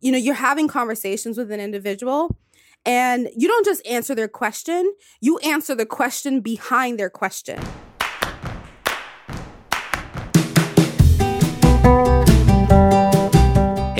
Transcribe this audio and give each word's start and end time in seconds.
You 0.00 0.12
know, 0.12 0.18
you're 0.18 0.34
having 0.34 0.68
conversations 0.68 1.36
with 1.36 1.50
an 1.50 1.60
individual 1.60 2.36
and 2.84 3.28
you 3.36 3.48
don't 3.48 3.64
just 3.64 3.86
answer 3.86 4.14
their 4.14 4.28
question, 4.28 4.94
you 5.20 5.38
answer 5.38 5.74
the 5.74 5.86
question 5.86 6.40
behind 6.40 6.98
their 6.98 7.10
question. 7.10 7.60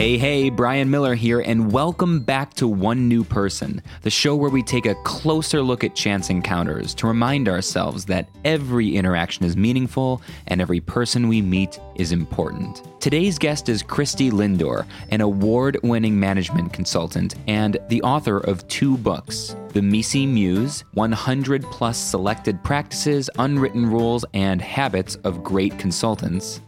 Hey, 0.09 0.17
hey, 0.17 0.49
Brian 0.49 0.89
Miller 0.89 1.15
here, 1.15 1.41
and 1.41 1.71
welcome 1.71 2.21
back 2.21 2.55
to 2.55 2.67
One 2.67 3.09
New 3.09 3.23
Person, 3.23 3.83
the 4.01 4.09
show 4.09 4.35
where 4.35 4.49
we 4.49 4.63
take 4.63 4.87
a 4.87 4.95
closer 5.05 5.61
look 5.61 5.85
at 5.85 5.95
chance 5.95 6.31
encounters 6.31 6.95
to 6.95 7.07
remind 7.07 7.47
ourselves 7.47 8.07
that 8.07 8.31
every 8.43 8.97
interaction 8.97 9.45
is 9.45 9.55
meaningful 9.55 10.23
and 10.47 10.63
every 10.63 10.81
person 10.81 11.29
we 11.29 11.43
meet 11.43 11.79
is 11.95 12.11
important. 12.11 12.85
Today's 13.01 13.39
guest 13.39 13.69
is 13.69 13.83
Christy 13.83 14.31
Lindor, 14.31 14.87
an 15.11 15.21
award 15.21 15.79
winning 15.83 16.19
management 16.19 16.73
consultant 16.73 17.35
and 17.47 17.77
the 17.91 18.01
author 18.01 18.39
of 18.39 18.67
two 18.69 18.97
books 18.97 19.55
The 19.75 19.83
MECE 19.83 20.27
Muse 20.27 20.85
100 20.95 21.65
plus 21.65 21.99
selected 21.99 22.65
practices, 22.65 23.29
unwritten 23.39 23.85
rules, 23.85 24.25
and 24.33 24.63
habits 24.63 25.17
of 25.17 25.45
great 25.45 25.79
consultants 25.79 26.63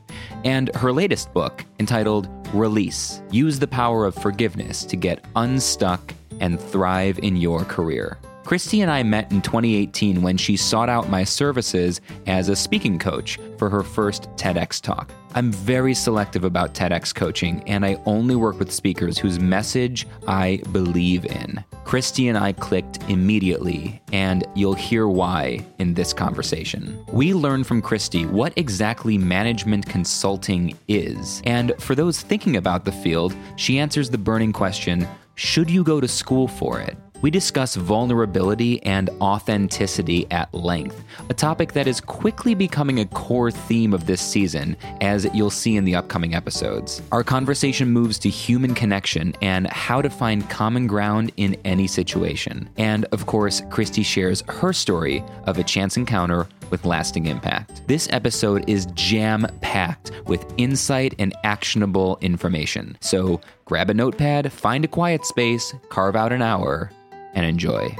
and 0.44 0.74
her 0.76 0.92
latest 0.92 1.32
book, 1.32 1.64
entitled 1.78 2.28
Release 2.52 3.22
Use 3.30 3.58
the 3.58 3.66
Power 3.66 4.04
of 4.04 4.14
Forgiveness 4.14 4.84
to 4.84 4.96
Get 4.96 5.24
Unstuck 5.36 6.14
and 6.40 6.60
Thrive 6.60 7.18
in 7.20 7.36
Your 7.36 7.64
Career. 7.64 8.18
Christy 8.50 8.80
and 8.80 8.90
I 8.90 9.04
met 9.04 9.30
in 9.30 9.42
2018 9.42 10.22
when 10.22 10.36
she 10.36 10.56
sought 10.56 10.88
out 10.88 11.08
my 11.08 11.22
services 11.22 12.00
as 12.26 12.48
a 12.48 12.56
speaking 12.56 12.98
coach 12.98 13.38
for 13.58 13.70
her 13.70 13.84
first 13.84 14.24
TEDx 14.34 14.82
talk. 14.82 15.12
I'm 15.36 15.52
very 15.52 15.94
selective 15.94 16.42
about 16.42 16.74
TEDx 16.74 17.14
coaching, 17.14 17.62
and 17.68 17.86
I 17.86 18.02
only 18.06 18.34
work 18.34 18.58
with 18.58 18.72
speakers 18.72 19.18
whose 19.18 19.38
message 19.38 20.04
I 20.26 20.60
believe 20.72 21.26
in. 21.26 21.62
Christy 21.84 22.26
and 22.26 22.36
I 22.36 22.52
clicked 22.54 22.98
immediately, 23.08 24.02
and 24.12 24.44
you'll 24.56 24.74
hear 24.74 25.06
why 25.06 25.64
in 25.78 25.94
this 25.94 26.12
conversation. 26.12 26.98
We 27.12 27.34
learn 27.34 27.62
from 27.62 27.80
Christy 27.80 28.26
what 28.26 28.52
exactly 28.56 29.16
management 29.16 29.86
consulting 29.86 30.76
is, 30.88 31.40
and 31.44 31.72
for 31.78 31.94
those 31.94 32.20
thinking 32.20 32.56
about 32.56 32.84
the 32.84 32.90
field, 32.90 33.32
she 33.54 33.78
answers 33.78 34.10
the 34.10 34.18
burning 34.18 34.52
question 34.52 35.06
should 35.36 35.70
you 35.70 35.84
go 35.84 36.00
to 36.00 36.08
school 36.08 36.48
for 36.48 36.80
it? 36.80 36.98
We 37.22 37.30
discuss 37.30 37.76
vulnerability 37.76 38.82
and 38.84 39.10
authenticity 39.20 40.26
at 40.30 40.52
length, 40.54 41.04
a 41.28 41.34
topic 41.34 41.74
that 41.74 41.86
is 41.86 42.00
quickly 42.00 42.54
becoming 42.54 43.00
a 43.00 43.06
core 43.06 43.50
theme 43.50 43.92
of 43.92 44.06
this 44.06 44.22
season, 44.22 44.74
as 45.02 45.28
you'll 45.34 45.50
see 45.50 45.76
in 45.76 45.84
the 45.84 45.94
upcoming 45.94 46.34
episodes. 46.34 47.02
Our 47.12 47.22
conversation 47.22 47.90
moves 47.90 48.18
to 48.20 48.30
human 48.30 48.74
connection 48.74 49.34
and 49.42 49.66
how 49.66 50.00
to 50.00 50.08
find 50.08 50.48
common 50.48 50.86
ground 50.86 51.30
in 51.36 51.56
any 51.66 51.86
situation. 51.86 52.70
And 52.78 53.04
of 53.06 53.26
course, 53.26 53.62
Christy 53.68 54.02
shares 54.02 54.42
her 54.48 54.72
story 54.72 55.22
of 55.44 55.58
a 55.58 55.64
chance 55.64 55.98
encounter 55.98 56.48
with 56.70 56.86
lasting 56.86 57.26
impact. 57.26 57.86
This 57.86 58.08
episode 58.12 58.68
is 58.68 58.86
jam 58.94 59.46
packed 59.60 60.12
with 60.26 60.46
insight 60.56 61.14
and 61.18 61.34
actionable 61.44 62.16
information. 62.22 62.96
So 63.00 63.40
grab 63.66 63.90
a 63.90 63.94
notepad, 63.94 64.50
find 64.52 64.84
a 64.84 64.88
quiet 64.88 65.26
space, 65.26 65.74
carve 65.90 66.16
out 66.16 66.32
an 66.32 66.42
hour, 66.42 66.90
and 67.34 67.46
enjoy. 67.46 67.94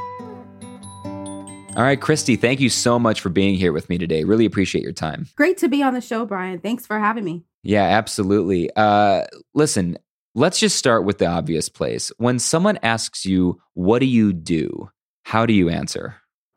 All 1.76 1.84
right, 1.84 2.00
Christy, 2.00 2.34
thank 2.34 2.58
you 2.58 2.68
so 2.68 2.98
much 2.98 3.20
for 3.20 3.28
being 3.28 3.54
here 3.54 3.72
with 3.72 3.88
me 3.88 3.96
today. 3.96 4.24
Really 4.24 4.44
appreciate 4.44 4.82
your 4.82 4.92
time. 4.92 5.26
Great 5.36 5.56
to 5.58 5.68
be 5.68 5.82
on 5.82 5.94
the 5.94 6.00
show, 6.00 6.26
Brian. 6.26 6.58
Thanks 6.58 6.84
for 6.84 6.98
having 6.98 7.24
me. 7.24 7.44
Yeah, 7.62 7.84
absolutely. 7.84 8.70
Uh, 8.74 9.24
listen, 9.54 9.96
let's 10.34 10.58
just 10.58 10.76
start 10.76 11.04
with 11.04 11.18
the 11.18 11.26
obvious 11.26 11.68
place. 11.68 12.10
When 12.18 12.38
someone 12.40 12.78
asks 12.82 13.24
you, 13.24 13.60
What 13.74 14.00
do 14.00 14.06
you 14.06 14.32
do? 14.32 14.90
How 15.22 15.46
do 15.46 15.52
you 15.52 15.68
answer? 15.68 16.16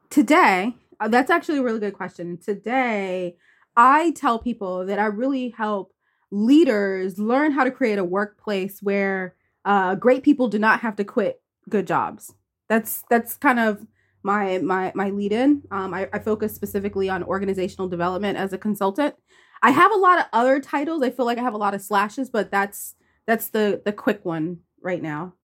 Today, 0.09 0.75
uh, 0.99 1.09
that's 1.09 1.29
actually 1.29 1.59
a 1.59 1.63
really 1.63 1.79
good 1.79 1.93
question. 1.93 2.37
Today, 2.37 3.35
I 3.75 4.11
tell 4.11 4.39
people 4.39 4.85
that 4.87 4.97
I 4.97 5.05
really 5.05 5.49
help 5.49 5.93
leaders 6.31 7.19
learn 7.19 7.51
how 7.51 7.63
to 7.63 7.71
create 7.71 7.99
a 7.99 8.03
workplace 8.03 8.81
where 8.81 9.35
uh, 9.63 9.93
great 9.95 10.23
people 10.23 10.47
do 10.47 10.57
not 10.57 10.79
have 10.79 10.95
to 10.95 11.03
quit 11.03 11.41
good 11.69 11.85
jobs. 11.85 12.33
That's 12.73 13.03
that's 13.07 13.37
kind 13.37 13.59
of 13.59 13.85
my 14.23 14.57
my 14.57 14.91
my 14.95 15.11
lead 15.11 15.31
in. 15.31 15.61
Um, 15.69 15.93
I, 15.93 16.09
I 16.11 16.17
focus 16.17 16.55
specifically 16.55 17.07
on 17.07 17.23
organizational 17.23 17.87
development 17.87 18.35
as 18.35 18.51
a 18.51 18.57
consultant. 18.57 19.13
I 19.61 19.69
have 19.69 19.91
a 19.91 19.97
lot 19.97 20.17
of 20.17 20.25
other 20.33 20.59
titles. 20.59 21.03
I 21.03 21.11
feel 21.11 21.27
like 21.27 21.37
I 21.37 21.43
have 21.43 21.53
a 21.53 21.57
lot 21.57 21.75
of 21.75 21.83
slashes, 21.83 22.31
but 22.31 22.49
that's 22.49 22.95
that's 23.27 23.49
the 23.49 23.83
the 23.85 23.93
quick 23.93 24.25
one 24.25 24.61
right 24.81 25.03
now. 25.03 25.35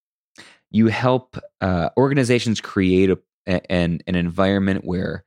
You 0.71 0.87
help 0.87 1.37
uh, 1.61 1.89
organizations 1.97 2.61
create 2.61 3.11
a, 3.11 3.19
an 3.71 3.99
an 4.07 4.15
environment 4.15 4.83
where 4.83 5.23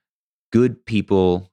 good 0.50 0.84
people 0.84 1.51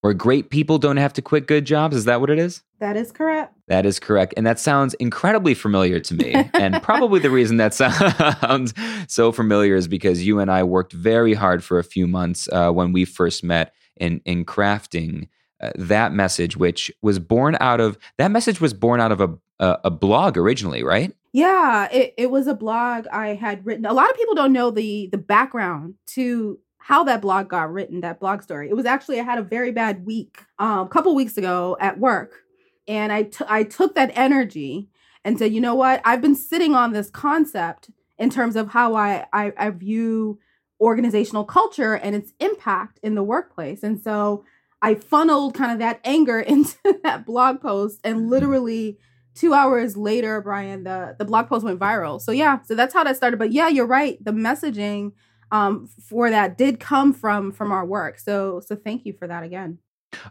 where 0.00 0.12
great 0.12 0.50
people 0.50 0.78
don't 0.78 0.98
have 0.98 1.12
to 1.14 1.22
quit 1.22 1.46
good 1.46 1.64
jobs. 1.64 1.96
Is 1.96 2.04
that 2.04 2.20
what 2.20 2.30
it 2.30 2.38
is? 2.38 2.62
That 2.78 2.96
is 2.96 3.10
correct. 3.10 3.54
That 3.68 3.86
is 3.86 3.98
correct. 3.98 4.34
And 4.36 4.46
that 4.46 4.60
sounds 4.60 4.94
incredibly 4.94 5.54
familiar 5.54 5.98
to 6.00 6.14
me. 6.14 6.32
and 6.54 6.82
probably 6.82 7.20
the 7.20 7.30
reason 7.30 7.56
that 7.56 7.74
sounds 7.74 8.74
so 9.12 9.32
familiar 9.32 9.74
is 9.74 9.88
because 9.88 10.26
you 10.26 10.38
and 10.38 10.50
I 10.50 10.62
worked 10.62 10.92
very 10.92 11.34
hard 11.34 11.64
for 11.64 11.78
a 11.78 11.84
few 11.84 12.06
months 12.06 12.48
uh, 12.52 12.70
when 12.70 12.92
we 12.92 13.04
first 13.04 13.42
met 13.42 13.74
in, 13.96 14.20
in 14.24 14.44
crafting 14.44 15.28
uh, 15.60 15.70
that 15.76 16.12
message, 16.12 16.56
which 16.56 16.92
was 17.00 17.18
born 17.18 17.56
out 17.60 17.80
of 17.80 17.98
that 18.18 18.30
message 18.30 18.60
was 18.60 18.74
born 18.74 19.00
out 19.00 19.10
of 19.10 19.20
a, 19.22 19.30
a, 19.58 19.78
a 19.84 19.90
blog 19.90 20.36
originally, 20.36 20.82
right? 20.82 21.14
Yeah, 21.32 21.88
it, 21.90 22.14
it 22.18 22.30
was 22.30 22.46
a 22.46 22.54
blog 22.54 23.06
I 23.08 23.28
had 23.28 23.64
written. 23.64 23.86
A 23.86 23.92
lot 23.92 24.10
of 24.10 24.16
people 24.16 24.34
don't 24.34 24.52
know 24.52 24.70
the 24.70 25.08
the 25.10 25.18
background 25.18 25.94
to 26.08 26.58
how 26.86 27.02
that 27.02 27.20
blog 27.20 27.48
got 27.48 27.72
written, 27.72 28.00
that 28.02 28.20
blog 28.20 28.40
story. 28.42 28.68
It 28.70 28.76
was 28.76 28.86
actually 28.86 29.18
I 29.18 29.24
had 29.24 29.40
a 29.40 29.42
very 29.42 29.72
bad 29.72 30.06
week 30.06 30.44
um, 30.60 30.86
a 30.86 30.88
couple 30.88 31.16
weeks 31.16 31.36
ago 31.36 31.76
at 31.80 31.98
work, 31.98 32.44
and 32.86 33.10
I, 33.10 33.24
t- 33.24 33.44
I 33.48 33.64
took 33.64 33.96
that 33.96 34.12
energy 34.14 34.88
and 35.24 35.36
said, 35.36 35.52
you 35.52 35.60
know 35.60 35.74
what? 35.74 36.00
I've 36.04 36.22
been 36.22 36.36
sitting 36.36 36.76
on 36.76 36.92
this 36.92 37.10
concept 37.10 37.90
in 38.18 38.30
terms 38.30 38.54
of 38.54 38.68
how 38.68 38.94
I, 38.94 39.26
I, 39.32 39.52
I 39.58 39.70
view 39.70 40.38
organizational 40.80 41.44
culture 41.44 41.94
and 41.94 42.14
its 42.14 42.32
impact 42.38 43.00
in 43.02 43.16
the 43.16 43.24
workplace, 43.24 43.82
and 43.82 44.00
so 44.00 44.44
I 44.80 44.94
funneled 44.94 45.54
kind 45.54 45.72
of 45.72 45.80
that 45.80 45.98
anger 46.04 46.38
into 46.54 47.00
that 47.02 47.26
blog 47.26 47.60
post, 47.60 47.98
and 48.04 48.16
mm-hmm. 48.18 48.28
literally 48.28 48.98
two 49.34 49.54
hours 49.54 49.96
later, 49.96 50.40
Brian, 50.40 50.84
the 50.84 51.16
the 51.18 51.24
blog 51.24 51.48
post 51.48 51.64
went 51.64 51.80
viral. 51.80 52.20
So 52.20 52.30
yeah, 52.30 52.60
so 52.62 52.76
that's 52.76 52.94
how 52.94 53.02
that 53.02 53.16
started. 53.16 53.38
But 53.40 53.50
yeah, 53.50 53.66
you're 53.66 53.88
right. 53.88 54.24
The 54.24 54.30
messaging 54.30 55.14
um, 55.50 55.88
for 56.00 56.30
that 56.30 56.58
did 56.58 56.80
come 56.80 57.12
from 57.12 57.52
from 57.52 57.72
our 57.72 57.84
work. 57.84 58.18
So 58.18 58.60
so 58.60 58.76
thank 58.76 59.04
you 59.04 59.12
for 59.12 59.26
that 59.26 59.42
again. 59.42 59.78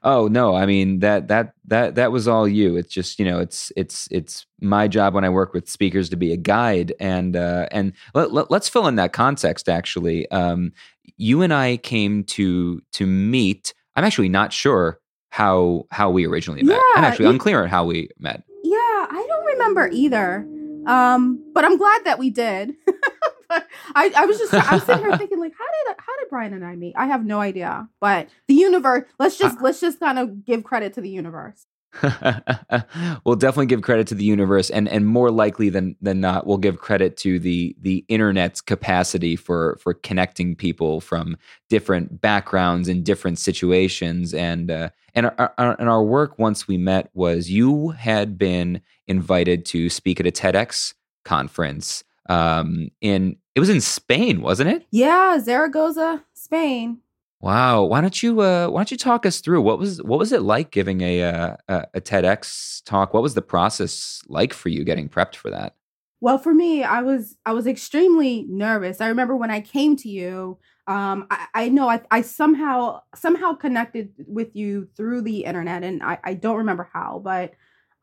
Oh 0.03 0.28
no, 0.28 0.56
I 0.56 0.66
mean 0.66 1.00
that 1.00 1.28
that 1.28 1.53
that 1.68 1.96
that 1.96 2.12
was 2.12 2.28
all 2.28 2.48
you. 2.48 2.76
It's 2.76 2.94
just 2.94 3.20
you 3.20 3.26
know 3.26 3.40
it's 3.40 3.72
it's 3.76 4.08
it's 4.12 4.46
my 4.62 4.88
job 4.88 5.14
when 5.14 5.24
I 5.24 5.30
work 5.30 5.53
with 5.53 5.70
speakers 5.70 6.09
to 6.09 6.16
be 6.16 6.31
a 6.31 6.38
guide 6.38 6.94
and 7.00 7.36
uh, 7.36 7.68
and 7.72 7.94
let, 8.14 8.31
let, 8.34 8.52
us 8.52 8.70
fill 8.70 8.88
in 8.88 8.96
that 8.96 9.14
context. 9.14 9.70
Actually, 9.70 10.30
um, 10.31 10.72
you 11.18 11.42
and 11.42 11.53
I 11.53 11.78
came 11.78 12.24
to 12.26 12.82
to 12.94 13.06
meet. 13.06 13.74
I'm 13.96 14.03
actually 14.03 14.30
not 14.30 14.53
sure 14.53 15.00
how 15.30 15.86
how 15.92 16.09
we 16.09 16.26
originally 16.26 16.64
met. 16.64 16.76
Yeah, 16.76 16.82
I'm 16.96 17.03
actually 17.03 17.30
unclear 17.30 17.64
on 17.64 17.70
how 17.70 17.86
we 17.86 18.09
met. 18.20 18.44
Yeah, 18.64 18.78
I 18.78 19.26
don't 19.28 19.46
remember 19.46 19.90
either. 19.92 20.47
Um, 20.88 21.44
but 21.53 21.66
I'm 21.66 21.78
glad 21.78 22.06
that 22.06 22.20
we 22.20 22.30
did. 22.30 22.74
I, 23.95 24.11
I 24.16 24.25
was 24.25 24.38
just 24.38 24.53
I'm 24.53 24.79
sitting 24.79 25.03
here 25.03 25.17
thinking 25.17 25.39
like 25.39 25.53
how 25.57 25.66
did 25.66 25.95
how 25.99 26.17
did 26.19 26.29
Brian 26.29 26.53
and 26.53 26.66
I 26.66 26.75
meet? 26.75 26.93
I 26.97 27.07
have 27.07 27.25
no 27.25 27.39
idea. 27.39 27.88
But 27.99 28.29
the 28.47 28.53
universe, 28.53 29.05
let's 29.19 29.38
just 29.38 29.61
let's 29.61 29.79
just 29.79 29.99
kind 29.99 30.19
of 30.19 30.45
give 30.45 30.63
credit 30.63 30.93
to 30.93 31.01
the 31.01 31.09
universe. 31.09 31.66
we'll 33.25 33.35
definitely 33.35 33.66
give 33.66 33.81
credit 33.81 34.07
to 34.07 34.16
the 34.16 34.23
universe 34.25 34.69
and 34.69 34.89
and 34.89 35.07
more 35.07 35.31
likely 35.31 35.69
than 35.69 35.95
than 36.01 36.19
not 36.19 36.45
we'll 36.45 36.57
give 36.57 36.79
credit 36.79 37.16
to 37.16 37.40
the 37.40 37.73
the 37.79 38.03
internet's 38.09 38.59
capacity 38.59 39.37
for 39.37 39.78
for 39.81 39.93
connecting 39.93 40.55
people 40.55 40.99
from 40.99 41.37
different 41.69 42.19
backgrounds 42.19 42.90
and 42.90 43.05
different 43.05 43.40
situations 43.40 44.34
and 44.34 44.69
uh, 44.69 44.90
and 45.13 45.28
our, 45.28 45.53
our, 45.58 45.75
and 45.79 45.87
our 45.87 46.03
work 46.03 46.37
once 46.37 46.67
we 46.67 46.78
met 46.78 47.09
was 47.13 47.49
you 47.49 47.90
had 47.91 48.37
been 48.37 48.81
invited 49.08 49.66
to 49.66 49.90
speak 49.90 50.19
at 50.19 50.28
a 50.28 50.31
TEDx 50.31 50.93
conference 51.23 52.03
um, 52.27 52.89
in 53.01 53.37
it 53.55 53.59
was 53.59 53.69
in 53.69 53.81
Spain, 53.81 54.41
wasn't 54.41 54.69
it? 54.69 54.85
Yeah, 54.91 55.39
Zaragoza, 55.39 56.23
Spain. 56.33 56.99
Wow. 57.41 57.83
Why 57.83 58.01
don't 58.01 58.23
you 58.23 58.41
uh, 58.41 58.67
why 58.69 58.79
don't 58.79 58.91
you 58.91 58.97
talk 58.97 59.25
us 59.25 59.39
through 59.39 59.61
what 59.61 59.77
was 59.77 60.01
what 60.01 60.19
was 60.19 60.31
it 60.31 60.41
like 60.41 60.72
giving 60.72 61.01
a, 61.01 61.23
uh, 61.23 61.55
a 61.67 61.87
a 61.95 62.01
TEDx 62.01 62.83
talk? 62.85 63.13
What 63.13 63.23
was 63.23 63.33
the 63.33 63.41
process 63.41 64.22
like 64.27 64.53
for 64.53 64.69
you 64.69 64.83
getting 64.83 65.09
prepped 65.09 65.35
for 65.35 65.49
that? 65.51 65.75
Well, 66.22 66.37
for 66.37 66.53
me, 66.53 66.83
I 66.83 67.01
was 67.01 67.37
I 67.45 67.53
was 67.53 67.67
extremely 67.67 68.45
nervous. 68.49 68.99
I 68.99 69.09
remember 69.09 69.35
when 69.35 69.51
I 69.51 69.61
came 69.61 69.95
to 69.97 70.09
you. 70.09 70.57
Um, 70.87 71.27
I, 71.29 71.47
I 71.53 71.69
know 71.69 71.89
I, 71.89 72.01
I 72.09 72.22
somehow 72.22 73.01
somehow 73.16 73.53
connected 73.53 74.11
with 74.25 74.55
you 74.55 74.87
through 74.95 75.22
the 75.22 75.43
internet, 75.45 75.83
and 75.83 76.01
I, 76.01 76.17
I 76.23 76.33
don't 76.33 76.57
remember 76.57 76.89
how, 76.93 77.22
but 77.23 77.51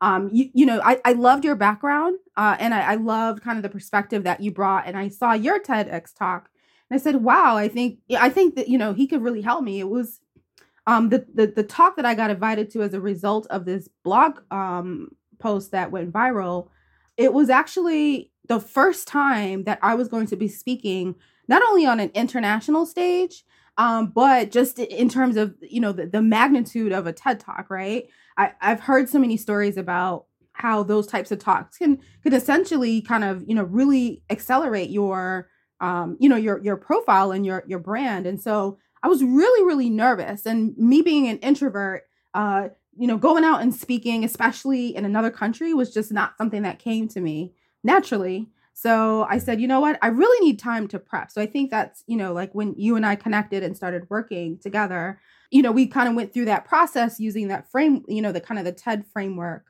um, 0.03 0.29
you, 0.33 0.49
you 0.53 0.65
know, 0.65 0.81
I, 0.83 0.99
I 1.05 1.13
loved 1.13 1.45
your 1.45 1.55
background 1.55 2.19
uh, 2.35 2.57
and 2.59 2.73
I, 2.73 2.91
I 2.91 2.95
loved 2.95 3.41
kind 3.41 3.57
of 3.57 3.63
the 3.63 3.69
perspective 3.69 4.25
that 4.25 4.41
you 4.41 4.51
brought. 4.51 4.85
And 4.85 4.97
I 4.97 5.07
saw 5.07 5.31
your 5.31 5.61
TEDx 5.61 6.13
talk 6.13 6.49
and 6.89 6.99
I 6.99 7.01
said, 7.01 7.23
wow, 7.23 7.55
I 7.55 7.69
think, 7.69 7.99
I 8.19 8.27
think 8.27 8.55
that, 8.55 8.67
you 8.67 8.77
know, 8.77 8.93
he 8.93 9.07
could 9.07 9.23
really 9.23 9.41
help 9.41 9.63
me. 9.63 9.79
It 9.79 9.87
was 9.87 10.19
um, 10.87 11.07
the, 11.07 11.25
the, 11.33 11.47
the 11.47 11.63
talk 11.63 11.95
that 11.95 12.05
I 12.05 12.15
got 12.15 12.31
invited 12.31 12.69
to 12.71 12.81
as 12.81 12.93
a 12.93 12.99
result 12.99 13.47
of 13.47 13.63
this 13.63 13.87
blog 14.03 14.41
um, 14.51 15.15
post 15.39 15.71
that 15.71 15.91
went 15.91 16.11
viral. 16.11 16.67
It 17.15 17.31
was 17.31 17.49
actually 17.49 18.29
the 18.49 18.59
first 18.59 19.07
time 19.07 19.63
that 19.63 19.79
I 19.81 19.95
was 19.95 20.09
going 20.09 20.27
to 20.27 20.35
be 20.35 20.49
speaking 20.49 21.15
not 21.47 21.63
only 21.63 21.85
on 21.85 22.01
an 22.01 22.11
international 22.13 22.85
stage, 22.85 23.45
um, 23.77 24.07
but 24.07 24.51
just 24.51 24.79
in 24.79 25.07
terms 25.07 25.37
of 25.37 25.55
you 25.61 25.79
know 25.79 25.91
the, 25.91 26.05
the 26.05 26.21
magnitude 26.21 26.91
of 26.91 27.07
a 27.07 27.13
TED 27.13 27.39
talk, 27.39 27.69
right? 27.69 28.07
I, 28.37 28.51
I've 28.61 28.79
heard 28.79 29.09
so 29.09 29.19
many 29.19 29.37
stories 29.37 29.77
about 29.77 30.25
how 30.53 30.83
those 30.83 31.07
types 31.07 31.31
of 31.31 31.39
talks 31.39 31.77
can 31.77 31.99
can 32.21 32.33
essentially 32.33 33.01
kind 33.01 33.23
of 33.23 33.43
you 33.47 33.55
know 33.55 33.63
really 33.63 34.23
accelerate 34.29 34.89
your 34.89 35.49
um, 35.81 36.17
you 36.19 36.29
know 36.29 36.35
your 36.35 36.63
your 36.63 36.77
profile 36.77 37.31
and 37.31 37.45
your 37.45 37.63
your 37.67 37.79
brand. 37.79 38.25
And 38.25 38.41
so 38.41 38.77
I 39.01 39.07
was 39.07 39.23
really 39.23 39.65
really 39.65 39.89
nervous, 39.89 40.45
and 40.45 40.77
me 40.77 41.01
being 41.01 41.27
an 41.27 41.39
introvert, 41.39 42.03
uh, 42.33 42.69
you 42.95 43.07
know, 43.07 43.17
going 43.17 43.43
out 43.43 43.61
and 43.61 43.73
speaking, 43.73 44.23
especially 44.23 44.95
in 44.95 45.05
another 45.05 45.31
country, 45.31 45.73
was 45.73 45.93
just 45.93 46.11
not 46.11 46.37
something 46.37 46.61
that 46.63 46.79
came 46.79 47.07
to 47.09 47.21
me 47.21 47.53
naturally. 47.83 48.49
So 48.73 49.25
I 49.29 49.37
said, 49.37 49.61
you 49.61 49.67
know 49.67 49.79
what? 49.79 49.99
I 50.01 50.07
really 50.07 50.45
need 50.45 50.59
time 50.59 50.87
to 50.89 50.99
prep. 50.99 51.31
So 51.31 51.41
I 51.41 51.45
think 51.45 51.69
that's, 51.69 52.03
you 52.07 52.17
know, 52.17 52.33
like 52.33 52.53
when 52.53 52.73
you 52.75 52.95
and 52.95 53.05
I 53.05 53.15
connected 53.15 53.63
and 53.63 53.77
started 53.77 54.09
working 54.09 54.57
together, 54.59 55.19
you 55.51 55.61
know, 55.61 55.71
we 55.71 55.85
kind 55.85 56.09
of 56.09 56.15
went 56.15 56.33
through 56.33 56.45
that 56.45 56.65
process 56.65 57.19
using 57.19 57.47
that 57.49 57.69
frame, 57.69 58.03
you 58.07 58.21
know, 58.21 58.31
the 58.31 58.41
kind 58.41 58.57
of 58.57 58.65
the 58.65 58.71
TED 58.71 59.05
framework. 59.13 59.65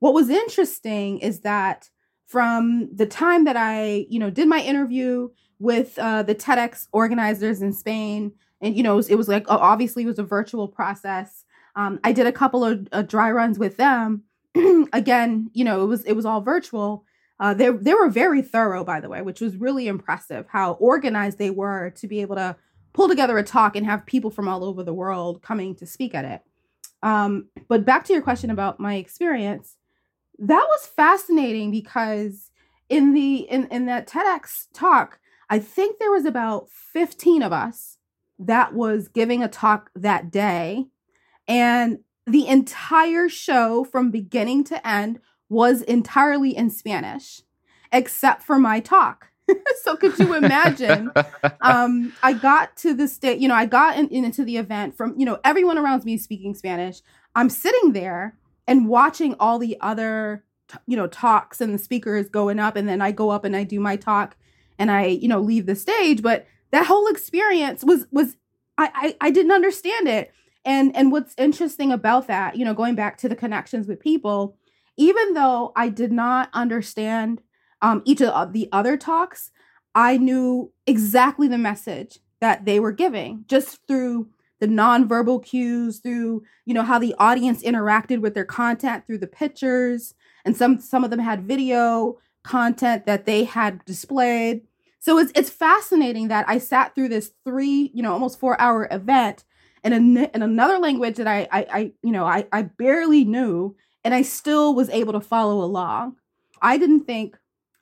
What 0.00 0.14
was 0.14 0.28
interesting 0.28 1.18
is 1.20 1.40
that 1.40 1.88
from 2.26 2.88
the 2.94 3.06
time 3.06 3.44
that 3.44 3.56
I, 3.56 4.06
you 4.10 4.18
know, 4.18 4.30
did 4.30 4.48
my 4.48 4.60
interview 4.60 5.28
with 5.58 5.98
uh, 5.98 6.22
the 6.22 6.34
TEDx 6.34 6.86
organizers 6.92 7.62
in 7.62 7.72
Spain, 7.72 8.32
and 8.60 8.76
you 8.76 8.82
know, 8.82 8.92
it 8.94 8.96
was, 8.96 9.08
it 9.08 9.18
was 9.18 9.28
like 9.28 9.44
obviously 9.48 10.02
it 10.02 10.06
was 10.06 10.18
a 10.18 10.24
virtual 10.24 10.68
process. 10.68 11.44
Um, 11.74 12.00
I 12.04 12.12
did 12.12 12.26
a 12.26 12.32
couple 12.32 12.64
of 12.64 12.88
uh, 12.92 13.02
dry 13.02 13.30
runs 13.30 13.58
with 13.58 13.76
them. 13.76 14.24
Again, 14.92 15.50
you 15.52 15.64
know, 15.64 15.82
it 15.82 15.86
was 15.86 16.04
it 16.04 16.14
was 16.14 16.26
all 16.26 16.40
virtual, 16.40 17.04
uh, 17.40 17.54
they 17.54 17.70
they 17.70 17.94
were 17.94 18.08
very 18.08 18.42
thorough, 18.42 18.84
by 18.84 19.00
the 19.00 19.08
way, 19.08 19.22
which 19.22 19.40
was 19.40 19.56
really 19.56 19.86
impressive. 19.86 20.46
How 20.48 20.72
organized 20.74 21.38
they 21.38 21.50
were 21.50 21.90
to 21.90 22.08
be 22.08 22.20
able 22.20 22.36
to 22.36 22.56
pull 22.92 23.08
together 23.08 23.38
a 23.38 23.44
talk 23.44 23.76
and 23.76 23.86
have 23.86 24.06
people 24.06 24.30
from 24.30 24.48
all 24.48 24.64
over 24.64 24.82
the 24.82 24.94
world 24.94 25.42
coming 25.42 25.74
to 25.76 25.86
speak 25.86 26.14
at 26.14 26.24
it. 26.24 26.42
Um, 27.02 27.48
but 27.68 27.84
back 27.84 28.04
to 28.06 28.12
your 28.12 28.22
question 28.22 28.50
about 28.50 28.80
my 28.80 28.96
experience, 28.96 29.76
that 30.38 30.66
was 30.68 30.86
fascinating 30.86 31.70
because 31.70 32.50
in 32.88 33.14
the 33.14 33.36
in 33.36 33.66
in 33.68 33.86
that 33.86 34.08
TEDx 34.08 34.66
talk, 34.72 35.20
I 35.48 35.60
think 35.60 35.98
there 35.98 36.10
was 36.10 36.24
about 36.24 36.68
fifteen 36.70 37.42
of 37.42 37.52
us 37.52 37.98
that 38.40 38.74
was 38.74 39.08
giving 39.08 39.42
a 39.42 39.48
talk 39.48 39.90
that 39.94 40.30
day, 40.30 40.86
and 41.46 42.00
the 42.26 42.48
entire 42.48 43.28
show 43.28 43.84
from 43.84 44.10
beginning 44.10 44.64
to 44.64 44.86
end 44.86 45.20
was 45.48 45.82
entirely 45.82 46.56
in 46.56 46.70
Spanish, 46.70 47.42
except 47.92 48.42
for 48.42 48.58
my 48.58 48.80
talk. 48.80 49.30
so 49.82 49.96
could 49.96 50.18
you 50.18 50.34
imagine? 50.34 51.10
um, 51.60 52.12
I 52.22 52.34
got 52.34 52.76
to 52.78 52.94
the 52.94 53.08
state, 53.08 53.38
you 53.38 53.48
know, 53.48 53.54
I 53.54 53.66
got 53.66 53.96
in, 53.96 54.08
into 54.08 54.44
the 54.44 54.56
event 54.56 54.96
from, 54.96 55.14
you 55.18 55.24
know, 55.24 55.38
everyone 55.44 55.78
around 55.78 56.04
me 56.04 56.18
speaking 56.18 56.54
Spanish. 56.54 57.00
I'm 57.34 57.48
sitting 57.48 57.92
there 57.92 58.36
and 58.66 58.88
watching 58.88 59.34
all 59.40 59.58
the 59.58 59.76
other, 59.80 60.44
you 60.86 60.96
know, 60.96 61.06
talks 61.06 61.60
and 61.60 61.72
the 61.72 61.78
speakers 61.78 62.28
going 62.28 62.58
up, 62.58 62.76
and 62.76 62.88
then 62.88 63.00
I 63.00 63.12
go 63.12 63.30
up 63.30 63.44
and 63.44 63.56
I 63.56 63.64
do 63.64 63.80
my 63.80 63.96
talk, 63.96 64.36
and 64.78 64.90
I, 64.90 65.06
you 65.06 65.28
know, 65.28 65.40
leave 65.40 65.66
the 65.66 65.74
stage. 65.74 66.22
But 66.22 66.46
that 66.70 66.86
whole 66.86 67.06
experience 67.06 67.84
was 67.84 68.06
was 68.10 68.36
I 68.76 68.90
I, 68.94 69.28
I 69.28 69.30
didn't 69.30 69.52
understand 69.52 70.08
it. 70.08 70.32
And 70.64 70.94
and 70.94 71.10
what's 71.10 71.34
interesting 71.38 71.92
about 71.92 72.26
that, 72.26 72.56
you 72.56 72.64
know, 72.64 72.74
going 72.74 72.94
back 72.94 73.16
to 73.18 73.28
the 73.28 73.36
connections 73.36 73.86
with 73.86 74.00
people 74.00 74.58
even 74.98 75.32
though 75.34 75.72
I 75.76 75.88
did 75.88 76.12
not 76.12 76.50
understand 76.52 77.40
um, 77.80 78.02
each 78.04 78.20
of 78.20 78.52
the 78.52 78.68
other 78.72 78.96
talks, 78.96 79.52
I 79.94 80.18
knew 80.18 80.72
exactly 80.86 81.48
the 81.48 81.56
message 81.56 82.18
that 82.40 82.64
they 82.64 82.78
were 82.80 82.92
giving 82.92 83.44
just 83.48 83.80
through 83.88 84.28
the 84.60 84.66
nonverbal 84.66 85.44
cues, 85.44 86.00
through 86.00 86.42
you 86.66 86.74
know 86.74 86.82
how 86.82 86.98
the 86.98 87.14
audience 87.18 87.62
interacted 87.62 88.20
with 88.20 88.34
their 88.34 88.44
content 88.44 89.06
through 89.06 89.18
the 89.18 89.28
pictures, 89.28 90.14
and 90.44 90.56
some 90.56 90.80
some 90.80 91.04
of 91.04 91.10
them 91.10 91.20
had 91.20 91.46
video 91.46 92.18
content 92.42 93.06
that 93.06 93.24
they 93.24 93.44
had 93.44 93.84
displayed. 93.84 94.62
So 94.98 95.18
it's 95.18 95.30
it's 95.36 95.50
fascinating 95.50 96.28
that 96.28 96.44
I 96.48 96.58
sat 96.58 96.94
through 96.94 97.10
this 97.10 97.32
three 97.44 97.92
you 97.94 98.02
know 98.02 98.12
almost 98.12 98.40
four 98.40 98.60
hour 98.60 98.88
event 98.90 99.44
in 99.84 99.92
a, 99.92 100.30
in 100.34 100.42
another 100.42 100.78
language 100.78 101.16
that 101.16 101.28
I 101.28 101.46
I, 101.52 101.66
I 101.72 101.92
you 102.02 102.10
know 102.10 102.24
I 102.24 102.46
I 102.52 102.62
barely 102.62 103.24
knew 103.24 103.76
and 104.04 104.14
I 104.14 104.22
still 104.22 104.74
was 104.74 104.88
able 104.90 105.12
to 105.12 105.20
follow 105.20 105.62
along. 105.62 106.16
I 106.62 106.78
didn't 106.78 107.04
think 107.04 107.36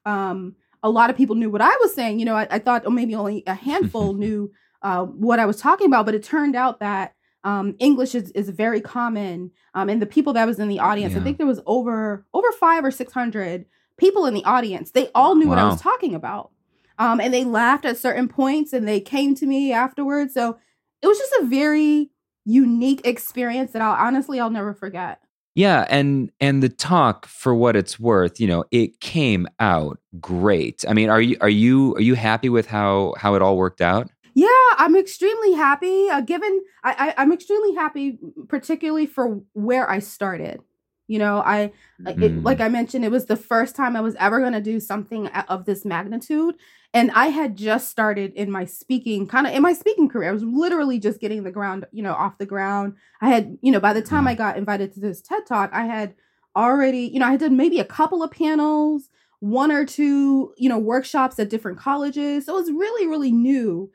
um, 0.04 0.56
a 0.82 0.90
lot 0.90 1.10
of 1.10 1.16
people 1.16 1.36
knew 1.36 1.50
what 1.50 1.60
I 1.60 1.76
was 1.80 1.94
saying. 1.94 2.18
You 2.18 2.26
know, 2.26 2.36
I, 2.36 2.46
I 2.50 2.58
thought 2.58 2.82
oh, 2.86 2.90
maybe 2.90 3.14
only 3.14 3.42
a 3.46 3.54
handful 3.54 4.14
knew 4.14 4.52
uh, 4.82 5.04
what 5.04 5.38
I 5.38 5.46
was 5.46 5.60
talking 5.60 5.86
about, 5.86 6.06
but 6.06 6.14
it 6.14 6.22
turned 6.22 6.54
out 6.54 6.80
that 6.80 7.14
um, 7.44 7.76
English 7.78 8.14
is, 8.14 8.30
is 8.32 8.50
very 8.50 8.80
common. 8.80 9.50
Um, 9.74 9.88
and 9.88 10.00
the 10.00 10.06
people 10.06 10.32
that 10.34 10.46
was 10.46 10.58
in 10.58 10.68
the 10.68 10.80
audience, 10.80 11.14
yeah. 11.14 11.20
I 11.20 11.22
think 11.22 11.38
there 11.38 11.46
was 11.46 11.60
over 11.66 12.26
over 12.34 12.52
five 12.52 12.84
or 12.84 12.90
six 12.90 13.12
hundred 13.12 13.66
people 13.96 14.26
in 14.26 14.34
the 14.34 14.44
audience. 14.44 14.90
They 14.90 15.10
all 15.14 15.34
knew 15.34 15.46
wow. 15.46 15.50
what 15.50 15.58
I 15.58 15.68
was 15.68 15.80
talking 15.80 16.14
about, 16.14 16.50
um, 16.98 17.20
and 17.20 17.32
they 17.32 17.44
laughed 17.44 17.84
at 17.84 17.98
certain 17.98 18.28
points, 18.28 18.72
and 18.72 18.86
they 18.86 19.00
came 19.00 19.34
to 19.36 19.46
me 19.46 19.72
afterwards. 19.72 20.34
So 20.34 20.58
it 21.02 21.06
was 21.06 21.18
just 21.18 21.32
a 21.40 21.46
very 21.46 22.10
unique 22.44 23.06
experience 23.06 23.72
that 23.72 23.82
I'll 23.82 23.94
honestly 23.94 24.40
I'll 24.40 24.50
never 24.50 24.74
forget. 24.74 25.20
Yeah, 25.56 25.86
and 25.88 26.30
and 26.38 26.62
the 26.62 26.68
talk 26.68 27.24
for 27.24 27.54
what 27.54 27.76
it's 27.76 27.98
worth, 27.98 28.38
you 28.38 28.46
know, 28.46 28.64
it 28.70 29.00
came 29.00 29.48
out 29.58 29.98
great. 30.20 30.84
I 30.86 30.92
mean, 30.92 31.08
are 31.08 31.20
you 31.20 31.38
are 31.40 31.48
you 31.48 31.94
are 31.94 32.02
you 32.02 32.14
happy 32.14 32.50
with 32.50 32.66
how 32.66 33.14
how 33.16 33.34
it 33.34 33.40
all 33.40 33.56
worked 33.56 33.80
out? 33.80 34.10
Yeah, 34.34 34.48
I'm 34.76 34.94
extremely 34.94 35.54
happy. 35.54 36.10
Uh, 36.10 36.20
given 36.20 36.62
I, 36.84 37.14
I 37.16 37.22
I'm 37.22 37.32
extremely 37.32 37.74
happy, 37.74 38.18
particularly 38.48 39.06
for 39.06 39.40
where 39.54 39.90
I 39.90 39.98
started. 40.00 40.60
You 41.08 41.18
know, 41.18 41.42
I 41.44 41.72
mm. 42.02 42.22
it, 42.22 42.42
like 42.42 42.60
I 42.60 42.68
mentioned, 42.68 43.04
it 43.04 43.10
was 43.10 43.26
the 43.26 43.36
first 43.36 43.76
time 43.76 43.96
I 43.96 44.00
was 44.00 44.16
ever 44.16 44.40
going 44.40 44.52
to 44.54 44.60
do 44.60 44.80
something 44.80 45.28
of 45.28 45.64
this 45.64 45.84
magnitude, 45.84 46.56
and 46.92 47.10
I 47.12 47.26
had 47.26 47.56
just 47.56 47.90
started 47.90 48.32
in 48.34 48.50
my 48.50 48.64
speaking 48.64 49.26
kind 49.26 49.46
of 49.46 49.54
in 49.54 49.62
my 49.62 49.72
speaking 49.72 50.08
career. 50.08 50.30
I 50.30 50.32
was 50.32 50.42
literally 50.42 50.98
just 50.98 51.20
getting 51.20 51.44
the 51.44 51.52
ground, 51.52 51.86
you 51.92 52.02
know, 52.02 52.14
off 52.14 52.38
the 52.38 52.46
ground. 52.46 52.94
I 53.20 53.28
had, 53.28 53.56
you 53.62 53.70
know, 53.70 53.80
by 53.80 53.92
the 53.92 54.02
time 54.02 54.24
mm. 54.24 54.30
I 54.30 54.34
got 54.34 54.56
invited 54.56 54.92
to 54.94 55.00
this 55.00 55.20
TED 55.20 55.46
Talk, 55.46 55.70
I 55.72 55.84
had 55.84 56.14
already, 56.56 57.10
you 57.12 57.20
know, 57.20 57.26
I 57.26 57.32
had 57.32 57.40
done 57.40 57.56
maybe 57.56 57.78
a 57.78 57.84
couple 57.84 58.22
of 58.22 58.30
panels, 58.30 59.08
one 59.40 59.70
or 59.70 59.84
two, 59.84 60.54
you 60.56 60.68
know, 60.68 60.78
workshops 60.78 61.38
at 61.38 61.50
different 61.50 61.78
colleges. 61.78 62.46
So 62.46 62.56
it 62.56 62.60
was 62.60 62.72
really, 62.72 63.06
really 63.06 63.30
new 63.30 63.90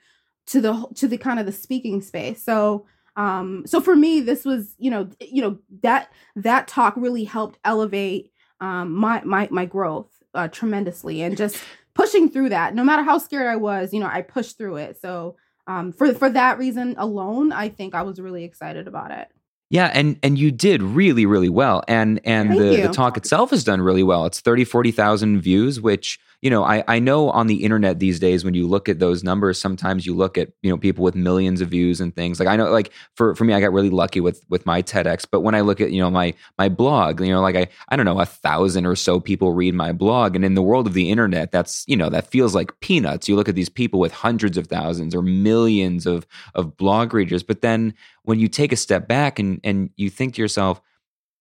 to 0.47 0.61
the 0.61 0.87
to 0.95 1.07
the 1.07 1.17
kind 1.17 1.39
of 1.39 1.45
the 1.45 1.51
speaking 1.51 2.01
space. 2.01 2.43
So 2.43 2.85
um 3.15 3.63
so 3.65 3.81
for 3.81 3.95
me 3.95 4.21
this 4.21 4.45
was, 4.45 4.75
you 4.77 4.89
know, 4.89 5.09
you 5.19 5.41
know, 5.41 5.57
that 5.83 6.11
that 6.35 6.67
talk 6.67 6.93
really 6.95 7.23
helped 7.23 7.59
elevate 7.65 8.31
um 8.59 8.93
my 8.93 9.21
my 9.23 9.47
my 9.51 9.65
growth 9.65 10.11
uh, 10.33 10.47
tremendously 10.47 11.21
and 11.21 11.35
just 11.37 11.61
pushing 11.93 12.29
through 12.29 12.49
that. 12.49 12.75
No 12.75 12.83
matter 12.83 13.03
how 13.03 13.17
scared 13.17 13.47
I 13.47 13.55
was, 13.55 13.93
you 13.93 13.99
know, 13.99 14.07
I 14.07 14.21
pushed 14.21 14.57
through 14.57 14.77
it. 14.77 14.99
So 15.01 15.35
um, 15.67 15.91
for 15.91 16.13
for 16.13 16.29
that 16.29 16.57
reason 16.57 16.95
alone, 16.97 17.51
I 17.51 17.69
think 17.69 17.95
I 17.95 18.01
was 18.01 18.19
really 18.19 18.43
excited 18.43 18.87
about 18.87 19.11
it. 19.11 19.27
Yeah, 19.69 19.89
and 19.93 20.19
and 20.21 20.37
you 20.37 20.51
did 20.51 20.81
really 20.81 21.25
really 21.25 21.49
well, 21.49 21.83
and 21.87 22.19
and 22.25 22.57
the, 22.57 22.81
the 22.81 22.89
talk 22.89 23.15
itself 23.15 23.51
has 23.51 23.63
done 23.63 23.81
really 23.81 24.03
well. 24.03 24.25
It's 24.25 24.41
30, 24.41 24.65
40,000 24.65 25.41
views, 25.41 25.79
which 25.79 26.19
you 26.41 26.49
know 26.49 26.63
I 26.63 26.83
I 26.87 26.99
know 26.99 27.29
on 27.29 27.47
the 27.47 27.63
internet 27.63 27.99
these 27.99 28.19
days 28.19 28.43
when 28.43 28.53
you 28.53 28.67
look 28.67 28.89
at 28.89 28.99
those 28.99 29.23
numbers, 29.23 29.59
sometimes 29.61 30.05
you 30.05 30.15
look 30.15 30.37
at 30.37 30.49
you 30.61 30.69
know 30.69 30.77
people 30.77 31.03
with 31.03 31.15
millions 31.15 31.61
of 31.61 31.69
views 31.69 32.01
and 32.01 32.15
things. 32.15 32.39
Like 32.39 32.49
I 32.49 32.55
know 32.55 32.71
like 32.71 32.91
for 33.15 33.35
for 33.35 33.43
me, 33.43 33.53
I 33.53 33.61
got 33.61 33.71
really 33.71 33.89
lucky 33.89 34.19
with 34.19 34.43
with 34.49 34.65
my 34.65 34.81
TEDx, 34.81 35.25
but 35.29 35.41
when 35.41 35.55
I 35.55 35.61
look 35.61 35.79
at 35.79 35.91
you 35.91 36.01
know 36.01 36.09
my 36.09 36.33
my 36.57 36.67
blog, 36.67 37.21
you 37.21 37.31
know 37.31 37.41
like 37.41 37.55
I 37.55 37.67
I 37.89 37.95
don't 37.95 38.05
know 38.05 38.19
a 38.19 38.25
thousand 38.25 38.85
or 38.85 38.95
so 38.95 39.19
people 39.19 39.53
read 39.53 39.75
my 39.75 39.91
blog, 39.91 40.35
and 40.35 40.43
in 40.43 40.55
the 40.55 40.63
world 40.63 40.87
of 40.87 40.93
the 40.93 41.09
internet, 41.09 41.51
that's 41.51 41.83
you 41.87 41.95
know 41.95 42.09
that 42.09 42.27
feels 42.27 42.55
like 42.55 42.79
peanuts. 42.79 43.29
You 43.29 43.35
look 43.35 43.49
at 43.49 43.55
these 43.55 43.69
people 43.69 43.99
with 43.99 44.11
hundreds 44.11 44.57
of 44.57 44.67
thousands 44.67 45.13
or 45.13 45.21
millions 45.21 46.05
of 46.05 46.25
of 46.55 46.75
blog 46.75 47.13
readers, 47.13 47.43
but 47.43 47.61
then 47.61 47.93
when 48.23 48.39
you 48.39 48.47
take 48.47 48.71
a 48.71 48.77
step 48.77 49.07
back 49.07 49.37
and 49.37 49.59
and 49.63 49.91
you 49.95 50.09
think 50.09 50.35
to 50.35 50.41
yourself, 50.41 50.81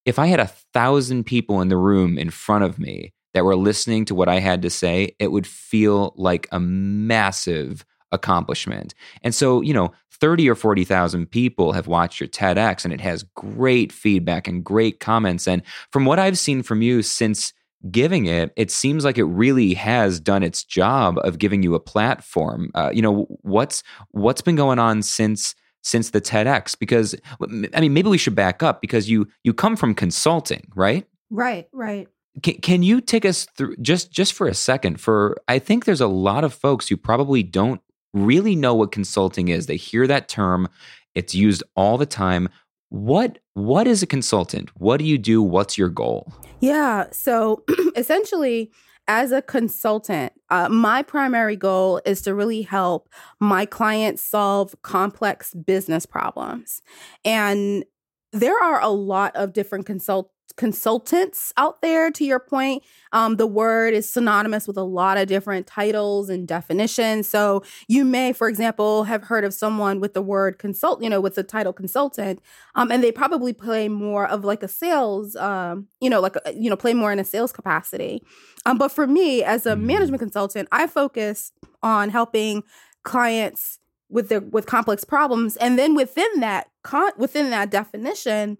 if 0.04 0.18
I 0.18 0.26
had 0.26 0.40
a 0.40 0.46
thousand 0.46 1.24
people 1.24 1.60
in 1.62 1.68
the 1.68 1.76
room 1.76 2.18
in 2.18 2.30
front 2.30 2.64
of 2.64 2.78
me 2.78 3.14
that 3.34 3.44
were 3.44 3.56
listening 3.56 4.04
to 4.06 4.14
what 4.14 4.28
I 4.28 4.40
had 4.40 4.62
to 4.62 4.70
say, 4.70 5.14
it 5.18 5.28
would 5.28 5.46
feel 5.46 6.12
like 6.16 6.48
a 6.52 6.60
massive 6.60 7.84
accomplishment. 8.12 8.94
And 9.22 9.34
so, 9.34 9.60
you 9.60 9.72
know, 9.72 9.92
30 10.20 10.50
or 10.50 10.54
40,000 10.54 11.26
people 11.26 11.72
have 11.72 11.86
watched 11.86 12.20
your 12.20 12.28
TEDx 12.28 12.84
and 12.84 12.92
it 12.92 13.00
has 13.00 13.24
great 13.34 13.92
feedback 13.92 14.46
and 14.46 14.64
great 14.64 15.00
comments. 15.00 15.48
And 15.48 15.62
from 15.90 16.04
what 16.04 16.18
I've 16.18 16.38
seen 16.38 16.62
from 16.62 16.82
you 16.82 17.02
since 17.02 17.52
giving 17.90 18.26
it, 18.26 18.52
it 18.56 18.70
seems 18.70 19.04
like 19.04 19.16
it 19.16 19.24
really 19.24 19.72
has 19.74 20.20
done 20.20 20.42
its 20.42 20.62
job 20.64 21.18
of 21.24 21.38
giving 21.38 21.62
you 21.62 21.74
a 21.74 21.80
platform. 21.80 22.70
Uh, 22.74 22.90
you 22.92 23.00
know, 23.00 23.26
what's 23.42 23.82
what's 24.10 24.42
been 24.42 24.56
going 24.56 24.78
on 24.78 25.02
since 25.02 25.54
since 25.82 26.10
the 26.10 26.20
TEDx? 26.20 26.78
Because 26.78 27.14
I 27.40 27.80
mean, 27.80 27.94
maybe 27.94 28.10
we 28.10 28.18
should 28.18 28.34
back 28.34 28.62
up 28.62 28.82
because 28.82 29.08
you 29.08 29.28
you 29.44 29.54
come 29.54 29.76
from 29.76 29.94
consulting, 29.94 30.68
right? 30.74 31.06
Right, 31.30 31.68
right. 31.72 32.08
Can, 32.42 32.54
can 32.56 32.82
you 32.82 33.00
take 33.00 33.24
us 33.24 33.46
through 33.56 33.76
just 33.76 34.12
just 34.12 34.32
for 34.32 34.46
a 34.46 34.54
second? 34.54 35.00
For 35.00 35.36
I 35.48 35.58
think 35.58 35.84
there's 35.84 36.00
a 36.00 36.06
lot 36.06 36.44
of 36.44 36.54
folks 36.54 36.88
who 36.88 36.96
probably 36.96 37.42
don't 37.42 37.80
really 38.12 38.56
know 38.56 38.74
what 38.74 38.92
consulting 38.92 39.48
is. 39.48 39.66
They 39.66 39.76
hear 39.76 40.06
that 40.06 40.28
term, 40.28 40.68
it's 41.14 41.34
used 41.34 41.62
all 41.76 41.98
the 41.98 42.06
time. 42.06 42.48
What 42.88 43.38
what 43.54 43.86
is 43.86 44.02
a 44.02 44.06
consultant? 44.06 44.70
What 44.76 44.98
do 44.98 45.04
you 45.04 45.18
do? 45.18 45.42
What's 45.42 45.76
your 45.76 45.88
goal? 45.88 46.32
Yeah, 46.60 47.06
so 47.12 47.64
essentially 47.96 48.70
as 49.08 49.32
a 49.32 49.42
consultant, 49.42 50.32
uh, 50.50 50.68
my 50.68 51.02
primary 51.02 51.56
goal 51.56 52.00
is 52.04 52.22
to 52.22 52.34
really 52.34 52.62
help 52.62 53.08
my 53.40 53.66
clients 53.66 54.22
solve 54.22 54.74
complex 54.82 55.52
business 55.52 56.06
problems. 56.06 56.80
And 57.24 57.84
there 58.32 58.56
are 58.62 58.80
a 58.80 58.88
lot 58.88 59.34
of 59.34 59.52
different 59.52 59.86
consult 59.86 60.30
consultants 60.52 61.52
out 61.56 61.82
there 61.82 62.10
to 62.10 62.24
your 62.24 62.40
point. 62.40 62.82
Um, 63.12 63.36
the 63.36 63.46
word 63.46 63.94
is 63.94 64.08
synonymous 64.08 64.66
with 64.66 64.76
a 64.76 64.82
lot 64.82 65.16
of 65.16 65.26
different 65.26 65.66
titles 65.66 66.28
and 66.28 66.46
definitions. 66.46 67.28
So 67.28 67.62
you 67.88 68.04
may 68.04 68.32
for 68.32 68.48
example 68.48 69.04
have 69.04 69.24
heard 69.24 69.44
of 69.44 69.54
someone 69.54 70.00
with 70.00 70.14
the 70.14 70.22
word 70.22 70.58
consult 70.58 71.02
you 71.02 71.10
know 71.10 71.20
with 71.20 71.34
the 71.34 71.42
title 71.42 71.72
consultant 71.72 72.40
um, 72.74 72.90
and 72.90 73.02
they 73.02 73.12
probably 73.12 73.52
play 73.52 73.88
more 73.88 74.26
of 74.26 74.44
like 74.44 74.62
a 74.62 74.68
sales 74.68 75.36
um, 75.36 75.88
you 76.00 76.10
know 76.10 76.20
like 76.20 76.36
a, 76.44 76.52
you 76.54 76.70
know 76.70 76.76
play 76.76 76.94
more 76.94 77.12
in 77.12 77.18
a 77.18 77.24
sales 77.24 77.52
capacity. 77.52 78.22
Um, 78.66 78.78
but 78.78 78.92
for 78.92 79.06
me 79.06 79.42
as 79.42 79.66
a 79.66 79.70
mm-hmm. 79.70 79.86
management 79.86 80.20
consultant 80.20 80.68
i 80.72 80.86
focus 80.86 81.52
on 81.82 82.10
helping 82.10 82.62
clients 83.02 83.80
with 84.10 84.28
their 84.28 84.40
with 84.40 84.66
complex 84.66 85.04
problems. 85.04 85.56
And 85.56 85.78
then 85.78 85.94
within 85.94 86.40
that 86.40 86.68
con- 86.82 87.12
within 87.16 87.50
that 87.50 87.70
definition 87.70 88.58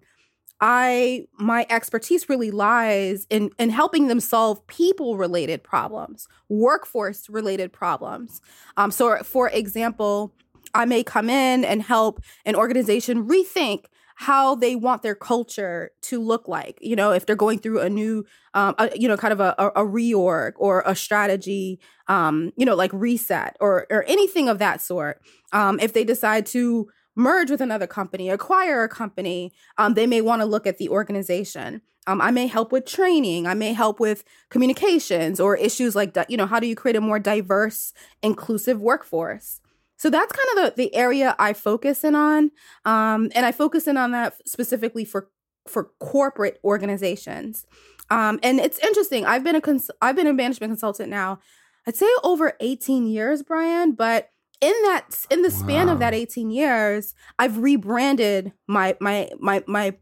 I 0.61 1.25
my 1.39 1.65
expertise 1.69 2.29
really 2.29 2.51
lies 2.51 3.25
in 3.29 3.49
in 3.57 3.71
helping 3.71 4.07
them 4.07 4.19
solve 4.19 4.65
people 4.67 5.17
related 5.17 5.63
problems, 5.63 6.27
workforce 6.49 7.27
related 7.29 7.73
problems. 7.73 8.41
Um, 8.77 8.91
so, 8.91 9.17
for 9.23 9.49
example, 9.49 10.33
I 10.75 10.85
may 10.85 11.03
come 11.03 11.29
in 11.29 11.65
and 11.65 11.81
help 11.81 12.21
an 12.45 12.55
organization 12.55 13.27
rethink 13.27 13.85
how 14.15 14.53
they 14.53 14.75
want 14.75 15.01
their 15.01 15.15
culture 15.15 15.89
to 16.01 16.21
look 16.21 16.47
like. 16.47 16.77
You 16.79 16.95
know, 16.95 17.11
if 17.11 17.25
they're 17.25 17.35
going 17.35 17.57
through 17.57 17.79
a 17.79 17.89
new, 17.89 18.23
um, 18.53 18.75
a, 18.77 18.91
you 18.95 19.07
know, 19.07 19.17
kind 19.17 19.31
of 19.31 19.39
a, 19.39 19.55
a, 19.57 19.67
a 19.69 19.83
reorg 19.83 20.51
or 20.57 20.83
a 20.85 20.95
strategy, 20.95 21.79
um, 22.07 22.53
you 22.55 22.67
know, 22.67 22.75
like 22.75 22.91
reset 22.93 23.57
or 23.59 23.87
or 23.89 24.03
anything 24.03 24.47
of 24.47 24.59
that 24.59 24.79
sort. 24.79 25.21
Um, 25.53 25.79
if 25.79 25.93
they 25.93 26.03
decide 26.03 26.45
to 26.47 26.87
merge 27.15 27.49
with 27.49 27.61
another 27.61 27.87
company, 27.87 28.29
acquire 28.29 28.83
a 28.83 28.89
company, 28.89 29.53
um, 29.77 29.93
they 29.93 30.07
may 30.07 30.21
want 30.21 30.41
to 30.41 30.45
look 30.45 30.65
at 30.65 30.77
the 30.77 30.89
organization. 30.89 31.81
Um, 32.07 32.21
I 32.21 32.31
may 32.31 32.47
help 32.47 32.71
with 32.71 32.85
training. 32.85 33.45
I 33.45 33.53
may 33.53 33.73
help 33.73 33.99
with 33.99 34.23
communications 34.49 35.39
or 35.39 35.55
issues 35.55 35.95
like, 35.95 36.17
you 36.29 36.37
know, 36.37 36.47
how 36.47 36.59
do 36.59 36.67
you 36.67 36.75
create 36.75 36.95
a 36.95 37.01
more 37.01 37.19
diverse, 37.19 37.93
inclusive 38.23 38.79
workforce? 38.79 39.59
So 39.97 40.09
that's 40.09 40.31
kind 40.31 40.57
of 40.57 40.75
the, 40.75 40.83
the 40.83 40.95
area 40.95 41.35
I 41.37 41.53
focus 41.53 42.03
in 42.03 42.15
on. 42.15 42.51
Um, 42.85 43.29
and 43.35 43.45
I 43.45 43.51
focus 43.51 43.87
in 43.87 43.97
on 43.97 44.11
that 44.11 44.33
specifically 44.47 45.05
for, 45.05 45.29
for 45.67 45.91
corporate 45.99 46.59
organizations. 46.63 47.67
Um, 48.09 48.39
and 48.41 48.59
it's 48.59 48.79
interesting. 48.79 49.25
I've 49.25 49.43
been 49.43 49.55
a 49.55 49.61
cons- 49.61 49.91
I've 50.01 50.15
been 50.15 50.27
a 50.27 50.33
management 50.33 50.71
consultant 50.71 51.09
now, 51.09 51.39
I'd 51.87 51.95
say 51.95 52.07
over 52.23 52.53
18 52.59 53.07
years, 53.07 53.41
Brian, 53.43 53.93
but 53.93 54.29
in 54.61 54.73
that 54.83 55.25
in 55.29 55.41
the 55.41 55.51
span 55.51 55.87
wow. 55.87 55.93
of 55.93 55.99
that 55.99 56.13
18 56.13 56.51
years 56.51 57.13
i've 57.39 57.57
rebranded 57.57 58.53
my 58.67 58.95
my 58.99 59.29
my 59.39 59.63
my 59.67 59.95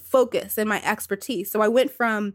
focus 0.00 0.56
and 0.56 0.68
my 0.68 0.82
expertise 0.84 1.50
so 1.50 1.60
i 1.60 1.68
went 1.68 1.90
from 1.90 2.34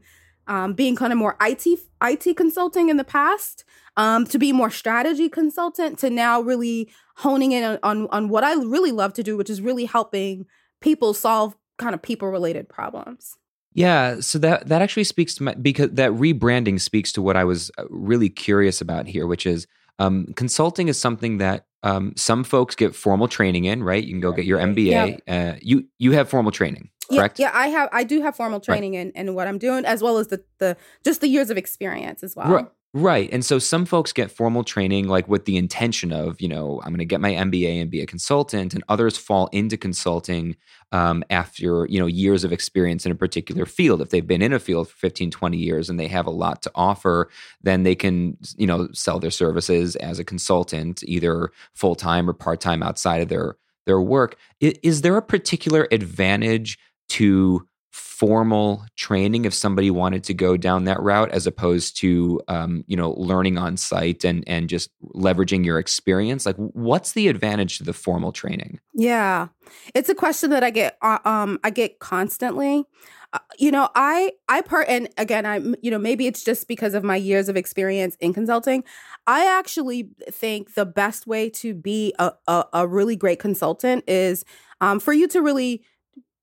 um, 0.49 0.73
being 0.73 0.95
kind 0.95 1.13
of 1.13 1.19
more 1.19 1.37
IT 1.41 1.65
IT 2.03 2.35
consulting 2.35 2.89
in 2.89 2.97
the 2.97 3.03
past 3.03 3.63
um, 3.95 4.25
to 4.25 4.39
be 4.39 4.51
more 4.51 4.71
strategy 4.71 5.29
consultant 5.29 5.99
to 5.99 6.09
now 6.09 6.41
really 6.41 6.89
honing 7.17 7.51
in 7.51 7.63
on, 7.63 7.79
on, 7.83 8.07
on 8.07 8.29
what 8.29 8.43
I 8.43 8.53
really 8.55 8.91
love 8.91 9.13
to 9.13 9.23
do, 9.23 9.37
which 9.37 9.49
is 9.49 9.61
really 9.61 9.85
helping 9.85 10.45
people 10.81 11.13
solve 11.13 11.55
kind 11.77 11.93
of 11.93 12.01
people 12.01 12.29
related 12.29 12.67
problems. 12.67 13.37
Yeah, 13.73 14.21
so 14.21 14.39
that 14.39 14.67
that 14.67 14.81
actually 14.81 15.03
speaks 15.03 15.35
to 15.35 15.43
my 15.43 15.53
because 15.53 15.91
that 15.91 16.11
rebranding 16.11 16.81
speaks 16.81 17.11
to 17.11 17.21
what 17.21 17.37
I 17.37 17.43
was 17.43 17.69
uh, 17.77 17.83
really 17.89 18.29
curious 18.29 18.81
about 18.81 19.05
here, 19.05 19.27
which 19.27 19.45
is 19.45 19.67
um, 19.99 20.33
consulting 20.35 20.87
is 20.87 20.99
something 20.99 21.37
that 21.37 21.65
um, 21.83 22.13
some 22.15 22.43
folks 22.43 22.75
get 22.75 22.95
formal 22.95 23.27
training 23.27 23.65
in, 23.65 23.83
right? 23.83 24.03
You 24.03 24.11
can 24.11 24.19
go 24.19 24.31
get 24.31 24.45
your 24.45 24.59
MBA. 24.59 25.19
Yeah. 25.27 25.51
Uh, 25.53 25.57
you 25.61 25.85
you 25.97 26.11
have 26.11 26.29
formal 26.29 26.51
training, 26.51 26.89
correct? 27.09 27.39
Yeah, 27.39 27.51
yeah, 27.53 27.59
I 27.59 27.67
have. 27.67 27.89
I 27.91 28.03
do 28.03 28.21
have 28.21 28.35
formal 28.35 28.59
training 28.59 28.95
right. 28.95 29.11
in, 29.15 29.27
in 29.27 29.35
what 29.35 29.47
I'm 29.47 29.57
doing, 29.57 29.85
as 29.85 30.01
well 30.01 30.17
as 30.17 30.27
the 30.27 30.43
the 30.57 30.77
just 31.03 31.21
the 31.21 31.27
years 31.27 31.49
of 31.49 31.57
experience 31.57 32.23
as 32.23 32.35
well. 32.35 32.49
Right. 32.51 32.67
Right. 32.95 33.29
And 33.31 33.45
so 33.45 33.59
some 33.59 33.85
folks 33.85 34.11
get 34.11 34.31
formal 34.31 34.63
training 34.63 35.07
like 35.07 35.27
with 35.27 35.45
the 35.45 35.57
intention 35.57 36.11
of, 36.11 36.41
you 36.41 36.47
know, 36.47 36.81
I'm 36.83 36.89
going 36.89 36.97
to 36.97 37.05
get 37.05 37.21
my 37.21 37.33
MBA 37.33 37.79
and 37.79 37.91
be 37.91 38.01
a 38.01 38.07
consultant, 38.07 38.73
and 38.73 38.83
others 38.89 39.15
fall 39.15 39.45
into 39.51 39.77
consulting 39.77 40.55
um, 40.91 41.23
after, 41.29 41.85
you 41.85 41.99
know, 41.99 42.07
years 42.07 42.43
of 42.43 42.51
experience 42.51 43.05
in 43.05 43.11
a 43.11 43.15
particular 43.15 43.67
field. 43.67 44.01
If 44.01 44.09
they've 44.09 44.25
been 44.25 44.41
in 44.41 44.53
a 44.53 44.59
field 44.59 44.89
for 44.89 44.95
15, 44.97 45.29
20 45.29 45.57
years 45.57 45.87
and 45.87 45.99
they 45.99 46.07
have 46.07 46.25
a 46.25 46.31
lot 46.31 46.63
to 46.63 46.71
offer, 46.73 47.29
then 47.61 47.83
they 47.83 47.93
can, 47.93 48.37
you 48.57 48.65
know, 48.65 48.87
sell 48.91 49.19
their 49.19 49.29
services 49.29 49.95
as 49.97 50.17
a 50.17 50.23
consultant, 50.23 51.03
either 51.03 51.51
full 51.75 51.93
time 51.93 52.27
or 52.27 52.33
part 52.33 52.59
time 52.59 52.81
outside 52.81 53.21
of 53.21 53.29
their 53.29 53.55
their 53.85 54.01
work. 54.01 54.35
Is 54.61 55.01
there 55.01 55.15
a 55.15 55.21
particular 55.21 55.87
advantage 55.91 56.79
to 57.09 57.67
formal 57.91 58.85
training 58.95 59.45
if 59.45 59.53
somebody 59.53 59.89
wanted 59.89 60.23
to 60.23 60.33
go 60.33 60.57
down 60.57 60.83
that 60.83 61.01
route 61.01 61.31
as 61.31 61.47
opposed 61.47 61.97
to 61.97 62.41
um, 62.47 62.83
you 62.87 62.95
know 62.95 63.11
learning 63.11 63.57
on 63.57 63.77
site 63.77 64.23
and 64.23 64.43
and 64.47 64.69
just 64.69 64.89
leveraging 65.15 65.65
your 65.65 65.79
experience? 65.79 66.45
Like 66.45 66.57
what's 66.57 67.13
the 67.13 67.27
advantage 67.27 67.77
to 67.77 67.83
the 67.83 67.93
formal 67.93 68.31
training? 68.31 68.79
Yeah. 68.93 69.47
It's 69.93 70.09
a 70.09 70.15
question 70.15 70.49
that 70.51 70.63
i 70.63 70.69
get 70.69 70.97
uh, 71.01 71.19
um 71.25 71.59
i 71.63 71.69
get 71.69 71.99
constantly. 71.99 72.85
Uh, 73.31 73.37
you 73.59 73.69
know 73.69 73.87
i 73.93 74.31
i 74.47 74.59
part 74.59 74.87
and 74.89 75.07
again 75.15 75.45
i 75.45 75.57
you 75.83 75.91
know 75.91 75.99
maybe 75.99 76.25
it's 76.25 76.43
just 76.43 76.67
because 76.67 76.95
of 76.95 77.03
my 77.03 77.15
years 77.15 77.47
of 77.47 77.55
experience 77.55 78.17
in 78.19 78.33
consulting. 78.33 78.83
I 79.27 79.45
actually 79.45 80.09
think 80.31 80.73
the 80.73 80.85
best 80.85 81.27
way 81.27 81.51
to 81.51 81.75
be 81.75 82.13
a, 82.17 82.31
a, 82.47 82.65
a 82.73 82.87
really 82.87 83.15
great 83.15 83.39
consultant 83.39 84.03
is 84.07 84.43
um, 84.81 84.99
for 84.99 85.13
you 85.13 85.27
to 85.27 85.41
really 85.41 85.83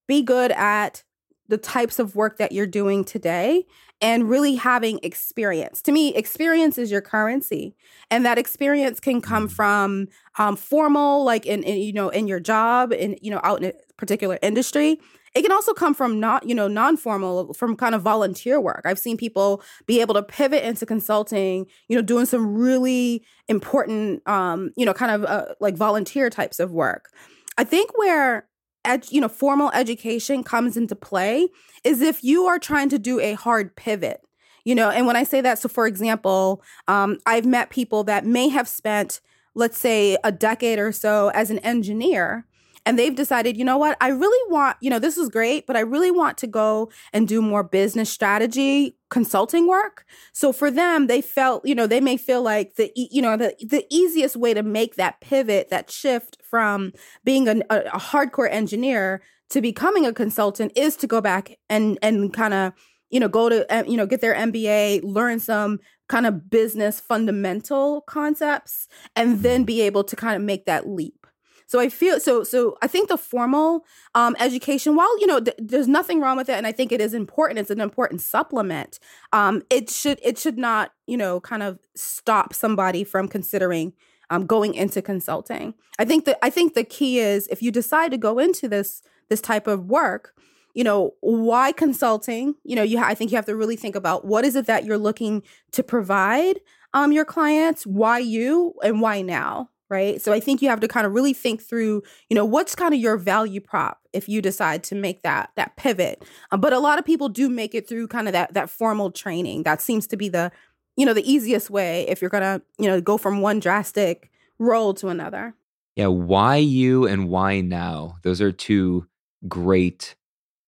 be 0.07 0.23
good 0.23 0.53
at 0.53 1.03
the 1.49 1.59
types 1.59 1.99
of 1.99 2.17
work 2.17 2.39
that 2.39 2.53
you're 2.53 2.67
doing 2.67 3.05
today 3.05 3.65
and 4.01 4.29
really 4.29 4.57
having 4.57 5.01
experience. 5.03 5.81
To 5.83 5.93
me, 5.93 6.15
experience 6.15 6.77
is 6.77 6.91
your 6.91 7.01
currency, 7.01 7.75
and 8.11 8.25
that 8.27 8.39
experience 8.39 9.01
can 9.01 9.21
come 9.21 9.49
mm. 9.49 9.53
from 9.53 10.09
um, 10.39 10.57
formal, 10.57 11.25
like 11.25 11.47
in, 11.47 11.63
in 11.63 11.79
you 11.79 11.93
know 11.93 12.09
in 12.09 12.29
your 12.29 12.41
job, 12.41 12.93
and 12.93 13.19
you 13.23 13.31
know 13.31 13.41
out 13.43 13.63
in 13.63 13.71
a 13.71 13.73
particular 13.97 14.39
industry. 14.43 15.01
It 15.35 15.43
can 15.43 15.53
also 15.53 15.75
come 15.75 15.93
from 15.93 16.19
not 16.19 16.49
you 16.49 16.55
know 16.55 16.69
non-formal, 16.69 17.55
from 17.55 17.77
kind 17.77 17.95
of 17.95 18.03
volunteer 18.03 18.61
work. 18.61 18.83
I've 18.85 18.99
seen 18.99 19.17
people 19.17 19.63
be 19.87 20.01
able 20.01 20.15
to 20.15 20.23
pivot 20.23 20.63
into 20.65 20.85
consulting, 20.85 21.67
you 21.89 21.97
know, 21.97 22.03
doing 22.03 22.27
some 22.27 22.55
really 22.55 23.25
important, 23.49 24.27
um, 24.29 24.73
you 24.77 24.85
know, 24.85 24.95
kind 24.95 25.13
of 25.13 25.25
uh, 25.25 25.55
like 25.61 25.77
volunteer 25.77 26.29
types 26.29 26.61
of 26.61 26.73
work. 26.73 27.11
I 27.59 27.65
think 27.65 27.97
where 27.97 28.47
ed, 28.87 29.07
you 29.11 29.21
know, 29.21 29.29
formal 29.29 29.71
education 29.73 30.43
comes 30.43 30.77
into 30.77 30.95
play 30.95 31.49
is 31.85 32.01
if 32.01 32.23
you 32.25 32.45
are 32.45 32.59
trying 32.59 32.89
to 32.91 32.99
do 32.99 33.21
a 33.21 33.35
hard 33.35 33.77
pivot. 33.77 34.21
You 34.65 34.75
know, 34.75 34.91
and 34.91 35.07
when 35.07 35.15
I 35.15 35.23
say 35.23 35.41
that, 35.43 35.61
so 35.61 35.69
for 35.69 35.87
example, 35.87 36.63
um, 36.89 37.19
I've 37.25 37.47
met 37.47 37.71
people 37.71 38.03
that 38.05 38.27
may 38.27 38.49
have 38.49 38.67
spent, 38.67 39.21
let's 39.55 39.79
say, 39.79 40.17
a 40.25 40.33
decade 40.33 40.81
or 40.81 40.91
so 40.91 41.31
as 41.35 41.51
an 41.51 41.61
engineer, 41.61 42.47
and 42.87 42.97
they've 42.97 43.15
decided, 43.15 43.57
you 43.57 43.65
know 43.65 43.79
what, 43.79 43.97
I 44.01 44.09
really 44.09 44.53
want, 44.53 44.77
you 44.81 44.91
know, 44.91 45.01
this 45.01 45.17
is 45.17 45.29
great, 45.29 45.67
but 45.67 45.77
I 45.77 45.81
really 45.81 46.13
want 46.13 46.39
to 46.39 46.47
go 46.47 46.89
and 47.13 47.27
do 47.27 47.43
more 47.43 47.65
business 47.65 48.09
strategy 48.09 48.97
consulting 49.11 49.67
work. 49.67 50.05
So 50.33 50.53
for 50.53 50.71
them, 50.71 51.09
they 51.09 51.21
felt, 51.21 51.67
you 51.67 51.75
know, 51.75 51.89
they 51.89 52.01
may 52.01 52.17
feel 52.17 52.43
like 52.43 52.77
the, 52.77 52.93
you 52.95 53.21
know, 53.21 53.37
the 53.37 53.57
the 53.61 53.85
easiest 53.91 54.37
way 54.37 54.55
to 54.55 54.63
make 54.63 54.95
that 54.95 55.21
pivot, 55.21 55.69
that 55.69 55.91
shift 55.91 56.39
from 56.57 56.91
being 57.23 57.49
a, 57.49 57.61
a 57.69 58.01
hardcore 58.01 58.51
engineer 58.51 59.21
to 59.51 59.61
becoming 59.61 60.07
a 60.07 60.13
consultant 60.15 60.73
is 60.75 60.97
to 60.97 61.07
go 61.07 61.21
back 61.21 61.59
and 61.69 61.99
and 62.01 62.33
kind 62.33 62.55
of 62.55 62.73
you 63.11 63.21
know 63.21 63.29
go 63.29 63.51
to 63.51 63.71
uh, 63.71 63.85
you 63.87 63.95
know 63.95 64.07
get 64.07 64.23
their 64.23 64.35
MBA, 64.35 65.03
learn 65.05 65.39
some 65.39 65.81
kind 66.09 66.25
of 66.25 66.49
business 66.49 66.99
fundamental 66.99 68.01
concepts 68.03 68.89
and 69.15 69.41
then 69.43 69.65
be 69.65 69.83
able 69.83 70.03
to 70.03 70.17
kind 70.17 70.35
of 70.35 70.41
make 70.41 70.65
that 70.65 70.89
leap. 70.89 71.27
So 71.67 71.79
i 71.79 71.91
feel 71.91 72.21
so 72.21 72.43
so 72.43 72.79
i 72.81 72.87
think 72.87 73.09
the 73.09 73.19
formal 73.19 73.85
um, 74.15 74.35
education 74.39 74.97
while 74.97 75.21
you 75.21 75.27
know 75.27 75.41
th- 75.41 75.59
there's 75.59 75.89
nothing 75.89 76.21
wrong 76.21 76.37
with 76.37 76.49
it 76.49 76.55
and 76.55 76.67
i 76.67 76.71
think 76.71 76.93
it 76.93 77.01
is 77.01 77.13
important 77.13 77.59
it's 77.59 77.73
an 77.73 77.81
important 77.81 78.21
supplement 78.21 79.01
um, 79.33 79.63
it 79.69 79.91
should 79.91 80.21
it 80.23 80.39
should 80.39 80.59
not 80.59 80.93
you 81.09 81.17
know 81.17 81.41
kind 81.41 81.65
of 81.65 81.81
stop 81.97 82.55
somebody 82.55 83.03
from 83.03 83.27
considering 83.27 83.93
um, 84.31 84.47
going 84.47 84.75
into 84.75 85.01
consulting. 85.03 85.75
I 85.99 86.05
think 86.05 86.25
that 86.27 86.39
i 86.43 86.51
think 86.51 86.75
the 86.75 86.85
key 86.85 87.19
is 87.19 87.47
if 87.49 87.63
you 87.63 87.71
decide 87.71 88.11
to 88.11 88.19
go 88.19 88.39
into 88.39 88.69
this 88.69 89.03
this 89.29 89.41
type 89.41 89.67
of 89.67 89.87
work 89.87 90.35
you 90.77 90.85
know 90.85 91.15
why 91.21 91.73
consulting? 91.73 92.55
You 92.63 92.77
know 92.77 92.83
you 92.83 92.99
i 92.99 93.15
think 93.15 93.33
you 93.33 93.37
have 93.37 93.47
to 93.47 93.57
really 93.57 93.77
think 93.77 93.97
about 93.97 94.27
what 94.27 94.45
is 94.45 94.55
it 94.55 94.67
that 94.67 94.85
you're 94.85 94.99
looking 94.99 95.43
to 95.73 95.83
provide 95.83 96.61
um 96.93 97.13
your 97.13 97.25
clients? 97.25 97.87
Why 97.87 98.19
you 98.19 98.75
and 98.85 99.01
why 99.01 99.23
now 99.23 99.71
right? 99.89 100.21
So 100.21 100.33
i 100.33 100.41
think 100.41 100.61
you 100.61 100.69
have 100.69 100.81
to 100.81 100.89
kind 100.89 101.07
of 101.07 101.15
really 101.15 101.33
think 101.33 101.63
through 101.63 102.03
you 102.29 102.35
know 102.35 102.45
what's 102.45 102.75
kind 102.75 102.93
of 102.93 103.01
your 103.01 103.17
value 103.17 103.61
prop 103.61 104.01
if 104.13 104.29
you 104.29 104.43
decide 104.43 104.85
to 104.85 104.95
make 104.95 105.23
that 105.23 105.51
that 105.57 105.77
pivot. 105.77 106.23
Um, 106.53 106.61
but 106.61 106.75
a 106.75 106.79
lot 106.79 106.99
of 106.99 107.07
people 107.07 107.31
do 107.31 107.49
make 107.49 107.75
it 107.75 107.89
through 107.89 108.09
kind 108.09 108.29
of 108.29 108.33
that 108.35 108.53
that 108.53 108.69
formal 108.69 109.11
training. 109.11 109.63
That 109.63 109.81
seems 109.81 110.07
to 110.09 110.17
be 110.19 110.29
the 110.29 110.53
you 110.97 111.07
know 111.07 111.15
the 111.15 111.31
easiest 111.31 111.71
way 111.71 112.07
if 112.09 112.21
you're 112.21 112.31
gonna 112.31 112.61
you 112.79 112.87
know 112.87 113.01
go 113.01 113.17
from 113.17 113.41
one 113.41 113.61
drastic 113.61 114.31
role 114.59 114.95
to 114.95 115.09
another 115.09 115.55
yeah 115.95 116.07
why 116.07 116.57
you 116.57 117.07
and 117.07 117.29
why 117.29 117.61
now 117.61 118.17
those 118.23 118.41
are 118.41 118.53
two 118.53 119.07
great 119.49 120.15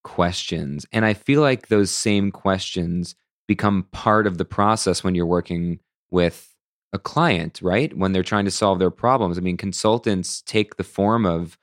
questions. 0.09 0.87
And 0.91 1.05
I 1.05 1.15
feel 1.15 1.43
like 1.43 1.69
those 1.69 1.91
same 1.91 2.31
questions 2.31 3.15
become 3.47 3.87
part 3.93 4.27
of 4.27 4.39
the 4.39 4.45
process 4.45 5.05
when 5.05 5.15
you're 5.15 5.27
working 5.27 5.81
with 6.11 6.55
a 6.93 6.99
client, 6.99 7.61
right? 7.63 7.95
When 7.97 8.13
they're 8.13 8.23
trying 8.23 8.47
to 8.47 8.51
solve 8.51 8.79
their 8.79 8.91
problems. 8.91 9.37
I 9.37 9.43
mean, 9.43 9.59
consultants 9.59 10.43
take 10.43 10.77
the 10.77 10.85
form 10.85 11.27
of 11.27 11.59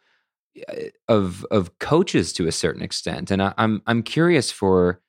uh, 0.69 0.89
of 1.07 1.45
of 1.51 1.79
coaches 1.79 2.31
to 2.33 2.47
a 2.47 2.51
certain 2.51 2.83
extent, 2.83 3.31
and 3.31 3.41
I, 3.41 3.47
am 3.47 3.53
I'm, 3.57 3.81
I'm 3.87 4.03
curious 4.03 4.51
for 4.51 5.01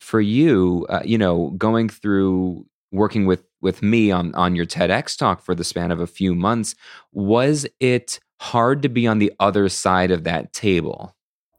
for 0.00 0.20
you, 0.20 0.86
uh, 0.88 1.02
you 1.04 1.18
know, 1.18 1.50
going 1.58 1.90
through 1.90 2.66
working 2.92 3.26
with 3.26 3.44
with 3.60 3.82
me 3.82 4.10
on 4.10 4.34
on 4.34 4.56
your 4.56 4.66
TEDx 4.66 5.16
talk 5.16 5.42
for 5.42 5.54
the 5.54 5.64
span 5.64 5.90
of 5.90 6.00
a 6.00 6.06
few 6.06 6.34
months, 6.34 6.74
was 7.12 7.66
it 7.78 8.20
hard 8.40 8.82
to 8.82 8.88
be 8.88 9.06
on 9.06 9.18
the 9.18 9.32
other 9.38 9.68
side 9.68 10.10
of 10.10 10.24
that 10.24 10.52
table? 10.52 11.14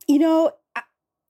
You 0.07 0.19
know, 0.19 0.51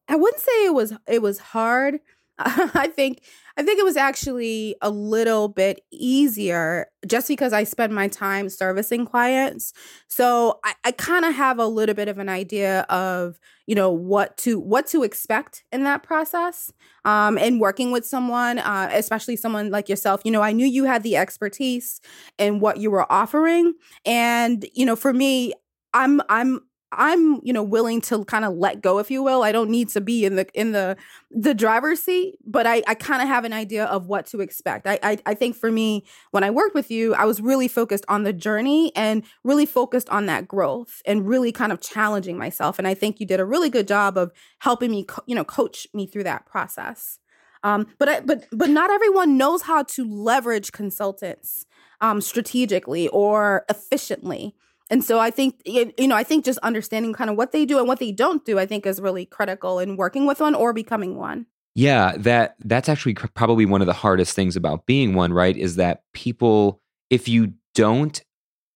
I 0.08 0.16
wouldn't 0.16 0.42
say 0.42 0.66
it 0.66 0.74
was 0.74 0.94
it 1.08 1.22
was 1.22 1.40
hard. 1.40 2.00
I 2.38 2.88
think 2.88 3.22
I 3.58 3.64
think 3.64 3.80
it 3.80 3.86
was 3.86 3.98
actually 3.98 4.76
a 4.82 4.90
little 4.90 5.48
bit 5.48 5.82
easier 5.92 6.88
just 7.08 7.28
because 7.28 7.54
I 7.54 7.64
spend 7.64 7.94
my 7.94 8.08
time 8.08 8.50
servicing 8.50 9.06
clients. 9.06 9.74
So 10.08 10.60
I, 10.64 10.74
I 10.86 10.92
kind 10.92 11.26
of 11.26 11.36
have 11.36 11.60
a 11.60 11.66
little 11.66 11.96
bit 11.96 12.08
of 12.08 12.18
an 12.18 12.30
idea 12.30 12.82
of, 12.90 13.40
you 13.68 13.76
know, 13.76 13.92
what 13.92 14.38
to 14.38 14.60
what 14.60 14.88
to 14.88 15.04
expect 15.04 15.64
in 15.72 15.84
that 15.84 16.04
process. 16.04 16.72
Um, 17.04 17.38
and 17.38 17.60
working 17.60 17.92
with 17.92 18.06
someone, 18.06 18.60
uh, 18.60 18.90
especially 18.94 19.36
someone 19.36 19.72
like 19.72 19.90
yourself, 19.90 20.22
you 20.24 20.32
know, 20.32 20.42
I 20.42 20.52
knew 20.52 20.68
you 20.68 20.86
had 20.86 21.04
the 21.04 21.18
expertise 21.18 22.00
in 22.38 22.60
what 22.60 22.78
you 22.78 22.92
were 22.92 23.12
offering. 23.12 23.74
And, 24.06 24.66
you 24.74 24.86
know, 24.86 24.96
for 24.96 25.14
me, 25.14 25.54
I'm 25.94 26.22
I'm 26.30 26.62
I'm, 26.92 27.40
you 27.44 27.54
know, 27.54 27.64
willing 27.64 28.02
to 28.02 28.26
kind 28.26 28.44
of 28.44 28.54
let 28.56 28.82
go, 28.82 29.00
if 29.00 29.10
you 29.10 29.24
will. 29.24 29.44
I 29.44 29.52
don't 29.52 29.70
need 29.70 29.90
to 29.90 30.02
be 30.02 30.26
in 30.26 30.36
the 30.36 30.48
in 30.54 30.72
the 30.72 30.98
the 31.30 31.54
driver's 31.54 32.02
seat, 32.02 32.38
but 32.46 32.68
I, 32.68 32.84
I 32.88 32.96
kind 32.96 33.22
of 33.22 33.28
have 33.28 33.46
an 33.46 33.54
idea 33.54 33.86
of 33.86 34.08
what 34.08 34.26
to 34.28 34.42
expect. 34.42 34.88
I, 34.88 35.00
I 35.02 35.18
I 35.26 35.34
think 35.34 35.56
for 35.56 35.72
me, 35.72 36.04
when 36.32 36.44
I 36.44 36.50
worked 36.50 36.76
with 36.76 36.92
you, 36.92 37.14
I 37.14 37.26
was 37.26 37.40
really 37.42 37.68
focused 37.68 38.06
on 38.08 38.24
the 38.24 38.34
journey 38.34 38.92
and 38.96 39.24
really 39.44 39.66
focused 39.66 40.10
on 40.10 40.26
that 40.26 40.48
growth 40.48 41.02
and 41.06 41.28
really 41.28 41.52
kind 41.52 41.72
of 41.72 41.82
challenging 41.82 42.38
myself. 42.38 42.78
And 42.78 42.88
I 42.88 42.94
think 42.94 43.20
you 43.20 43.26
did 43.26 43.40
a 43.40 43.46
really 43.46 43.70
good 43.70 43.88
job 43.88 44.18
of 44.18 44.32
helping 44.60 44.92
me, 44.92 45.04
co- 45.06 45.24
you 45.26 45.36
know, 45.36 45.46
coach 45.46 45.88
me 45.94 46.08
through 46.08 46.24
that 46.24 46.46
process. 46.46 47.20
Um, 47.64 47.88
but 48.00 48.10
I, 48.10 48.20
but 48.22 48.48
but 48.52 48.70
not 48.70 48.90
everyone 48.90 49.38
knows 49.38 49.64
how 49.64 49.84
to 49.84 50.04
leverage 50.04 50.72
consultants 50.72 51.66
um, 52.02 52.20
strategically 52.22 53.08
or 53.10 53.66
efficiently. 53.70 54.56
And 54.92 55.04
so 55.04 55.20
I 55.20 55.32
think 55.32 55.62
you 55.66 56.08
know 56.08 56.16
I 56.16 56.24
think 56.24 56.46
just 56.46 56.60
understanding 56.60 57.14
kind 57.14 57.30
of 57.30 57.38
what 57.38 57.54
they 57.54 57.66
do 57.66 57.80
and 57.80 57.88
what 57.88 58.00
they 58.00 58.12
don't 58.12 58.46
do 58.46 58.60
I 58.60 58.66
think 58.66 58.86
is 58.86 59.02
really 59.02 59.26
critical 59.26 59.80
in 59.80 59.96
working 59.96 60.28
with 60.28 60.42
one 60.42 60.54
or 60.54 60.74
becoming 60.74 61.18
one. 61.18 61.48
Yeah, 61.74 62.14
that 62.18 62.58
that's 62.60 62.90
actually 62.90 63.14
probably 63.14 63.66
one 63.66 63.82
of 63.82 63.88
the 63.88 63.94
hardest 63.94 64.36
things 64.36 64.58
about 64.58 64.86
being 64.86 65.16
one, 65.16 65.32
right? 65.32 65.56
Is 65.56 65.78
that 65.78 66.04
people 66.14 66.82
if 67.10 67.28
you 67.30 67.54
don't 67.74 68.22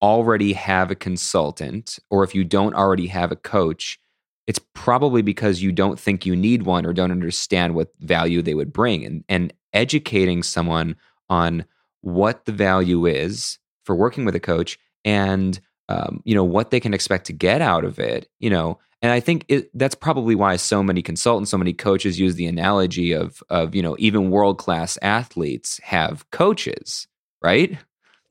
already 0.01 0.53
have 0.53 0.89
a 0.89 0.95
consultant 0.95 1.99
or 2.09 2.23
if 2.23 2.33
you 2.33 2.45
don't 2.45 2.75
already 2.75 3.07
have 3.07 3.31
a 3.31 3.35
coach, 3.35 3.99
it's 4.47 4.59
probably 4.73 5.21
because 5.21 5.61
you 5.61 5.73
don't 5.73 5.99
think 5.99 6.25
you 6.25 6.35
need 6.35 6.63
one 6.63 6.85
or 6.85 6.93
don't 6.93 7.11
understand 7.11 7.75
what 7.75 7.89
value 7.99 8.41
they 8.41 8.53
would 8.53 8.71
bring 8.71 9.05
and 9.05 9.25
and 9.27 9.53
educating 9.73 10.41
someone 10.41 10.95
on 11.29 11.65
what 11.99 12.45
the 12.45 12.53
value 12.53 13.05
is 13.05 13.59
for 13.83 13.95
working 13.95 14.23
with 14.23 14.35
a 14.35 14.39
coach 14.39 14.79
and 15.03 15.59
um, 15.89 16.21
you 16.25 16.35
know 16.35 16.43
what 16.43 16.71
they 16.71 16.79
can 16.79 16.93
expect 16.93 17.25
to 17.25 17.33
get 17.33 17.61
out 17.61 17.85
of 17.85 17.99
it 17.99 18.29
you 18.39 18.49
know? 18.49 18.79
And 19.01 19.11
i 19.11 19.19
think 19.19 19.45
it, 19.49 19.69
that's 19.77 19.93
probably 19.93 20.33
why 20.33 20.55
so 20.55 20.81
many 20.81 21.01
consultants 21.01 21.51
so 21.51 21.57
many 21.57 21.73
coaches 21.73 22.19
use 22.19 22.35
the 22.35 22.47
analogy 22.47 23.11
of 23.11 23.43
of 23.49 23.75
you 23.75 23.83
know 23.83 23.95
even 23.99 24.31
world 24.31 24.57
class 24.57 24.97
athletes 25.01 25.79
have 25.83 26.29
coaches 26.31 27.07
right? 27.45 27.77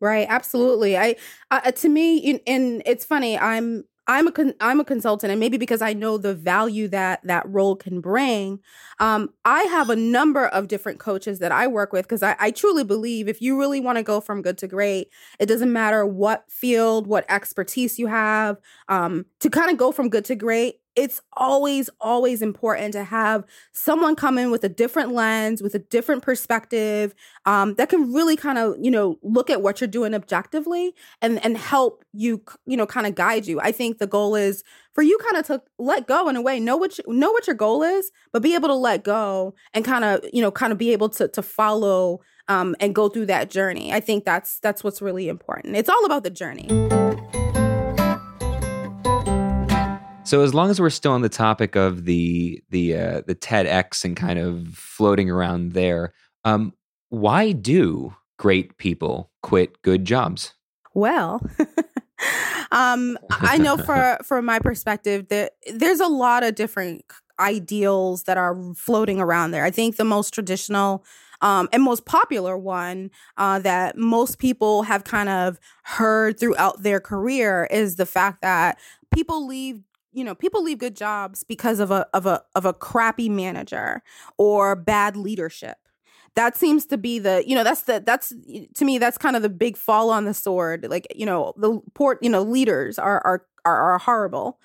Right 0.00 0.26
absolutely. 0.28 0.98
I 0.98 1.16
uh, 1.50 1.70
to 1.70 1.88
me 1.88 2.40
and 2.46 2.82
it's 2.84 3.04
funny 3.04 3.38
i'm 3.38 3.84
I'm 4.06 4.26
a 4.26 4.32
con- 4.32 4.54
I'm 4.60 4.80
a 4.80 4.84
consultant, 4.84 5.30
and 5.30 5.40
maybe 5.40 5.56
because 5.56 5.80
I 5.80 5.94
know 5.94 6.18
the 6.18 6.34
value 6.34 6.88
that 6.88 7.20
that 7.24 7.48
role 7.48 7.74
can 7.74 8.00
bring, 8.00 8.60
um, 9.00 9.30
I 9.46 9.62
have 9.64 9.88
a 9.88 9.96
number 9.96 10.46
of 10.48 10.68
different 10.68 10.98
coaches 10.98 11.38
that 11.38 11.52
I 11.52 11.66
work 11.66 11.92
with 11.92 12.04
because 12.04 12.22
I, 12.22 12.36
I 12.38 12.50
truly 12.50 12.84
believe 12.84 13.28
if 13.28 13.40
you 13.40 13.58
really 13.58 13.80
want 13.80 13.96
to 13.96 14.02
go 14.04 14.20
from 14.20 14.42
good 14.42 14.58
to 14.58 14.68
great, 14.68 15.08
it 15.38 15.46
doesn't 15.46 15.72
matter 15.72 16.04
what 16.04 16.44
field, 16.50 17.06
what 17.06 17.24
expertise 17.30 17.98
you 17.98 18.06
have, 18.08 18.58
um, 18.88 19.24
to 19.40 19.48
kind 19.48 19.70
of 19.70 19.78
go 19.78 19.90
from 19.90 20.10
good 20.10 20.26
to 20.26 20.34
great 20.34 20.76
it's 20.96 21.20
always 21.33 21.90
always 22.00 22.42
important 22.42 22.92
to 22.92 23.04
have 23.04 23.44
someone 23.72 24.14
come 24.14 24.38
in 24.38 24.50
with 24.50 24.62
a 24.64 24.68
different 24.68 25.12
lens 25.12 25.62
with 25.62 25.74
a 25.74 25.78
different 25.78 26.22
perspective 26.22 27.14
um, 27.46 27.74
that 27.74 27.88
can 27.88 28.12
really 28.12 28.37
kind 28.37 28.59
of 28.59 28.76
you 28.80 28.90
know 28.90 29.18
look 29.22 29.50
at 29.50 29.62
what 29.62 29.80
you're 29.80 29.88
doing 29.88 30.14
objectively 30.14 30.94
and 31.20 31.44
and 31.44 31.57
help 31.57 32.04
you 32.12 32.42
you 32.66 32.76
know 32.76 32.87
kind 32.87 33.07
of 33.07 33.14
guide 33.14 33.46
you. 33.46 33.61
I 33.61 33.72
think 33.72 33.98
the 33.98 34.07
goal 34.07 34.35
is 34.35 34.62
for 34.92 35.02
you 35.02 35.18
kind 35.18 35.37
of 35.37 35.46
to 35.46 35.62
let 35.78 36.07
go 36.07 36.28
in 36.28 36.37
a 36.37 36.42
way 36.42 36.61
know 36.61 36.76
what 36.76 36.98
you, 36.98 37.04
know 37.09 37.33
what 37.33 37.46
your 37.46 37.57
goal 37.57 37.83
is 37.83 38.11
but 38.33 38.42
be 38.42 38.54
able 38.54 38.68
to 38.68 38.74
let 38.74 39.02
go 39.04 39.54
and 39.72 39.85
kind 39.85 40.04
of 40.04 40.24
you 40.33 40.42
know 40.42 40.50
kind 40.50 40.72
of 40.72 40.78
be 40.78 40.92
able 40.92 41.09
to 41.11 41.28
to 41.28 41.42
follow 41.42 42.20
um, 42.48 42.76
and 42.78 42.94
go 42.94 43.09
through 43.09 43.26
that 43.26 43.50
journey. 43.50 43.92
I 43.92 44.00
think 44.00 44.24
that's 44.24 44.61
that's 44.61 44.85
what's 44.85 45.02
really 45.02 45.28
important. 45.28 45.76
It's 45.76 45.88
all 45.88 46.04
about 46.04 46.24
the 46.24 46.30
journey 46.30 46.68
So 50.24 50.40
as 50.42 50.54
long 50.54 50.70
as 50.70 50.80
we're 50.80 50.88
still 50.88 51.12
on 51.12 51.20
the 51.20 51.28
topic 51.28 51.76
of 51.76 52.06
the 52.06 52.62
the 52.70 52.96
uh, 52.96 53.22
the 53.26 53.34
TEDx 53.34 54.04
and 54.04 54.16
kind 54.16 54.38
of 54.38 54.68
floating 54.68 55.28
around 55.28 55.72
there, 55.72 56.14
um, 56.44 56.72
why 57.10 57.52
do 57.52 58.16
great 58.38 58.78
people 58.78 59.30
quit 59.42 59.82
good 59.82 60.06
jobs? 60.06 60.54
Well, 60.94 61.42
um, 62.72 63.18
I 63.30 63.58
know 63.58 63.76
for 63.76 64.18
from 64.24 64.46
my 64.46 64.60
perspective 64.60 65.28
that 65.28 65.52
there's 65.72 66.00
a 66.00 66.08
lot 66.08 66.42
of 66.42 66.54
different 66.54 67.04
ideals 67.38 68.22
that 68.22 68.38
are 68.38 68.56
floating 68.74 69.20
around 69.20 69.50
there. 69.50 69.64
I 69.64 69.70
think 69.70 69.96
the 69.96 70.04
most 70.04 70.32
traditional 70.32 71.04
um, 71.42 71.68
and 71.70 71.82
most 71.82 72.06
popular 72.06 72.56
one 72.56 73.10
uh, 73.37 73.58
that 73.58 73.98
most 73.98 74.38
people 74.38 74.84
have 74.84 75.04
kind 75.04 75.28
of 75.28 75.60
heard 75.82 76.40
throughout 76.40 76.82
their 76.82 77.00
career 77.00 77.68
is 77.70 77.96
the 77.96 78.06
fact 78.06 78.40
that 78.40 78.78
people 79.12 79.46
leave 79.46 79.82
you 80.14 80.24
know 80.24 80.35
people 80.35 80.62
leave 80.62 80.79
good 80.79 80.96
jobs 80.96 81.44
because 81.44 81.81
of 81.81 81.90
a 81.90 82.07
of 82.14 82.27
a 82.27 82.42
of 82.55 82.64
a 82.64 82.72
crappy 82.72 83.29
manager 83.29 84.03
or 84.38 84.77
bad 84.77 85.16
leadership. 85.16 85.77
That 86.37 86.57
seems 86.57 86.87
to 86.87 86.98
be 86.98 87.18
the 87.18 87.44
you 87.46 87.55
know 87.55 87.64
that's 87.64 87.83
the 87.83 88.03
that's 88.05 88.33
to 88.74 88.85
me 88.85 88.98
that's 88.98 89.18
kind 89.18 89.37
of 89.37 89.42
the 89.42 89.48
big 89.48 89.77
fall 89.77 90.11
on 90.11 90.24
the 90.24 90.35
sword. 90.35 90.87
Like 90.88 91.07
you 91.14 91.27
know 91.27 91.53
the 91.57 91.81
port 91.94 92.18
you 92.22 92.31
know 92.31 92.42
leaders 92.42 92.98
are 92.98 93.20
are 93.24 93.46
are, 93.64 93.92
are 93.94 93.98
horrible. 93.98 94.59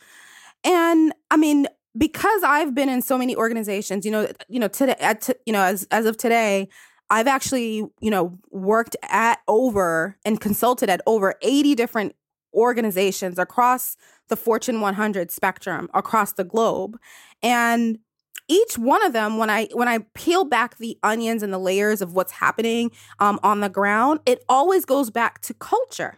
And 0.64 1.14
i 1.32 1.38
mean 1.38 1.68
because 1.98 2.44
i've 2.44 2.76
been 2.76 2.88
in 2.88 3.02
so 3.02 3.18
many 3.18 3.36
organizations 3.36 4.06
you 4.06 4.12
know 4.12 4.28
you 4.48 4.60
know 4.60 4.68
today 4.68 4.96
at 5.00 5.28
you 5.46 5.52
know 5.52 5.64
as 5.64 5.88
as 5.90 6.06
of 6.06 6.18
today 6.18 6.70
I've 7.10 7.28
actually, 7.28 7.86
you 8.00 8.12
know, 8.12 8.38
worked 8.52 8.96
at 9.04 9.40
over 9.48 10.18
and 10.26 10.40
consulted 10.40 10.90
at 10.90 11.02
over 11.08 11.36
80 11.42 11.76
different 11.76 12.16
organizations 12.54 13.38
across 13.38 13.96
the 14.28 14.36
Fortune 14.36 14.82
100 14.82 15.32
spectrum 15.32 15.90
across 15.94 16.34
the 16.34 16.44
globe. 16.44 16.98
And 17.42 18.00
each 18.50 18.78
one 18.78 19.06
of 19.06 19.14
them 19.14 19.38
when 19.38 19.50
i 19.50 19.68
when 19.74 19.88
i 19.88 20.00
peel 20.16 20.44
back 20.44 20.78
the 20.78 20.98
onions 21.04 21.42
and 21.44 21.54
the 21.54 21.60
layers 21.60 22.02
of 22.02 22.14
what's 22.14 22.34
happening 22.34 22.92
um, 23.20 23.40
on 23.44 23.62
the 23.62 23.70
ground 23.70 24.20
it 24.26 24.44
always 24.50 24.84
goes 24.84 25.10
back 25.10 25.40
to 25.40 25.54
culture 25.54 26.18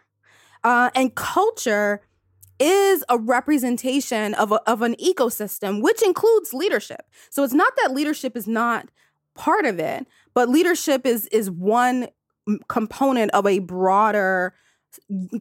uh, 0.64 0.90
and 0.96 1.14
culture 1.16 2.02
is 2.60 3.04
a 3.10 3.18
representation 3.18 4.36
of, 4.36 4.52
a, 4.52 4.62
of 4.70 4.84
an 4.84 4.96
ecosystem 4.96 5.82
which 5.82 6.02
includes 6.02 6.54
leadership 6.54 7.02
so 7.30 7.44
it's 7.44 7.54
not 7.54 7.74
that 7.76 7.94
leadership 7.94 8.36
is 8.36 8.48
not 8.48 8.90
part 9.36 9.66
of 9.66 9.78
it 9.78 10.08
but 10.34 10.50
leadership 10.50 11.06
is 11.06 11.28
is 11.28 11.52
one 11.52 12.08
component 12.68 13.32
of 13.32 13.46
a 13.46 13.60
broader 13.60 14.54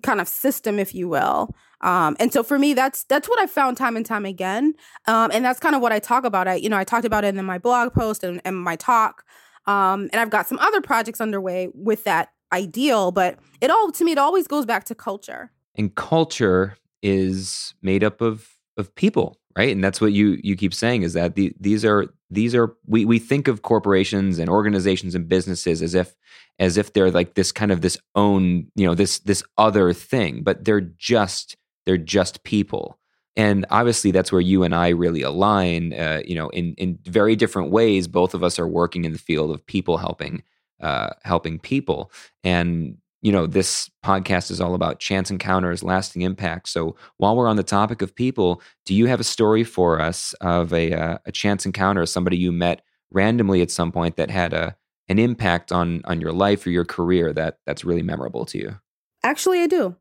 kind 0.03 0.21
of 0.21 0.29
system 0.29 0.79
if 0.79 0.95
you 0.95 1.09
will 1.09 1.55
um, 1.81 2.17
and 2.21 2.33
so 2.33 2.43
for 2.43 2.59
me, 2.59 2.75
that's 2.75 3.05
that's 3.05 3.29
what 3.29 3.39
I 3.41 3.47
found 3.47 3.77
time 3.77 3.97
and 3.97 4.05
time 4.05 4.27
again, 4.27 4.75
um, 5.07 5.31
and 5.33 5.45
that's 5.45 5.61
kind 5.61 5.75
of 5.75 5.81
what 5.81 5.93
I 5.93 5.99
talk 5.99 6.25
about. 6.25 6.47
I 6.47 6.55
you 6.55 6.69
know 6.69 6.77
I 6.77 6.85
talked 6.85 7.07
about 7.07 7.25
it 7.25 7.35
in 7.35 7.45
my 7.45 7.59
blog 7.59 7.95
post 7.95 8.23
and, 8.23 8.41
and 8.45 8.57
my 8.57 8.77
talk, 8.77 9.25
um, 9.67 10.11
and 10.13 10.17
I've 10.17 10.31
got 10.31 10.47
some 10.47 10.59
other 10.59 10.81
projects 10.81 11.21
underway 11.21 11.69
with 11.75 12.05
that 12.05 12.33
ideal. 12.53 13.13
But 13.13 13.39
it 13.61 13.71
all 13.71 13.91
to 13.93 14.05
me, 14.05 14.13
it 14.13 14.19
always 14.19 14.47
goes 14.47 14.67
back 14.67 14.85
to 14.85 14.95
culture. 14.95 15.51
And 15.75 15.95
culture 15.95 16.77
is 17.03 17.75
made 17.81 18.05
up 18.05 18.21
of 18.21 18.49
of 18.77 18.95
people, 18.95 19.39
right? 19.57 19.71
And 19.71 19.83
that's 19.83 20.03
what 20.03 20.13
you 20.13 20.39
you 20.43 20.57
keep 20.57 20.75
saying 20.75 21.03
is 21.03 21.15
that 21.15 21.35
the, 21.35 21.55
these 21.59 21.83
are 21.85 22.09
these 22.31 22.55
are 22.55 22.77
we 22.87 23.05
we 23.05 23.19
think 23.19 23.49
of 23.49 23.63
corporations 23.63 24.39
and 24.39 24.49
organizations 24.49 25.15
and 25.15 25.29
businesses 25.29 25.83
as 25.83 25.95
if 25.95 26.15
as 26.59 26.77
if 26.77 26.93
they're 26.93 27.11
like 27.11 27.35
this 27.35 27.51
kind 27.53 27.73
of 27.73 27.81
this 27.81 27.99
own 28.15 28.67
you 28.77 28.87
know 28.87 28.95
this 28.95 29.19
this 29.21 29.43
other 29.59 29.93
thing, 29.93 30.43
but 30.43 30.65
they're 30.65 30.81
just 30.81 31.57
they're 31.87 31.99
just 31.99 32.45
people. 32.45 32.99
And 33.37 33.65
obviously, 33.71 34.11
that's 34.11 34.33
where 34.33 34.41
you 34.41 34.65
and 34.65 34.75
I 34.75 34.89
really 34.89 35.23
align. 35.23 35.93
Uh, 35.93 36.21
you 36.25 36.35
know, 36.35 36.49
in 36.51 36.75
in 36.75 36.99
very 37.05 37.37
different 37.37 37.71
ways, 37.71 38.07
both 38.07 38.35
of 38.35 38.45
us 38.45 38.59
are 38.59 38.69
working 38.69 39.05
in 39.05 39.13
the 39.13 39.19
field 39.19 39.51
of 39.51 39.65
people 39.67 39.97
helping, 39.97 40.43
uh, 40.81 41.11
helping 41.23 41.59
people. 41.59 42.13
And 42.45 42.99
you 43.23 43.33
know, 43.33 43.47
this 43.47 43.91
podcast 44.05 44.51
is 44.51 44.61
all 44.61 44.75
about 44.75 44.99
chance 44.99 45.31
encounters, 45.31 45.83
lasting 45.83 46.23
impact. 46.23 46.69
So, 46.69 46.97
while 47.19 47.37
we're 47.37 47.49
on 47.49 47.57
the 47.57 47.63
topic 47.63 48.03
of 48.03 48.15
people, 48.15 48.63
do 48.87 48.95
you 48.95 49.07
have 49.07 49.21
a 49.21 49.25
story 49.25 49.65
for 49.65 50.01
us 50.01 50.33
of 50.41 50.73
a 50.73 50.93
uh, 50.93 51.19
a 51.27 51.33
chance 51.33 51.67
encounter, 51.67 52.07
somebody 52.07 52.39
you 52.39 52.53
met 52.53 52.83
randomly 53.11 53.61
at 53.63 53.71
some 53.71 53.93
point 53.93 54.17
that 54.17 54.31
had 54.31 54.53
a 54.53 54.77
an 55.09 55.19
impact 55.19 55.71
on 55.73 56.01
on 56.05 56.21
your 56.21 56.33
life 56.33 56.67
or 56.67 56.71
your 56.71 56.85
career 56.85 57.33
that 57.33 57.59
that's 57.67 57.85
really 57.85 58.03
memorable 58.03 58.47
to 58.47 58.59
you? 58.59 58.79
Actually, 59.23 59.61
I 59.61 59.67
do. 59.67 59.97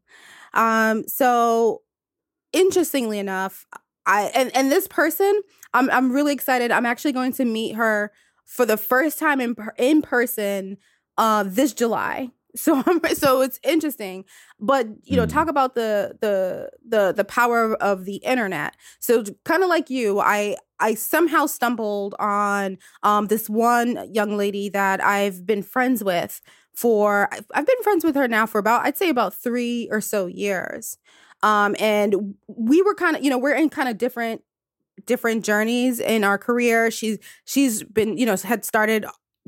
Um, 0.54 1.08
so 1.08 1.82
interestingly 2.54 3.20
enough, 3.20 3.66
I 4.06 4.32
and, 4.34 4.56
and 4.56 4.72
this 4.72 4.88
person, 4.88 5.42
I'm 5.74 5.90
I'm 5.90 6.12
really 6.12 6.34
excited. 6.34 6.72
I'm 6.72 6.86
actually 6.86 7.12
going 7.12 7.34
to 7.34 7.46
meet 7.46 7.76
her 7.76 8.12
for 8.46 8.66
the 8.66 8.78
first 8.78 9.20
time 9.20 9.42
in 9.42 9.56
in 9.78 10.02
person 10.02 10.78
uh 11.18 11.44
this 11.44 11.74
July. 11.74 12.30
So 12.56 12.84
so 13.14 13.42
it's 13.42 13.60
interesting, 13.64 14.26
but 14.60 14.88
you 15.04 15.18
know, 15.18 15.26
mm. 15.26 15.30
talk 15.32 15.48
about 15.48 15.76
the 15.76 16.18
the 16.22 16.70
the 16.88 17.14
the 17.14 17.24
power 17.24 17.76
of 17.76 18.06
the 18.06 18.18
internet. 18.18 18.76
So 19.00 19.24
kind 19.46 19.64
of 19.64 19.70
like 19.70 19.90
you, 19.90 20.20
I 20.20 20.58
I 20.80 20.96
somehow 20.96 21.46
stumbled 21.46 22.16
on 22.20 22.78
um 23.04 23.28
this 23.28 23.50
one 23.50 24.12
young 24.14 24.38
lady 24.38 24.70
that 24.70 25.04
I've 25.04 25.46
been 25.46 25.64
friends 25.64 26.04
with 26.04 26.42
for 26.76 27.30
I've 27.54 27.68
been 27.68 27.84
friends 27.84 28.04
with 28.04 28.16
her 28.16 28.28
now 28.28 28.46
for 28.46 28.58
about 28.60 28.86
I'd 28.86 28.98
say 28.98 29.10
about 29.10 29.34
3 29.34 29.90
or 29.92 30.02
so 30.02 30.28
years. 30.28 30.98
Um 31.44 31.76
and 31.80 32.36
we 32.48 32.82
were 32.82 32.96
kind 32.96 33.16
of 33.16 33.24
you 33.24 33.30
know 33.30 33.38
we're 33.38 33.56
in 33.56 33.70
kind 33.70 33.90
of 33.90 33.98
different 33.98 34.42
different 35.06 35.46
journeys 35.46 36.00
in 36.00 36.24
our 36.24 36.38
career. 36.38 36.92
She's 36.92 37.20
she's 37.46 37.84
been 37.84 38.18
you 38.18 38.26
know 38.26 38.36
had 38.38 38.66
started 38.66 39.06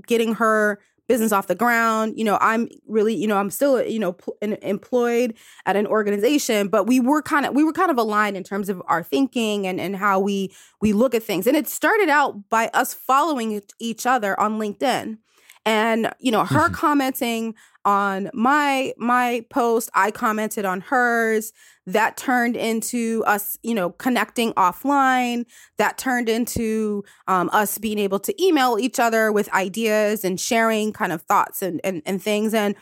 getting 0.08 0.36
her 0.36 0.80
business 1.12 1.34
off 1.34 1.48
the 1.48 1.56
ground. 1.56 2.14
You 2.16 2.24
know, 2.24 2.38
I'm 2.40 2.70
really, 2.88 3.14
you 3.14 3.28
know, 3.28 3.38
I'm 3.38 3.50
still, 3.50 3.84
you 3.84 4.00
know, 4.00 4.14
pl- 4.14 4.38
employed 4.42 5.34
at 5.66 5.76
an 5.76 5.86
organization, 5.86 6.70
but 6.70 6.88
we 6.88 7.02
were 7.02 7.22
kind 7.22 7.46
of 7.46 7.54
we 7.54 7.66
were 7.66 7.74
kind 7.74 7.92
of 7.92 7.98
aligned 7.98 8.38
in 8.38 8.46
terms 8.46 8.70
of 8.70 8.82
our 8.88 9.04
thinking 9.04 9.68
and 9.68 9.78
and 9.78 9.98
how 9.98 10.22
we 10.22 10.54
we 10.80 10.94
look 10.94 11.14
at 11.14 11.22
things. 11.22 11.48
And 11.48 11.58
it 11.58 11.68
started 11.68 12.08
out 12.08 12.50
by 12.50 12.70
us 12.74 12.94
following 12.94 13.62
each 13.78 14.06
other 14.06 14.40
on 14.40 14.58
LinkedIn 14.58 15.18
and 15.66 16.12
you 16.20 16.32
know 16.32 16.44
her 16.44 16.66
mm-hmm. 16.66 16.74
commenting 16.74 17.56
on 17.84 18.30
my 18.34 18.94
my 18.98 19.44
post 19.50 19.90
i 19.94 20.12
commented 20.12 20.66
on 20.66 20.82
hers. 20.82 21.52
That 21.88 22.16
turned 22.16 22.56
into 22.56 23.24
us 23.26 23.58
you 23.64 23.74
know 23.74 23.90
connecting 23.92 24.54
offline. 24.54 25.46
That 25.78 25.98
turned 25.98 26.30
into 26.30 27.04
um, 27.28 27.50
us 27.52 27.78
being 27.78 28.00
able 28.00 28.20
to 28.20 28.44
email 28.44 28.78
each 28.80 29.00
other 29.00 29.32
with 29.32 29.52
ideas 29.54 30.24
and 30.24 30.40
sharing 30.40 30.94
kind 30.94 31.12
of 31.12 31.24
thoughts 31.24 31.62
and, 31.62 31.82
and 31.84 32.02
and 32.06 32.22
things. 32.22 32.54
And 32.54 32.76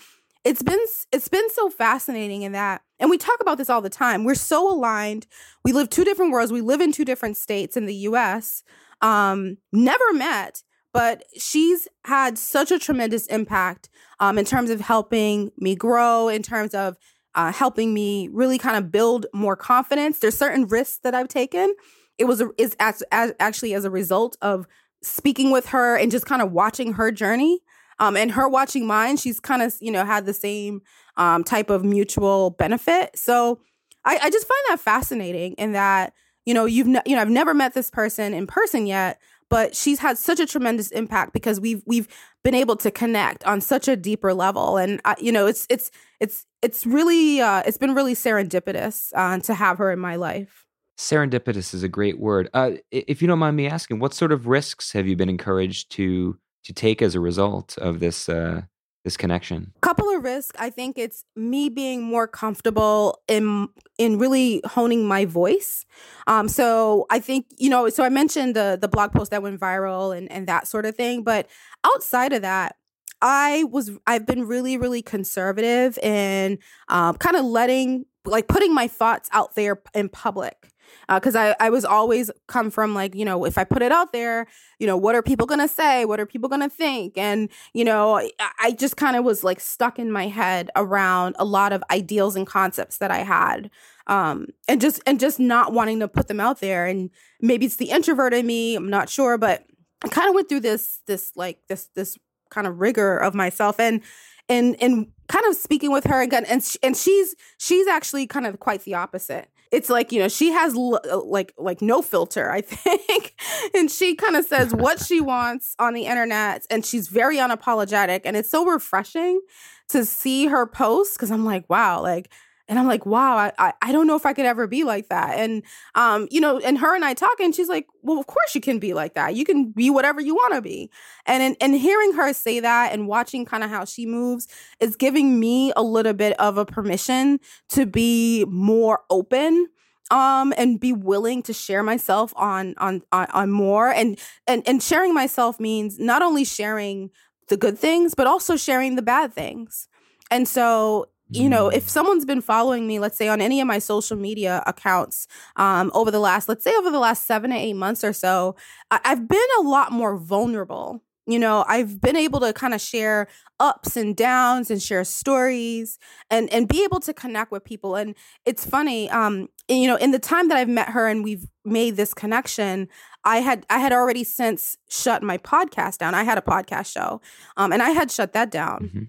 it's 0.43 0.61
been 0.61 0.79
it's 1.11 1.29
been 1.29 1.49
so 1.51 1.69
fascinating 1.69 2.41
in 2.41 2.51
that 2.53 2.81
and 2.99 3.09
we 3.09 3.17
talk 3.17 3.37
about 3.39 3.57
this 3.57 3.69
all 3.69 3.81
the 3.81 3.89
time. 3.89 4.25
We're 4.25 4.35
so 4.35 4.71
aligned. 4.71 5.27
We 5.63 5.71
live 5.71 5.89
two 5.89 6.03
different 6.03 6.31
worlds. 6.31 6.51
We 6.51 6.61
live 6.61 6.81
in 6.81 6.91
two 6.91 7.05
different 7.05 7.37
states 7.37 7.77
in 7.77 7.85
the 7.85 7.95
us 7.95 8.63
um 9.01 9.57
never 9.71 10.13
met 10.13 10.61
but 10.93 11.23
she's 11.37 11.87
had 12.05 12.37
such 12.37 12.71
a 12.71 12.79
tremendous 12.79 13.27
impact 13.27 13.89
um, 14.19 14.37
in 14.37 14.45
terms 14.45 14.69
of 14.69 14.81
helping 14.81 15.51
me 15.57 15.75
grow, 15.75 16.27
in 16.27 16.41
terms 16.41 16.73
of 16.73 16.97
uh, 17.35 17.51
helping 17.51 17.93
me 17.93 18.27
really 18.31 18.57
kind 18.57 18.77
of 18.77 18.91
build 18.91 19.25
more 19.33 19.55
confidence. 19.55 20.19
There's 20.19 20.37
certain 20.37 20.67
risks 20.67 20.99
that 21.03 21.13
I've 21.13 21.27
taken. 21.27 21.75
It 22.17 22.25
was 22.25 22.43
is 22.57 22.75
as, 22.79 23.03
as 23.11 23.33
actually 23.39 23.73
as 23.73 23.85
a 23.85 23.89
result 23.89 24.35
of 24.41 24.67
speaking 25.01 25.51
with 25.51 25.67
her 25.67 25.95
and 25.95 26.11
just 26.11 26.25
kind 26.25 26.41
of 26.41 26.51
watching 26.51 26.93
her 26.93 27.11
journey. 27.11 27.61
Um, 27.99 28.15
and 28.15 28.31
her 28.31 28.47
watching 28.47 28.87
mine, 28.87 29.17
she's 29.17 29.39
kind 29.39 29.61
of 29.61 29.75
you 29.79 29.91
know 29.91 30.05
had 30.05 30.25
the 30.25 30.33
same 30.33 30.81
um, 31.17 31.43
type 31.43 31.69
of 31.69 31.83
mutual 31.83 32.51
benefit. 32.51 33.11
So 33.17 33.59
I, 34.05 34.17
I 34.23 34.29
just 34.29 34.47
find 34.47 34.59
that 34.69 34.79
fascinating 34.79 35.53
in 35.53 35.73
that 35.73 36.13
you 36.45 36.53
know 36.53 36.65
you've 36.65 36.87
ne- 36.87 37.01
you 37.05 37.15
know 37.15 37.21
I've 37.21 37.29
never 37.29 37.53
met 37.53 37.73
this 37.73 37.89
person 37.89 38.33
in 38.33 38.47
person 38.47 38.87
yet, 38.87 39.19
but 39.49 39.75
she's 39.75 39.99
had 39.99 40.17
such 40.17 40.39
a 40.39 40.45
tremendous 40.45 40.89
impact 40.91 41.33
because 41.33 41.59
we've 41.59 41.83
we've 41.85 42.07
been 42.43 42.53
able 42.55 42.75
to 42.77 42.91
connect 42.91 43.43
on 43.45 43.61
such 43.61 43.87
a 43.87 43.95
deeper 43.95 44.33
level. 44.33 44.77
And 44.77 45.01
uh, 45.05 45.15
you 45.19 45.31
know 45.31 45.47
it's 45.47 45.65
it's 45.69 45.91
it's 46.19 46.45
it's 46.61 46.85
really 46.85 47.41
uh, 47.41 47.63
it's 47.65 47.77
been 47.77 47.95
really 47.95 48.13
serendipitous 48.13 49.11
uh, 49.15 49.39
to 49.39 49.53
have 49.53 49.77
her 49.77 49.91
in 49.91 49.99
my 49.99 50.15
life. 50.15 50.65
Serendipitous 50.97 51.73
is 51.73 51.83
a 51.83 51.87
great 51.87 52.19
word. 52.19 52.49
Uh, 52.53 52.71
if 52.91 53.21
you 53.21 53.27
don't 53.27 53.39
mind 53.39 53.55
me 53.55 53.67
asking 53.67 53.99
what 53.99 54.13
sort 54.13 54.31
of 54.31 54.47
risks 54.47 54.91
have 54.91 55.07
you 55.07 55.15
been 55.15 55.29
encouraged 55.29 55.91
to 55.93 56.37
to 56.65 56.73
take 56.73 57.01
as 57.01 57.15
a 57.15 57.19
result 57.19 57.77
of 57.77 57.99
this 57.99 58.29
uh, 58.29 58.61
this 59.09 59.17
connection? 59.17 59.73
Couple 59.81 60.07
of 60.09 60.23
risks. 60.23 60.55
I 60.59 60.69
think 60.69 60.99
it's 60.99 61.25
me 61.35 61.69
being 61.69 62.03
more 62.03 62.27
comfortable 62.27 63.21
in 63.27 63.67
in 63.97 64.19
really 64.19 64.61
honing 64.65 65.07
my 65.07 65.25
voice. 65.25 65.85
Um, 66.27 66.47
so 66.47 67.07
I 67.09 67.19
think 67.19 67.47
you 67.57 67.71
know. 67.71 67.89
So 67.89 68.03
I 68.03 68.09
mentioned 68.09 68.55
the 68.55 68.77
the 68.79 68.87
blog 68.87 69.11
post 69.11 69.31
that 69.31 69.41
went 69.41 69.59
viral 69.59 70.15
and 70.15 70.31
and 70.31 70.47
that 70.47 70.67
sort 70.67 70.85
of 70.85 70.95
thing. 70.95 71.23
But 71.23 71.47
outside 71.83 72.33
of 72.33 72.43
that, 72.43 72.75
I 73.19 73.63
was 73.71 73.91
I've 74.05 74.27
been 74.27 74.47
really 74.47 74.77
really 74.77 75.01
conservative 75.01 75.97
in 75.97 76.59
um, 76.87 77.15
kind 77.15 77.35
of 77.35 77.45
letting 77.45 78.05
like 78.25 78.47
putting 78.47 78.75
my 78.75 78.87
thoughts 78.87 79.27
out 79.33 79.55
there 79.55 79.81
in 79.95 80.09
public 80.09 80.69
because 81.07 81.35
uh, 81.35 81.55
I, 81.59 81.67
I 81.67 81.69
was 81.69 81.85
always 81.85 82.31
come 82.47 82.69
from 82.69 82.93
like 82.93 83.15
you 83.15 83.25
know 83.25 83.45
if 83.45 83.57
i 83.57 83.63
put 83.63 83.81
it 83.81 83.91
out 83.91 84.11
there 84.13 84.47
you 84.79 84.87
know 84.87 84.97
what 84.97 85.13
are 85.13 85.21
people 85.21 85.45
gonna 85.45 85.67
say? 85.67 86.05
What 86.05 86.19
are 86.19 86.25
people 86.25 86.49
gonna 86.49 86.69
think? 86.69 87.17
And 87.17 87.49
you 87.73 87.83
know 87.83 88.17
i, 88.17 88.31
I 88.59 88.71
just 88.71 88.97
kind 88.97 89.15
of 89.15 89.23
was 89.23 89.43
like 89.43 89.59
stuck 89.59 89.99
in 89.99 90.11
my 90.11 90.27
head 90.27 90.69
around 90.75 91.35
a 91.37 91.45
lot 91.45 91.73
of 91.73 91.83
ideals 91.91 92.35
and 92.35 92.47
concepts 92.47 92.97
that 92.97 93.11
i 93.11 93.19
had 93.19 93.69
um 94.07 94.47
and 94.67 94.81
just 94.81 95.01
and 95.05 95.19
just 95.19 95.39
not 95.39 95.73
wanting 95.73 95.99
to 95.99 96.07
put 96.07 96.27
them 96.27 96.39
out 96.39 96.59
there. 96.59 96.85
And 96.85 97.09
maybe 97.41 97.65
it's 97.65 97.75
the 97.75 97.91
introvert 97.91 98.33
in 98.33 98.45
me 98.45 98.75
i'm 98.75 98.89
not 98.89 99.09
sure 99.09 99.37
but 99.37 99.65
i 100.03 100.07
kind 100.07 100.29
of 100.29 100.35
went 100.35 100.49
through 100.49 100.61
this 100.61 100.99
this 101.07 101.31
like 101.35 101.59
this 101.67 101.89
this 101.95 102.17
kind 102.49 102.67
of 102.67 102.79
rigor 102.79 103.17
of 103.17 103.33
myself 103.35 103.79
and 103.79 104.01
and 104.47 104.75
and 104.81 105.07
kind 105.27 105.45
of 105.45 105.55
speaking 105.55 105.91
with 105.91 106.05
her 106.05 106.21
again 106.21 106.45
and 106.45 106.65
and 106.83 106.97
she's 106.97 107.35
she's 107.57 107.87
actually 107.87 108.25
kind 108.25 108.47
of 108.47 108.59
quite 108.59 108.81
the 108.83 108.95
opposite 108.95 109.49
it's 109.71 109.89
like 109.89 110.11
you 110.11 110.19
know 110.19 110.27
she 110.27 110.51
has 110.51 110.73
l- 110.73 110.99
uh, 111.09 111.21
like 111.23 111.53
like 111.57 111.81
no 111.81 112.01
filter 112.01 112.51
i 112.51 112.61
think. 112.75 113.33
And 113.75 113.89
she 113.89 114.15
kind 114.15 114.35
of 114.35 114.45
says 114.45 114.73
what 114.73 114.99
she 114.99 115.21
wants 115.21 115.75
on 115.79 115.93
the 115.93 116.05
internet 116.05 116.65
and 116.69 116.85
she's 116.85 117.07
very 117.07 117.37
unapologetic 117.37 118.21
and 118.25 118.35
it's 118.35 118.49
so 118.49 118.65
refreshing 118.65 119.41
to 119.89 120.05
see 120.05 120.47
her 120.47 120.65
post 120.65 121.15
because 121.15 121.31
i'm 121.31 121.45
like 121.45 121.69
wow 121.69 122.01
like 122.01 122.31
and 122.69 122.77
I'm 122.77 122.87
like, 122.87 123.05
wow, 123.05 123.35
I, 123.35 123.51
I, 123.57 123.73
I 123.81 123.91
don't 123.91 124.05
know 124.05 124.15
if 124.15 124.27
I 124.27 124.33
could 124.33 124.45
ever 124.45 124.67
be 124.67 124.83
like 124.83 125.09
that. 125.09 125.39
And 125.39 125.63
um, 125.95 126.27
you 126.29 126.39
know, 126.39 126.59
and 126.59 126.77
her 126.77 126.95
and 126.95 127.03
I 127.03 127.15
talking, 127.15 127.51
she's 127.51 127.67
like, 127.67 127.87
well, 128.03 128.19
of 128.19 128.27
course 128.27 128.53
you 128.53 128.61
can 128.61 128.77
be 128.77 128.93
like 128.93 129.15
that. 129.15 129.35
You 129.35 129.43
can 129.43 129.71
be 129.71 129.89
whatever 129.89 130.21
you 130.21 130.35
want 130.35 130.53
to 130.53 130.61
be. 130.61 130.91
And 131.25 131.41
in, 131.41 131.57
and 131.59 131.75
hearing 131.75 132.13
her 132.13 132.31
say 132.31 132.59
that 132.59 132.93
and 132.93 133.07
watching 133.07 133.43
kind 133.43 133.63
of 133.63 133.71
how 133.71 133.85
she 133.85 134.05
moves 134.05 134.47
is 134.79 134.95
giving 134.95 135.39
me 135.39 135.73
a 135.75 135.81
little 135.81 136.13
bit 136.13 136.39
of 136.39 136.57
a 136.57 136.65
permission 136.65 137.39
to 137.69 137.87
be 137.87 138.45
more 138.47 139.01
open 139.09 139.67
um 140.11 140.53
and 140.57 140.79
be 140.79 140.91
willing 140.91 141.43
to 141.43 141.53
share 141.53 141.83
myself 141.83 142.33
on 142.35 142.73
on 142.79 143.03
on, 143.11 143.27
on 143.27 143.51
more 143.51 143.89
and 143.89 144.19
and 144.47 144.63
and 144.67 144.81
sharing 144.81 145.13
myself 145.13 145.59
means 145.59 145.99
not 145.99 146.23
only 146.23 146.43
sharing 146.43 147.11
the 147.47 147.57
good 147.57 147.77
things 147.77 148.15
but 148.15 148.25
also 148.25 148.55
sharing 148.55 148.95
the 148.95 149.03
bad 149.03 149.31
things 149.31 149.87
and 150.31 150.47
so 150.47 151.07
you 151.31 151.47
know, 151.49 151.69
if 151.69 151.87
someone's 151.87 152.25
been 152.25 152.41
following 152.41 152.87
me, 152.87 152.99
let's 152.99 153.17
say 153.17 153.27
on 153.27 153.39
any 153.41 153.61
of 153.61 153.67
my 153.67 153.79
social 153.79 154.17
media 154.17 154.63
accounts 154.65 155.27
um, 155.57 155.91
over 155.93 156.09
the 156.11 156.19
last, 156.19 156.49
let's 156.49 156.63
say 156.63 156.75
over 156.75 156.89
the 156.89 156.99
last 156.99 157.27
seven 157.27 157.51
to 157.51 157.55
eight 157.55 157.73
months 157.75 158.03
or 158.03 158.13
so, 158.13 158.55
I- 158.91 158.99
I've 159.05 159.27
been 159.27 159.39
a 159.59 159.61
lot 159.61 159.91
more 159.91 160.17
vulnerable. 160.17 161.01
You 161.27 161.37
know 161.37 161.63
i've 161.67 162.01
been 162.01 162.15
able 162.15 162.39
to 162.39 162.53
kind 162.53 162.73
of 162.73 162.81
share 162.81 163.27
ups 163.59 163.95
and 163.95 164.15
downs 164.15 164.71
and 164.71 164.81
share 164.81 165.03
stories 165.03 165.99
and 166.31 166.51
and 166.51 166.67
be 166.67 166.83
able 166.83 166.99
to 167.01 167.13
connect 167.13 167.51
with 167.51 167.63
people. 167.63 167.95
And 167.95 168.15
it's 168.47 168.65
funny 168.65 169.11
um 169.11 169.47
you 169.67 169.85
know 169.85 169.95
in 169.97 170.09
the 170.09 170.17
time 170.17 170.47
that 170.47 170.57
i've 170.57 170.67
met 170.69 170.89
her 170.89 171.07
and 171.07 171.23
we've 171.23 171.45
made 171.65 171.97
this 171.97 172.15
connection 172.15 172.87
i 173.25 173.37
had 173.41 173.63
i 173.69 173.77
had 173.77 173.93
already 173.93 174.23
since 174.23 174.77
shut 174.89 175.21
my 175.21 175.37
podcast 175.37 175.99
down. 175.99 176.15
I 176.15 176.23
had 176.23 176.39
a 176.39 176.41
podcast 176.41 176.91
show 176.91 177.21
um 177.57 177.71
and 177.71 177.83
i 177.83 177.91
had 177.91 178.09
shut 178.09 178.33
that 178.33 178.49
down. 178.49 178.79
Mm-hmm. 178.85 179.03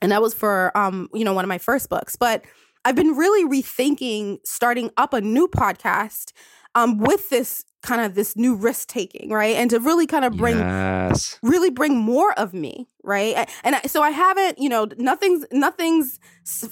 And 0.00 0.12
that 0.12 0.22
was 0.22 0.34
for 0.34 0.76
um 0.76 1.08
you 1.14 1.24
know 1.24 1.32
one 1.32 1.44
of 1.44 1.48
my 1.48 1.58
first 1.58 1.88
books 1.88 2.16
but 2.16 2.44
i've 2.84 2.96
been 2.96 3.16
really 3.16 3.48
rethinking 3.48 4.38
starting 4.44 4.90
up 4.96 5.12
a 5.12 5.20
new 5.20 5.48
podcast 5.48 6.32
um 6.74 6.98
with 6.98 7.30
this 7.30 7.64
kind 7.86 8.00
of 8.00 8.14
this 8.14 8.36
new 8.36 8.54
risk 8.54 8.88
taking, 8.88 9.30
right? 9.30 9.56
And 9.56 9.70
to 9.70 9.78
really 9.78 10.06
kind 10.06 10.24
of 10.24 10.36
bring 10.36 10.58
yes. 10.58 11.38
really 11.42 11.70
bring 11.70 11.96
more 11.96 12.32
of 12.38 12.52
me, 12.52 12.88
right? 13.02 13.48
And 13.64 13.76
so 13.86 14.02
I 14.02 14.10
haven't, 14.10 14.58
you 14.58 14.68
know, 14.68 14.88
nothing's 14.98 15.46
nothing's 15.52 16.18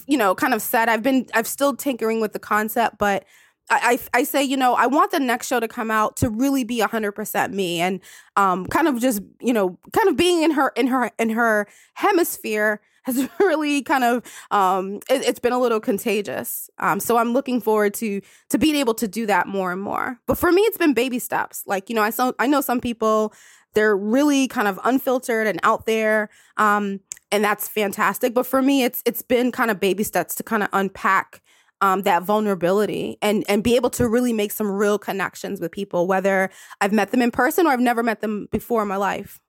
you 0.05 0.17
know 0.17 0.35
kind 0.35 0.53
of 0.53 0.61
said. 0.61 0.89
I've 0.89 1.01
been 1.01 1.25
I've 1.33 1.47
still 1.47 1.75
tinkering 1.75 2.19
with 2.21 2.33
the 2.33 2.39
concept, 2.39 2.97
but 2.99 3.25
I, 3.67 3.97
I, 4.13 4.19
I 4.19 4.23
say, 4.23 4.43
you 4.43 4.57
know, 4.57 4.75
I 4.75 4.85
want 4.85 5.09
the 5.09 5.19
next 5.19 5.47
show 5.47 5.59
to 5.59 5.67
come 5.67 5.89
out 5.89 6.17
to 6.17 6.29
really 6.29 6.63
be 6.63 6.79
hundred 6.79 7.13
percent 7.13 7.53
me, 7.53 7.79
and 7.79 7.99
um, 8.35 8.67
kind 8.67 8.87
of 8.87 8.99
just, 8.99 9.21
you 9.41 9.53
know, 9.53 9.79
kind 9.93 10.09
of 10.09 10.17
being 10.17 10.43
in 10.43 10.51
her 10.51 10.71
in 10.75 10.87
her 10.87 11.11
in 11.17 11.29
her 11.31 11.67
hemisphere 11.95 12.81
has 13.05 13.29
really 13.39 13.81
kind 13.81 14.03
of 14.03 14.23
um, 14.51 14.99
it, 15.09 15.25
has 15.25 15.39
been 15.39 15.53
a 15.53 15.59
little 15.59 15.79
contagious. 15.79 16.69
Um, 16.79 16.99
so 16.99 17.17
I'm 17.17 17.33
looking 17.33 17.61
forward 17.61 17.93
to 17.95 18.21
to 18.49 18.57
being 18.57 18.75
able 18.75 18.93
to 18.95 19.07
do 19.07 19.25
that 19.25 19.47
more 19.47 19.71
and 19.71 19.81
more. 19.81 20.19
But 20.27 20.37
for 20.37 20.51
me, 20.51 20.61
it's 20.63 20.77
been 20.77 20.93
baby 20.93 21.19
steps. 21.19 21.63
Like 21.65 21.89
you 21.89 21.95
know, 21.95 22.03
I 22.03 22.09
saw 22.09 22.33
I 22.39 22.47
know 22.47 22.61
some 22.61 22.81
people 22.81 23.33
they're 23.73 23.95
really 23.95 24.47
kind 24.47 24.67
of 24.67 24.79
unfiltered 24.83 25.47
and 25.47 25.59
out 25.63 25.85
there. 25.85 26.29
Um, 26.57 27.01
and 27.31 27.43
that's 27.43 27.67
fantastic. 27.67 28.33
But 28.33 28.47
for 28.47 28.61
me, 28.61 28.83
it's 28.83 29.03
it's 29.05 29.21
been 29.21 29.51
kind 29.51 29.69
of 29.69 29.79
baby 29.79 30.03
steps 30.03 30.35
to 30.35 30.43
kind 30.43 30.63
of 30.63 30.69
unpack 30.73 31.41
um, 31.81 32.03
that 32.03 32.23
vulnerability 32.23 33.17
and 33.21 33.43
and 33.47 33.63
be 33.63 33.75
able 33.75 33.89
to 33.91 34.07
really 34.07 34.33
make 34.33 34.51
some 34.51 34.71
real 34.71 34.97
connections 34.97 35.59
with 35.59 35.71
people, 35.71 36.07
whether 36.07 36.49
I've 36.81 36.93
met 36.93 37.11
them 37.11 37.21
in 37.21 37.31
person 37.31 37.67
or 37.67 37.71
I've 37.71 37.79
never 37.79 38.01
met 38.01 38.21
them 38.21 38.47
before 38.51 38.81
in 38.81 38.87
my 38.87 38.97
life. 38.97 39.39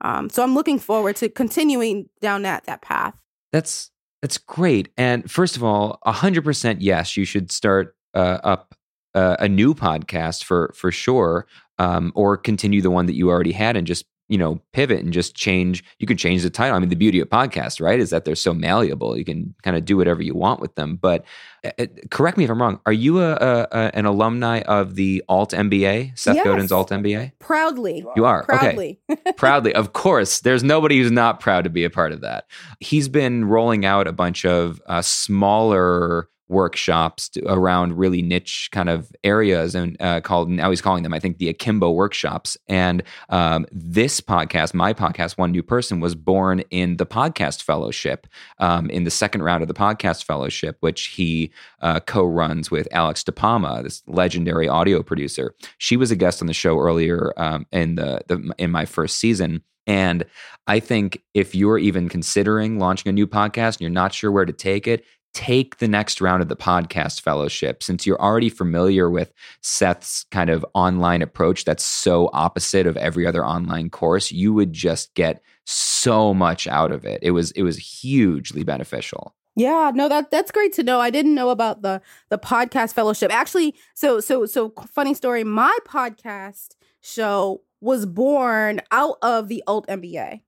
Um, 0.00 0.28
so 0.28 0.42
I'm 0.42 0.54
looking 0.54 0.78
forward 0.78 1.16
to 1.16 1.28
continuing 1.28 2.08
down 2.20 2.42
that 2.42 2.64
that 2.64 2.82
path. 2.82 3.14
That's 3.52 3.90
that's 4.22 4.38
great. 4.38 4.88
And 4.96 5.30
first 5.30 5.56
of 5.56 5.62
all, 5.62 5.98
hundred 6.04 6.44
percent, 6.44 6.80
yes, 6.80 7.16
you 7.16 7.24
should 7.24 7.50
start 7.50 7.96
uh, 8.14 8.38
up 8.42 8.74
uh, 9.14 9.36
a 9.38 9.48
new 9.48 9.74
podcast 9.74 10.44
for 10.44 10.72
for 10.76 10.90
sure, 10.90 11.46
um, 11.78 12.12
or 12.14 12.36
continue 12.36 12.82
the 12.82 12.90
one 12.90 13.06
that 13.06 13.14
you 13.14 13.30
already 13.30 13.52
had 13.52 13.76
and 13.76 13.86
just 13.86 14.04
you 14.28 14.38
know 14.38 14.60
pivot 14.72 15.00
and 15.00 15.12
just 15.12 15.34
change 15.34 15.84
you 15.98 16.06
can 16.06 16.16
change 16.16 16.42
the 16.42 16.50
title. 16.50 16.76
I 16.76 16.78
mean 16.78 16.88
the 16.88 16.96
beauty 16.96 17.20
of 17.20 17.28
podcasts 17.28 17.80
right 17.80 17.98
is 17.98 18.10
that 18.10 18.24
they're 18.24 18.34
so 18.34 18.54
malleable. 18.54 19.16
You 19.16 19.24
can 19.24 19.54
kind 19.62 19.76
of 19.76 19.84
do 19.84 19.96
whatever 19.96 20.22
you 20.22 20.34
want 20.34 20.60
with 20.60 20.74
them. 20.74 20.96
But 20.96 21.24
uh, 21.64 21.86
correct 22.10 22.36
me 22.36 22.44
if 22.44 22.50
i'm 22.50 22.60
wrong. 22.60 22.80
Are 22.86 22.92
you 22.92 23.20
a, 23.20 23.32
a, 23.32 23.68
a 23.70 23.90
an 23.94 24.06
alumni 24.06 24.60
of 24.60 24.94
the 24.94 25.22
altMBA 25.28 26.18
seth 26.18 26.36
yes. 26.36 26.44
godin's 26.44 26.70
altMBA 26.70 27.32
proudly. 27.38 28.04
You 28.16 28.24
are? 28.24 28.44
Proudly. 28.44 29.00
Okay. 29.10 29.32
proudly. 29.36 29.74
Of 29.74 29.92
course 29.92 30.40
there's 30.40 30.64
nobody 30.64 30.98
who's 30.98 31.12
not 31.12 31.40
proud 31.40 31.64
to 31.64 31.70
be 31.70 31.84
a 31.84 31.90
part 31.90 32.12
of 32.12 32.20
that. 32.22 32.46
He's 32.80 33.08
been 33.08 33.44
rolling 33.44 33.84
out 33.84 34.06
a 34.06 34.12
bunch 34.12 34.44
of 34.44 34.80
uh, 34.86 35.02
smaller 35.02 36.28
workshops 36.54 37.28
to, 37.30 37.52
around 37.52 37.98
really 37.98 38.22
niche 38.22 38.70
kind 38.72 38.88
of 38.88 39.12
areas 39.22 39.74
and 39.74 39.96
uh, 40.00 40.20
called 40.20 40.48
now 40.48 40.70
he's 40.70 40.80
calling 40.80 41.02
them 41.02 41.12
i 41.12 41.18
think 41.18 41.38
the 41.38 41.48
akimbo 41.48 41.90
workshops. 41.90 42.56
And 42.68 43.02
um, 43.28 43.66
this 43.72 44.20
podcast 44.20 44.74
my 44.74 44.92
podcast 44.92 45.38
one 45.38 45.52
new 45.52 45.62
person 45.62 46.00
was 46.00 46.14
born 46.14 46.60
in 46.70 46.96
the 46.96 47.06
podcast 47.06 47.62
fellowship 47.62 48.26
um, 48.58 48.90
in 48.90 49.04
the 49.04 49.10
second 49.10 49.42
round 49.42 49.62
of 49.62 49.68
the 49.68 49.74
podcast 49.74 50.24
fellowship 50.24 50.76
which 50.80 51.06
he 51.06 51.50
uh, 51.80 52.00
co-runs 52.00 52.70
with 52.70 52.88
Alex 52.92 53.22
DiPalma 53.22 53.82
this 53.82 54.02
legendary 54.06 54.68
audio 54.68 55.02
producer. 55.02 55.54
She 55.78 55.96
was 55.96 56.10
a 56.10 56.16
guest 56.16 56.40
on 56.40 56.46
the 56.46 56.54
show 56.54 56.78
earlier 56.78 57.32
um, 57.36 57.66
in 57.72 57.96
the, 57.96 58.20
the 58.28 58.52
in 58.58 58.70
my 58.70 58.84
first 58.84 59.18
season. 59.18 59.62
And 59.86 60.24
I 60.66 60.80
think 60.80 61.22
if 61.34 61.54
you're 61.54 61.78
even 61.78 62.08
considering 62.08 62.78
launching 62.78 63.10
a 63.10 63.12
new 63.12 63.26
podcast 63.26 63.74
and 63.74 63.82
you're 63.82 63.90
not 63.90 64.14
sure 64.14 64.32
where 64.32 64.46
to 64.46 64.52
take 64.52 64.86
it, 64.86 65.04
take 65.34 65.78
the 65.78 65.88
next 65.88 66.20
round 66.20 66.40
of 66.40 66.48
the 66.48 66.56
podcast 66.56 67.20
fellowship 67.20 67.82
since 67.82 68.06
you're 68.06 68.20
already 68.20 68.48
familiar 68.48 69.10
with 69.10 69.32
Seth's 69.60 70.24
kind 70.30 70.48
of 70.48 70.64
online 70.74 71.20
approach 71.20 71.64
that's 71.64 71.84
so 71.84 72.30
opposite 72.32 72.86
of 72.86 72.96
every 72.96 73.26
other 73.26 73.44
online 73.44 73.90
course 73.90 74.32
you 74.32 74.52
would 74.52 74.72
just 74.72 75.12
get 75.14 75.42
so 75.66 76.32
much 76.32 76.66
out 76.66 76.92
of 76.92 77.04
it 77.04 77.18
it 77.22 77.32
was 77.32 77.50
it 77.52 77.62
was 77.62 77.76
hugely 77.76 78.62
beneficial 78.62 79.34
yeah, 79.56 79.92
no, 79.94 80.08
that 80.08 80.32
that's 80.32 80.50
great 80.50 80.72
to 80.74 80.82
know. 80.82 81.00
I 81.00 81.10
didn't 81.10 81.34
know 81.34 81.50
about 81.50 81.82
the 81.82 82.02
the 82.28 82.38
podcast 82.38 82.92
fellowship. 82.92 83.32
Actually, 83.32 83.74
so 83.94 84.18
so 84.18 84.46
so 84.46 84.72
funny 84.90 85.14
story. 85.14 85.44
My 85.44 85.76
podcast 85.86 86.74
show 87.00 87.62
was 87.80 88.06
born 88.06 88.80
out 88.90 89.18
of 89.22 89.48
the 89.48 89.62
altMBA. 89.66 90.40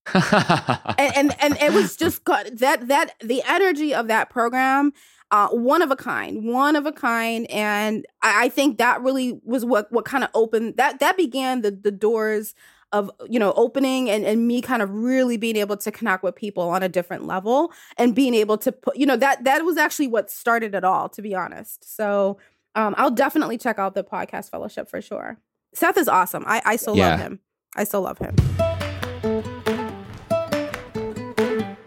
and, 0.98 1.16
and, 1.16 1.36
and 1.40 1.56
it 1.60 1.72
was 1.72 1.96
just 1.98 2.24
that 2.24 2.88
that 2.88 3.14
the 3.20 3.42
energy 3.46 3.94
of 3.94 4.08
that 4.08 4.30
program 4.30 4.92
uh, 5.30 5.48
one 5.48 5.82
of 5.82 5.90
a 5.90 5.96
kind, 5.96 6.44
one 6.44 6.76
of 6.76 6.86
a 6.86 6.92
kind, 6.92 7.50
and 7.50 8.06
I, 8.22 8.44
I 8.44 8.48
think 8.48 8.78
that 8.78 9.02
really 9.02 9.40
was 9.44 9.64
what 9.64 9.90
what 9.90 10.04
kind 10.04 10.22
of 10.22 10.30
opened 10.34 10.76
that 10.76 11.00
that 11.00 11.16
began 11.16 11.62
the 11.62 11.72
the 11.72 11.90
doors 11.90 12.54
of 12.92 13.10
you 13.28 13.38
know 13.38 13.52
opening 13.56 14.08
and, 14.08 14.24
and 14.24 14.46
me 14.46 14.60
kind 14.60 14.82
of 14.82 14.90
really 14.90 15.36
being 15.36 15.56
able 15.56 15.76
to 15.76 15.90
connect 15.90 16.22
with 16.22 16.36
people 16.36 16.68
on 16.68 16.82
a 16.82 16.88
different 16.88 17.26
level 17.26 17.72
and 17.98 18.14
being 18.14 18.34
able 18.34 18.56
to 18.58 18.70
put 18.70 18.96
you 18.96 19.04
know 19.04 19.16
that 19.16 19.42
that 19.42 19.64
was 19.64 19.76
actually 19.76 20.06
what 20.06 20.30
started 20.30 20.74
it 20.74 20.84
all 20.84 21.08
to 21.08 21.20
be 21.20 21.34
honest. 21.34 21.96
So 21.96 22.38
um, 22.76 22.94
i'll 22.98 23.10
definitely 23.10 23.56
check 23.58 23.78
out 23.78 23.94
the 23.94 24.04
podcast 24.04 24.50
fellowship 24.50 24.88
for 24.88 25.00
sure 25.00 25.38
Seth 25.76 25.98
is 25.98 26.08
awesome. 26.08 26.42
I, 26.46 26.62
I 26.64 26.76
still 26.76 26.96
yeah. 26.96 27.10
love 27.10 27.20
him. 27.20 27.40
I 27.76 27.84
still 27.84 28.00
love 28.00 28.18
him. 28.18 28.34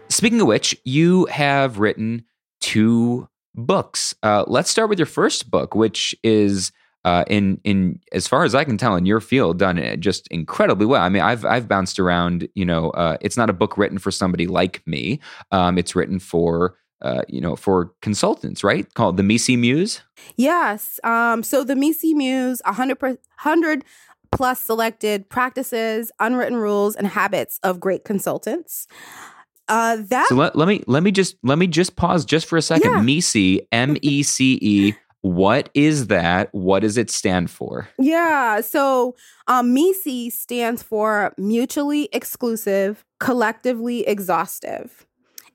Speaking 0.08 0.40
of 0.40 0.46
which, 0.46 0.76
you 0.84 1.26
have 1.26 1.80
written 1.80 2.24
two 2.60 3.28
books. 3.56 4.14
Uh, 4.22 4.44
let's 4.46 4.70
start 4.70 4.90
with 4.90 5.00
your 5.00 5.06
first 5.06 5.50
book, 5.50 5.74
which 5.74 6.14
is 6.22 6.70
uh, 7.04 7.24
in 7.26 7.60
in 7.64 7.98
as 8.12 8.28
far 8.28 8.44
as 8.44 8.54
I 8.54 8.62
can 8.62 8.78
tell 8.78 8.94
in 8.94 9.06
your 9.06 9.20
field, 9.20 9.58
done 9.58 9.82
just 10.00 10.28
incredibly 10.28 10.86
well. 10.86 11.02
I 11.02 11.08
mean, 11.08 11.22
I've 11.22 11.44
I've 11.44 11.66
bounced 11.66 11.98
around. 11.98 12.46
You 12.54 12.66
know, 12.66 12.90
uh, 12.90 13.16
it's 13.20 13.36
not 13.36 13.50
a 13.50 13.54
book 13.54 13.76
written 13.76 13.98
for 13.98 14.12
somebody 14.12 14.46
like 14.46 14.86
me. 14.86 15.18
Um, 15.50 15.78
it's 15.78 15.96
written 15.96 16.20
for 16.20 16.76
uh, 17.02 17.22
you 17.28 17.40
know, 17.40 17.56
for 17.56 17.92
consultants, 18.02 18.62
right? 18.62 18.92
Called 18.94 19.16
the 19.16 19.22
MECE 19.22 19.56
Muse. 19.56 20.02
Yes. 20.36 21.00
Um, 21.04 21.42
so 21.42 21.64
the 21.64 21.76
MECE 21.76 22.14
Muse, 22.14 22.60
100, 22.64 23.00
100 23.00 23.84
plus 24.32 24.60
selected 24.60 25.28
practices, 25.28 26.12
unwritten 26.20 26.56
rules, 26.56 26.94
and 26.94 27.06
habits 27.06 27.58
of 27.62 27.80
great 27.80 28.04
consultants. 28.04 28.86
Uh, 29.68 29.98
that. 30.08 30.26
So 30.28 30.34
let, 30.34 30.56
let 30.56 30.66
me 30.66 30.82
let 30.86 31.02
me 31.02 31.12
just 31.12 31.36
let 31.42 31.56
me 31.56 31.68
just 31.68 31.94
pause 31.94 32.24
just 32.24 32.46
for 32.46 32.56
a 32.56 32.62
second. 32.62 32.90
Yeah. 32.90 33.02
MECE, 33.02 33.60
M 33.70 33.96
E 34.02 34.22
C 34.22 34.58
E. 34.60 34.94
What 35.22 35.68
is 35.74 36.06
that? 36.06 36.48
What 36.52 36.80
does 36.80 36.96
it 36.96 37.10
stand 37.10 37.50
for? 37.50 37.88
Yeah. 37.98 38.62
So 38.62 39.16
um, 39.46 39.74
MECE 39.74 40.30
stands 40.32 40.82
for 40.82 41.34
mutually 41.36 42.08
exclusive, 42.12 43.04
collectively 43.18 44.06
exhaustive. 44.08 45.06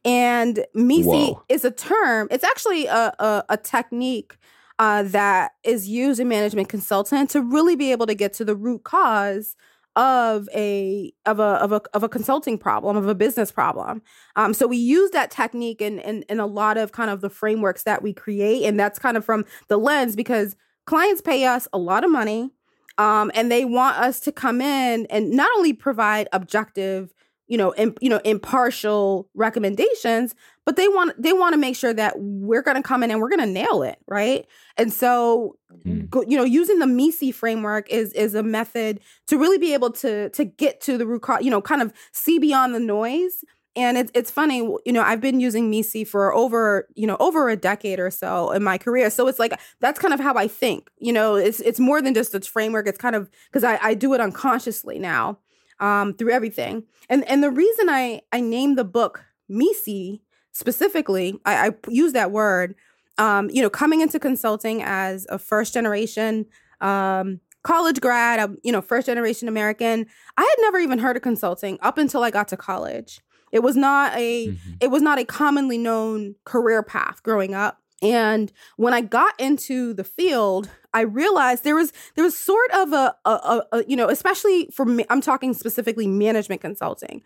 And 0.05 0.65
MECE 0.75 1.05
Whoa. 1.05 1.43
is 1.49 1.65
a 1.65 1.71
term, 1.71 2.27
it's 2.31 2.43
actually 2.43 2.85
a, 2.85 3.13
a, 3.19 3.43
a 3.49 3.57
technique 3.57 4.37
uh, 4.77 5.03
that 5.03 5.53
is 5.63 5.87
used 5.87 6.19
in 6.19 6.27
management 6.27 6.69
consultant 6.69 7.29
to 7.31 7.41
really 7.41 7.75
be 7.75 7.91
able 7.91 8.05
to 8.05 8.15
get 8.15 8.33
to 8.33 8.45
the 8.45 8.55
root 8.55 8.83
cause 8.83 9.55
of 9.95 10.49
a 10.53 11.13
of 11.25 11.39
a 11.39 11.43
of 11.43 11.71
a 11.71 11.81
of 11.93 12.03
a 12.03 12.09
consulting 12.09 12.57
problem 12.57 12.97
of 12.97 13.07
a 13.07 13.15
business 13.15 13.49
problem 13.49 14.01
um 14.35 14.53
so 14.53 14.67
we 14.67 14.75
use 14.75 15.09
that 15.11 15.31
technique 15.31 15.81
in, 15.81 15.99
in 15.99 16.23
in 16.23 16.37
a 16.37 16.45
lot 16.45 16.77
of 16.77 16.91
kind 16.91 17.09
of 17.09 17.21
the 17.21 17.29
frameworks 17.29 17.83
that 17.83 18.01
we 18.01 18.11
create 18.11 18.65
and 18.65 18.77
that's 18.77 18.99
kind 18.99 19.15
of 19.15 19.23
from 19.23 19.45
the 19.69 19.77
lens 19.77 20.13
because 20.13 20.57
clients 20.85 21.21
pay 21.21 21.45
us 21.45 21.65
a 21.71 21.77
lot 21.77 22.03
of 22.03 22.11
money 22.11 22.51
um 22.97 23.31
and 23.33 23.49
they 23.49 23.63
want 23.63 23.97
us 23.97 24.19
to 24.19 24.33
come 24.33 24.59
in 24.59 25.05
and 25.05 25.31
not 25.31 25.49
only 25.55 25.71
provide 25.71 26.27
objective 26.33 27.13
you 27.47 27.57
know, 27.57 27.73
you 28.01 28.09
know, 28.09 28.19
impartial 28.25 29.29
recommendations, 29.35 30.35
but 30.65 30.75
they 30.75 30.87
want 30.87 31.21
they 31.21 31.33
want 31.33 31.53
to 31.53 31.57
make 31.57 31.75
sure 31.75 31.93
that 31.93 32.15
we're 32.17 32.61
going 32.61 32.77
to 32.77 32.83
come 32.83 33.03
in 33.03 33.11
and 33.11 33.19
we're 33.19 33.29
going 33.29 33.39
to 33.39 33.45
nail 33.45 33.83
it, 33.83 33.99
right? 34.07 34.45
And 34.77 34.91
so 34.91 35.57
mm. 35.85 36.09
you 36.29 36.37
know, 36.37 36.43
using 36.43 36.79
the 36.79 36.87
MECE 36.87 37.33
framework 37.33 37.89
is 37.89 38.13
is 38.13 38.35
a 38.35 38.43
method 38.43 38.99
to 39.27 39.37
really 39.37 39.57
be 39.57 39.73
able 39.73 39.91
to 39.91 40.29
to 40.29 40.45
get 40.45 40.81
to 40.81 40.97
the 40.97 41.05
root 41.05 41.21
cause, 41.21 41.43
you 41.43 41.51
know, 41.51 41.61
kind 41.61 41.81
of 41.81 41.93
see 42.11 42.39
beyond 42.39 42.73
the 42.73 42.79
noise 42.79 43.43
and 43.75 43.97
it's 43.97 44.11
it's 44.15 44.31
funny, 44.31 44.59
you 44.85 44.93
know, 44.93 45.01
I've 45.01 45.19
been 45.19 45.39
using 45.39 45.69
MECE 45.69 46.07
for 46.07 46.33
over, 46.33 46.87
you 46.95 47.05
know, 47.05 47.17
over 47.19 47.49
a 47.49 47.57
decade 47.57 47.99
or 47.99 48.09
so 48.09 48.51
in 48.51 48.63
my 48.63 48.77
career. 48.77 49.09
So 49.09 49.27
it's 49.27 49.39
like 49.39 49.59
that's 49.81 49.99
kind 49.99 50.13
of 50.13 50.19
how 50.19 50.35
I 50.35 50.47
think. 50.47 50.89
You 50.97 51.11
know, 51.11 51.35
it's 51.35 51.59
it's 51.59 51.79
more 51.79 52.01
than 52.01 52.13
just 52.13 52.33
a 52.33 52.39
framework. 52.39 52.87
It's 52.87 52.97
kind 52.97 53.15
of 53.15 53.29
because 53.51 53.63
I, 53.63 53.77
I 53.81 53.93
do 53.93 54.13
it 54.13 54.21
unconsciously 54.21 54.97
now 54.97 55.39
um, 55.79 56.13
through 56.13 56.31
everything. 56.31 56.83
And 57.09 57.27
and 57.29 57.43
the 57.43 57.51
reason 57.51 57.89
I 57.89 58.21
I 58.31 58.41
named 58.41 58.77
the 58.77 58.85
book 58.85 59.23
MECE 59.49 60.21
specifically, 60.51 61.39
I, 61.45 61.67
I 61.67 61.71
use 61.89 62.13
that 62.13 62.31
word. 62.31 62.75
Um, 63.17 63.49
you 63.49 63.61
know, 63.61 63.69
coming 63.69 64.01
into 64.01 64.19
consulting 64.19 64.83
as 64.83 65.25
a 65.29 65.39
first 65.39 65.73
generation 65.73 66.47
um, 66.81 67.39
college 67.65 67.99
grad, 67.99 68.39
a, 68.39 68.53
you 68.63 68.71
know, 68.71 68.81
first 68.81 69.07
generation 69.07 69.47
American, 69.47 70.05
I 70.37 70.41
had 70.41 70.55
never 70.61 70.77
even 70.79 70.99
heard 70.99 71.15
of 71.15 71.23
consulting 71.23 71.77
up 71.81 71.97
until 71.97 72.23
I 72.23 72.29
got 72.29 72.47
to 72.49 72.57
college. 72.57 73.21
It 73.51 73.63
was 73.63 73.75
not 73.75 74.15
a 74.15 74.47
mm-hmm. 74.47 74.73
it 74.79 74.91
was 74.91 75.01
not 75.01 75.17
a 75.17 75.25
commonly 75.25 75.77
known 75.77 76.35
career 76.45 76.83
path 76.83 77.23
growing 77.23 77.53
up. 77.53 77.81
And 78.01 78.51
when 78.77 78.93
I 78.93 79.01
got 79.01 79.39
into 79.39 79.93
the 79.93 80.03
field, 80.03 80.69
I 80.95 81.01
realized 81.01 81.65
there 81.65 81.75
was 81.75 81.91
there 82.15 82.23
was 82.23 82.37
sort 82.37 82.71
of 82.71 82.93
a, 82.93 83.13
a, 83.25 83.29
a, 83.29 83.63
a 83.73 83.83
you 83.85 83.97
know, 83.97 84.07
especially 84.07 84.69
for 84.73 84.85
me, 84.85 85.05
I'm 85.09 85.19
talking 85.19 85.53
specifically 85.53 86.07
management 86.07 86.61
consulting. 86.61 87.21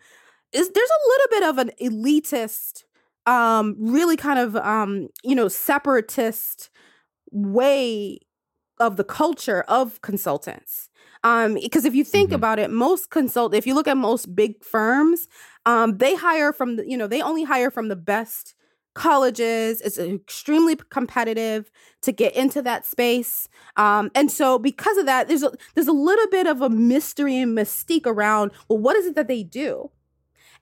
Is 0.52 0.68
there's 0.68 0.90
a 0.90 1.08
little 1.08 1.26
bit 1.30 1.42
of 1.48 1.58
an 1.58 1.70
elitist, 1.80 2.82
um, 3.26 3.76
really 3.78 4.16
kind 4.16 4.40
of 4.40 4.56
um, 4.56 5.08
you 5.22 5.36
know, 5.36 5.46
separatist 5.46 6.68
way 7.30 8.18
of 8.80 8.96
the 8.96 9.04
culture 9.04 9.62
of 9.68 10.00
consultants. 10.02 10.88
Um, 11.22 11.54
because 11.54 11.84
if 11.84 11.94
you 11.94 12.02
think 12.02 12.30
mm-hmm. 12.30 12.36
about 12.36 12.58
it, 12.58 12.70
most 12.70 13.10
consult 13.10 13.54
if 13.54 13.68
you 13.68 13.74
look 13.74 13.86
at 13.86 13.96
most 13.96 14.34
big 14.34 14.64
firms, 14.64 15.28
um, 15.64 15.98
they 15.98 16.16
hire 16.16 16.52
from 16.52 16.74
the, 16.76 16.90
you 16.90 16.96
know, 16.96 17.06
they 17.06 17.22
only 17.22 17.44
hire 17.44 17.70
from 17.70 17.86
the 17.86 17.96
best 17.96 18.56
colleges. 19.00 19.80
It's 19.80 19.96
extremely 19.96 20.76
competitive 20.90 21.70
to 22.02 22.12
get 22.12 22.36
into 22.36 22.60
that 22.60 22.84
space. 22.84 23.48
Um, 23.78 24.10
and 24.14 24.30
so 24.30 24.58
because 24.58 24.98
of 24.98 25.06
that, 25.06 25.26
there's 25.26 25.42
a 25.42 25.52
there's 25.74 25.88
a 25.88 25.92
little 25.92 26.26
bit 26.26 26.46
of 26.46 26.60
a 26.60 26.68
mystery 26.68 27.38
and 27.38 27.56
mystique 27.56 28.04
around, 28.04 28.50
well, 28.68 28.78
what 28.78 28.96
is 28.96 29.06
it 29.06 29.16
that 29.16 29.26
they 29.26 29.42
do? 29.42 29.90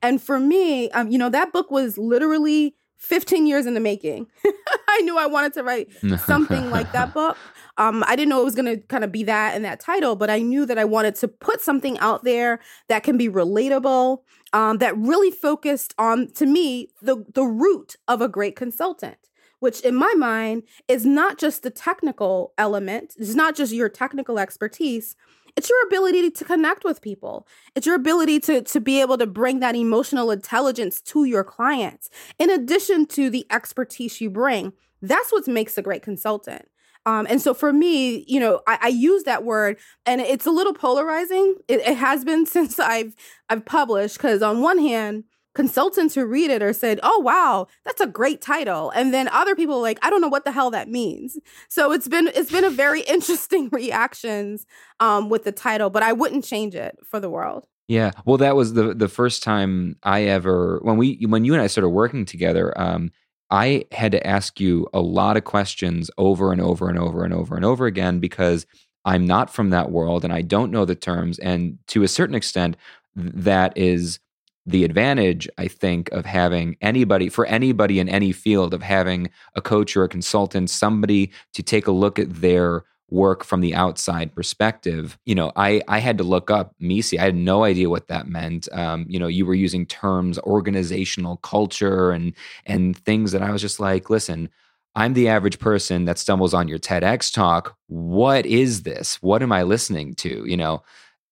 And 0.03 0.23
for 0.23 0.39
me, 0.39 0.89
um, 0.91 1.11
you 1.11 1.19
know, 1.19 1.29
that 1.31 1.53
book 1.53 1.73
was 1.73 1.99
literally 1.99 2.77
15 2.99 3.45
years 3.49 3.67
in 3.67 3.75
the 3.75 3.81
making. 3.81 4.29
I 4.89 5.01
knew 5.01 5.19
I 5.19 5.27
wanted 5.27 5.55
to 5.55 5.65
write 5.65 5.89
something 6.25 6.71
like 6.71 6.93
that 6.93 7.13
book. 7.13 7.37
Um, 7.79 8.05
I 8.07 8.17
didn't 8.17 8.29
know 8.29 8.43
it 8.43 8.45
was 8.45 8.55
going 8.55 8.67
to 8.67 8.87
kind 8.89 9.05
of 9.05 9.11
be 9.11 9.23
that 9.25 9.55
and 9.55 9.65
that 9.65 9.81
title, 9.81 10.17
but 10.17 10.29
I 10.29 10.41
knew 10.41 10.67
that 10.67 10.79
I 10.79 10.85
wanted 10.85 11.15
to 11.17 11.29
put 11.29 11.61
something 11.61 11.99
out 12.01 12.25
there 12.25 12.61
that 12.89 13.05
can 13.05 13.17
be 13.17 13.29
relatable, 13.29 14.19
um, 14.53 14.79
that 14.79 14.99
really 14.99 15.31
focused 15.31 15.95
on, 15.97 16.31
to 16.33 16.45
me, 16.45 16.89
the 17.01 17.25
the 17.33 17.45
root 17.45 17.97
of 18.07 18.21
a 18.21 18.29
great 18.29 18.57
consultant. 18.57 19.17
Which, 19.61 19.81
in 19.81 19.97
my 19.97 20.15
mind, 20.15 20.63
is 20.87 21.05
not 21.05 21.37
just 21.37 21.65
the 21.65 21.71
technical 21.71 22.53
element. 22.57 23.15
It's 23.19 23.35
not 23.35 23.57
just 23.57 23.73
your 23.73 23.89
technical 23.89 24.39
expertise, 24.39 25.17
it's 25.57 25.69
your 25.69 25.85
ability 25.85 26.31
to 26.31 26.45
connect 26.45 26.85
with 26.85 27.03
people. 27.03 27.45
It's 27.75 27.85
your 27.85 27.97
ability 27.97 28.39
to, 28.41 28.63
to 28.63 28.81
be 28.81 29.01
able 29.01 29.19
to 29.19 29.27
bring 29.27 29.59
that 29.59 29.75
emotional 29.75 30.31
intelligence 30.31 31.01
to 31.03 31.25
your 31.25 31.43
clients, 31.43 32.09
in 32.39 32.51
addition 32.51 33.07
to 33.07 33.31
the 33.31 33.47
expertise 33.51 34.21
you 34.21 34.31
bring. 34.31 34.75
That's 35.03 35.33
what 35.33 35.49
makes 35.49 35.77
a 35.77 35.83
great 35.83 36.03
consultant. 36.03 36.69
Um, 37.09 37.27
and 37.31 37.41
so 37.41 37.55
for 37.55 37.73
me, 37.73 38.23
you 38.29 38.39
know, 38.39 38.61
I, 38.67 38.79
I, 38.83 38.89
use 38.89 39.23
that 39.23 39.43
word, 39.43 39.79
and 40.05 40.21
it's 40.21 40.45
a 40.45 40.51
little 40.51 40.75
polarizing. 40.75 41.57
It, 41.67 41.81
it 41.81 41.97
has 41.97 42.23
been 42.23 42.45
since 42.57 42.79
I've 42.79 43.15
I've 43.49 43.65
published 43.65 44.19
because 44.19 44.43
on 44.43 44.61
one 44.61 44.79
hand, 44.79 45.25
consultants 45.55 46.15
who 46.15 46.27
read 46.27 46.51
it 46.51 46.63
are 46.63 46.75
said, 46.75 47.01
"Oh 47.03 47.19
wow, 47.21 47.67
that's 47.87 48.03
a 48.03 48.07
great 48.07 48.43
title," 48.43 48.91
and 48.91 49.15
then 49.15 49.27
other 49.29 49.57
people 49.57 49.81
like, 49.81 49.99
"I 50.03 50.11
don't 50.11 50.21
know 50.21 50.29
what 50.29 50.45
the 50.45 50.53
hell 50.53 50.71
that 50.73 50.91
means." 50.91 51.39
So 51.71 51.93
it's 51.93 52.09
been 52.09 52.29
it's 52.35 52.53
been 52.53 52.65
a 52.65 52.71
very 52.71 53.01
interesting 53.17 53.71
reactions 53.73 54.67
um, 55.01 55.31
with 55.31 55.45
the 55.45 55.53
title, 55.53 55.89
but 55.89 56.03
I 56.03 56.13
wouldn't 56.13 56.45
change 56.45 56.75
it 56.75 56.99
for 57.09 57.21
the 57.21 57.31
world. 57.31 57.67
Yeah, 57.87 58.11
well, 58.27 58.37
that 58.37 58.55
was 58.55 58.75
the 58.75 58.93
the 58.93 59.09
first 59.09 59.43
time 59.43 59.97
I 60.03 60.25
ever 60.25 60.79
when 60.83 60.99
we 60.99 61.25
when 61.27 61.47
you 61.47 61.55
and 61.55 61.63
I 61.63 61.69
started 61.69 61.89
working 61.89 62.27
together. 62.27 62.79
Um, 62.79 63.13
I 63.51 63.85
had 63.93 64.13
to 64.13 64.27
ask 64.27 64.61
you 64.61 64.87
a 64.93 65.01
lot 65.01 65.37
of 65.37 65.45
questions 65.45 66.11
over 66.19 66.53
and 66.53 66.61
over 66.61 66.89
and 66.89 66.99
over 66.99 67.25
and 67.25 67.33
over 67.33 67.57
and 67.57 67.65
over 67.65 67.87
again 67.87 68.21
because 68.21 68.67
I'm 69.05 69.27
not 69.27 69.51
from 69.51 69.71
that 69.71 69.91
world 69.91 70.25
and 70.25 70.33
I 70.33 70.43
don't 70.43 70.71
know 70.71 70.85
the 70.85 70.95
terms. 70.95 71.39
And 71.39 71.79
to 71.89 72.03
a 72.03 72.09
certain 72.09 72.35
extent, 72.35 72.77
that 73.17 73.77
is 73.77 74.21
the 74.67 74.85
advantage, 74.85 75.49
I 75.57 75.67
think, 75.67 76.11
of 76.13 76.27
having 76.27 76.77
anybody, 76.83 77.31
for 77.31 77.47
anybody 77.47 78.01
in 78.01 78.09
any 78.09 78.33
field, 78.33 78.75
of 78.75 78.83
having 78.83 79.31
a 79.55 79.63
coach 79.63 79.97
or 79.97 80.05
a 80.05 80.09
consultant, 80.09 80.69
somebody 80.69 81.31
to 81.55 81.63
take 81.63 81.87
a 81.87 81.93
look 81.93 82.19
at 82.19 82.43
their 82.43 82.85
work 83.11 83.43
from 83.45 83.61
the 83.61 83.75
outside 83.75 84.35
perspective, 84.35 85.19
you 85.25 85.35
know, 85.35 85.53
I 85.57 85.83
I 85.89 85.99
had 85.99 86.19
to 86.19 86.25
look 86.25 86.51
up 86.51 86.75
MECE. 86.79 87.19
I 87.19 87.25
had 87.25 87.35
no 87.35 87.65
idea 87.65 87.89
what 87.89 88.09
that 88.09 88.29
meant. 88.29 88.69
Um, 88.73 89.07
you 89.09 89.19
know, 89.19 89.27
you 89.27 89.47
were 89.47 89.55
using 89.55 89.87
terms 89.87 90.39
organizational 90.41 91.39
culture 91.39 92.11
and 92.11 92.35
and 92.67 92.97
things 92.97 93.33
that 93.33 93.43
I 93.43 93.51
was 93.51 93.63
just 93.63 93.81
like, 93.81 94.11
listen, 94.11 94.51
I'm 94.95 95.15
the 95.15 95.29
average 95.29 95.59
person 95.59 96.05
that 96.05 96.19
stumbles 96.19 96.55
on 96.55 96.69
your 96.69 96.79
TEDx 96.79 97.33
talk. 97.33 97.77
What 97.87 98.45
is 98.45 98.83
this? 98.83 99.23
What 99.23 99.43
am 99.43 99.53
I 99.53 99.63
listening 99.63 100.15
to? 100.17 100.45
You 100.47 100.57
know, 100.57 100.83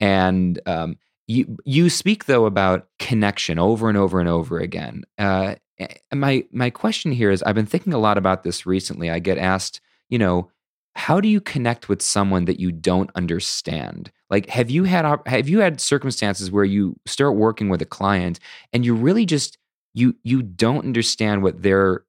and 0.01 0.59
um, 0.67 0.97
you 1.27 1.59
you 1.65 1.91
speak 1.91 2.25
though 2.25 2.47
about 2.47 2.89
connection 2.99 3.59
over 3.59 3.89
and 3.89 3.99
over 3.99 4.19
and 4.19 4.29
over 4.29 4.59
again. 4.59 5.05
Uh, 5.19 5.57
my 6.15 6.43
my 6.53 6.71
question 6.71 7.13
here 7.13 7.31
is, 7.31 7.43
I've 7.43 7.55
been 7.55 7.67
thinking 7.67 7.93
a 7.93 7.99
lot 7.99 8.17
about 8.17 8.45
this 8.45 8.65
recently. 8.65 9.11
I 9.11 9.19
get 9.19 9.37
asked, 9.37 9.83
you 10.09 10.19
know 10.19 10.51
how 10.97 11.21
do 11.21 11.29
you 11.29 11.43
connect 11.43 11.91
with 11.91 12.01
someone 12.01 12.47
that 12.47 12.59
you 12.59 12.73
don't 12.73 13.11
understand? 13.15 14.11
Like 14.31 14.49
have 14.49 14.71
you 14.71 14.85
had 14.85 15.21
have 15.27 15.47
you 15.47 15.61
had 15.61 15.79
circumstances 15.79 16.51
where 16.51 16.65
you 16.65 16.99
start 17.05 17.37
working 17.37 17.69
with 17.69 17.83
a 17.83 17.87
client 17.87 18.41
and 18.73 18.83
you 18.85 18.95
really 18.95 19.27
just 19.27 19.59
you 19.93 20.17
you 20.25 20.43
don't 20.43 20.87
understand 20.87 21.43
what 21.43 21.63
they're 21.63 22.05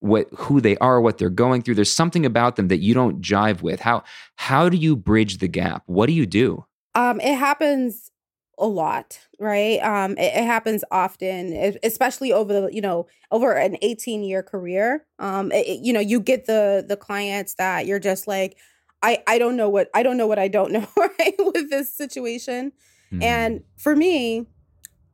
what 0.00 0.28
who 0.34 0.60
they 0.60 0.76
are 0.76 1.00
what 1.00 1.16
they're 1.16 1.30
going 1.30 1.62
through? 1.62 1.74
There's 1.74 1.90
something 1.90 2.26
about 2.26 2.56
them 2.56 2.68
that 2.68 2.80
you 2.80 2.92
don't 2.92 3.22
jive 3.22 3.62
with. 3.62 3.80
How 3.80 4.04
how 4.36 4.68
do 4.68 4.76
you 4.76 4.94
bridge 4.94 5.38
the 5.38 5.48
gap? 5.48 5.82
What 5.86 6.06
do 6.06 6.12
you 6.12 6.26
do? 6.26 6.66
Um 6.94 7.18
it 7.18 7.36
happens 7.36 8.10
a 8.58 8.66
lot, 8.66 9.18
right? 9.38 9.78
Um, 9.80 10.12
it, 10.12 10.34
it, 10.34 10.44
happens 10.44 10.84
often, 10.90 11.76
especially 11.82 12.32
over 12.32 12.52
the 12.52 12.74
you 12.74 12.80
know 12.80 13.06
over 13.30 13.52
an 13.52 13.76
eighteen 13.82 14.22
year 14.22 14.42
career. 14.42 15.04
Um, 15.18 15.50
it, 15.52 15.80
you 15.82 15.92
know, 15.92 16.00
you 16.00 16.20
get 16.20 16.46
the 16.46 16.84
the 16.86 16.96
clients 16.96 17.54
that 17.54 17.86
you're 17.86 17.98
just 17.98 18.26
like, 18.26 18.56
I 19.02 19.22
I 19.26 19.38
don't 19.38 19.56
know 19.56 19.68
what 19.68 19.90
I 19.94 20.02
don't 20.02 20.16
know 20.16 20.26
what 20.26 20.38
I 20.38 20.48
don't 20.48 20.72
know 20.72 20.86
right 20.96 21.34
with 21.38 21.70
this 21.70 21.92
situation, 21.94 22.72
mm-hmm. 23.12 23.22
and 23.22 23.62
for 23.76 23.96
me, 23.96 24.46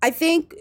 I 0.03 0.11
think 0.11 0.55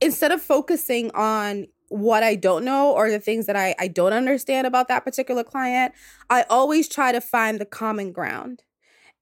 instead 0.00 0.30
of 0.30 0.40
focusing 0.40 1.10
on 1.12 1.66
what 1.88 2.22
I 2.22 2.34
don't 2.34 2.64
know 2.64 2.92
or 2.92 3.10
the 3.10 3.18
things 3.18 3.46
that 3.46 3.56
I, 3.56 3.74
I 3.78 3.88
don't 3.88 4.12
understand 4.12 4.66
about 4.66 4.88
that 4.88 5.04
particular 5.04 5.42
client, 5.42 5.94
I 6.28 6.44
always 6.50 6.86
try 6.86 7.12
to 7.12 7.20
find 7.20 7.58
the 7.58 7.64
common 7.64 8.12
ground 8.12 8.62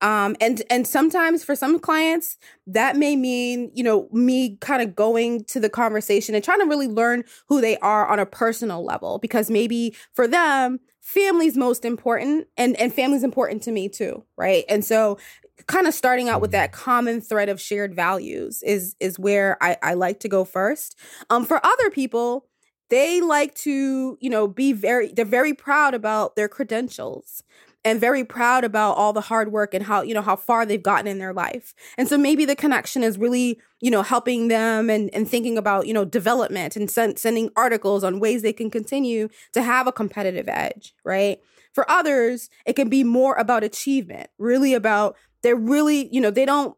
um 0.00 0.36
and 0.40 0.62
and 0.70 0.86
sometimes 0.86 1.42
for 1.42 1.54
some 1.54 1.78
clients 1.78 2.36
that 2.66 2.96
may 2.96 3.16
mean 3.16 3.70
you 3.74 3.82
know 3.82 4.08
me 4.12 4.56
kind 4.60 4.82
of 4.82 4.94
going 4.94 5.42
to 5.44 5.58
the 5.60 5.70
conversation 5.70 6.34
and 6.34 6.44
trying 6.44 6.60
to 6.60 6.66
really 6.66 6.88
learn 6.88 7.24
who 7.48 7.60
they 7.60 7.76
are 7.78 8.06
on 8.06 8.18
a 8.18 8.26
personal 8.26 8.84
level 8.84 9.18
because 9.18 9.50
maybe 9.50 9.94
for 10.12 10.28
them 10.28 10.78
family's 11.00 11.56
most 11.56 11.84
important 11.84 12.46
and 12.56 12.76
and 12.76 12.92
family's 12.92 13.22
important 13.24 13.62
to 13.62 13.72
me 13.72 13.88
too 13.88 14.22
right? 14.36 14.64
And 14.68 14.84
so 14.84 15.18
kind 15.66 15.86
of 15.86 15.94
starting 15.94 16.28
out 16.28 16.40
with 16.40 16.50
that 16.52 16.72
common 16.72 17.20
thread 17.20 17.48
of 17.48 17.60
shared 17.60 17.94
values 17.94 18.62
is 18.62 18.94
is 19.00 19.18
where 19.18 19.56
i 19.62 19.76
i 19.82 19.94
like 19.94 20.20
to 20.20 20.28
go 20.28 20.44
first. 20.44 20.96
Um 21.30 21.44
for 21.44 21.64
other 21.64 21.90
people 21.90 22.46
they 22.90 23.20
like 23.20 23.54
to 23.54 24.16
you 24.20 24.30
know 24.30 24.46
be 24.46 24.72
very 24.72 25.12
they're 25.12 25.24
very 25.24 25.54
proud 25.54 25.94
about 25.94 26.36
their 26.36 26.48
credentials 26.48 27.42
and 27.86 28.00
very 28.00 28.24
proud 28.24 28.64
about 28.64 28.96
all 28.96 29.12
the 29.12 29.20
hard 29.20 29.52
work 29.52 29.72
and 29.72 29.84
how 29.84 30.02
you 30.02 30.12
know 30.12 30.20
how 30.20 30.34
far 30.34 30.66
they've 30.66 30.82
gotten 30.82 31.06
in 31.06 31.18
their 31.18 31.32
life 31.32 31.72
and 31.96 32.08
so 32.08 32.18
maybe 32.18 32.44
the 32.44 32.56
connection 32.56 33.04
is 33.04 33.16
really 33.16 33.60
you 33.80 33.90
know 33.90 34.02
helping 34.02 34.48
them 34.48 34.90
and, 34.90 35.08
and 35.14 35.30
thinking 35.30 35.56
about 35.56 35.86
you 35.86 35.94
know 35.94 36.04
development 36.04 36.76
and 36.76 36.90
sen- 36.90 37.16
sending 37.16 37.48
articles 37.56 38.02
on 38.02 38.18
ways 38.18 38.42
they 38.42 38.52
can 38.52 38.70
continue 38.70 39.28
to 39.52 39.62
have 39.62 39.86
a 39.86 39.92
competitive 39.92 40.48
edge 40.48 40.94
right 41.04 41.38
for 41.72 41.88
others 41.88 42.50
it 42.66 42.74
can 42.74 42.88
be 42.88 43.04
more 43.04 43.36
about 43.36 43.62
achievement 43.62 44.28
really 44.36 44.74
about 44.74 45.16
they're 45.42 45.56
really 45.56 46.12
you 46.12 46.20
know 46.20 46.30
they 46.30 46.44
don't 46.44 46.76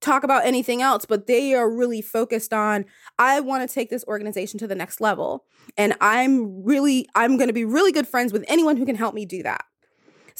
talk 0.00 0.24
about 0.24 0.46
anything 0.46 0.80
else, 0.80 1.04
but 1.04 1.26
they 1.26 1.52
are 1.52 1.70
really 1.70 2.00
focused 2.00 2.54
on, 2.54 2.86
I 3.18 3.40
want 3.40 3.68
to 3.68 3.74
take 3.74 3.90
this 3.90 4.02
organization 4.08 4.58
to 4.60 4.66
the 4.66 4.74
next 4.74 4.98
level. 4.98 5.44
And 5.76 5.94
I'm 6.00 6.64
really, 6.64 7.06
I'm 7.14 7.36
going 7.36 7.48
to 7.48 7.52
be 7.52 7.66
really 7.66 7.92
good 7.92 8.08
friends 8.08 8.32
with 8.32 8.42
anyone 8.48 8.78
who 8.78 8.86
can 8.86 8.96
help 8.96 9.14
me 9.14 9.26
do 9.26 9.42
that. 9.42 9.62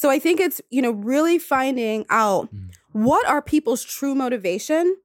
So 0.01 0.09
I 0.09 0.19
think 0.19 0.41
it's, 0.41 0.63
you 0.71 0.81
know, 0.81 0.93
really 0.93 1.39
finding 1.39 2.07
out 2.09 2.51
mm. 2.55 2.71
what 2.93 3.29
are 3.29 3.43
people's 3.43 3.85
true 3.85 4.15
motivation. 4.15 4.97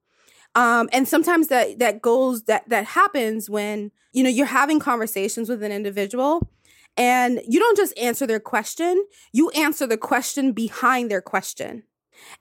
Um, 0.56 0.88
and 0.94 1.06
sometimes 1.06 1.50
that 1.50 1.80
that 1.80 2.02
goes 2.02 2.44
that 2.44 2.70
that 2.70 2.86
happens 2.86 3.50
when 3.50 3.92
you 4.14 4.24
know 4.24 4.30
you're 4.30 4.46
having 4.46 4.80
conversations 4.80 5.50
with 5.50 5.64
an 5.64 5.74
individual 5.74 6.50
and 6.96 7.42
you 7.46 7.60
don't 7.60 7.76
just 7.76 7.98
answer 7.98 8.26
their 8.26 8.40
question 8.40 9.06
you 9.34 9.50
answer 9.50 9.86
the 9.86 9.98
question 9.98 10.54
behind 10.54 11.12
their 11.12 11.22
question 11.22 11.84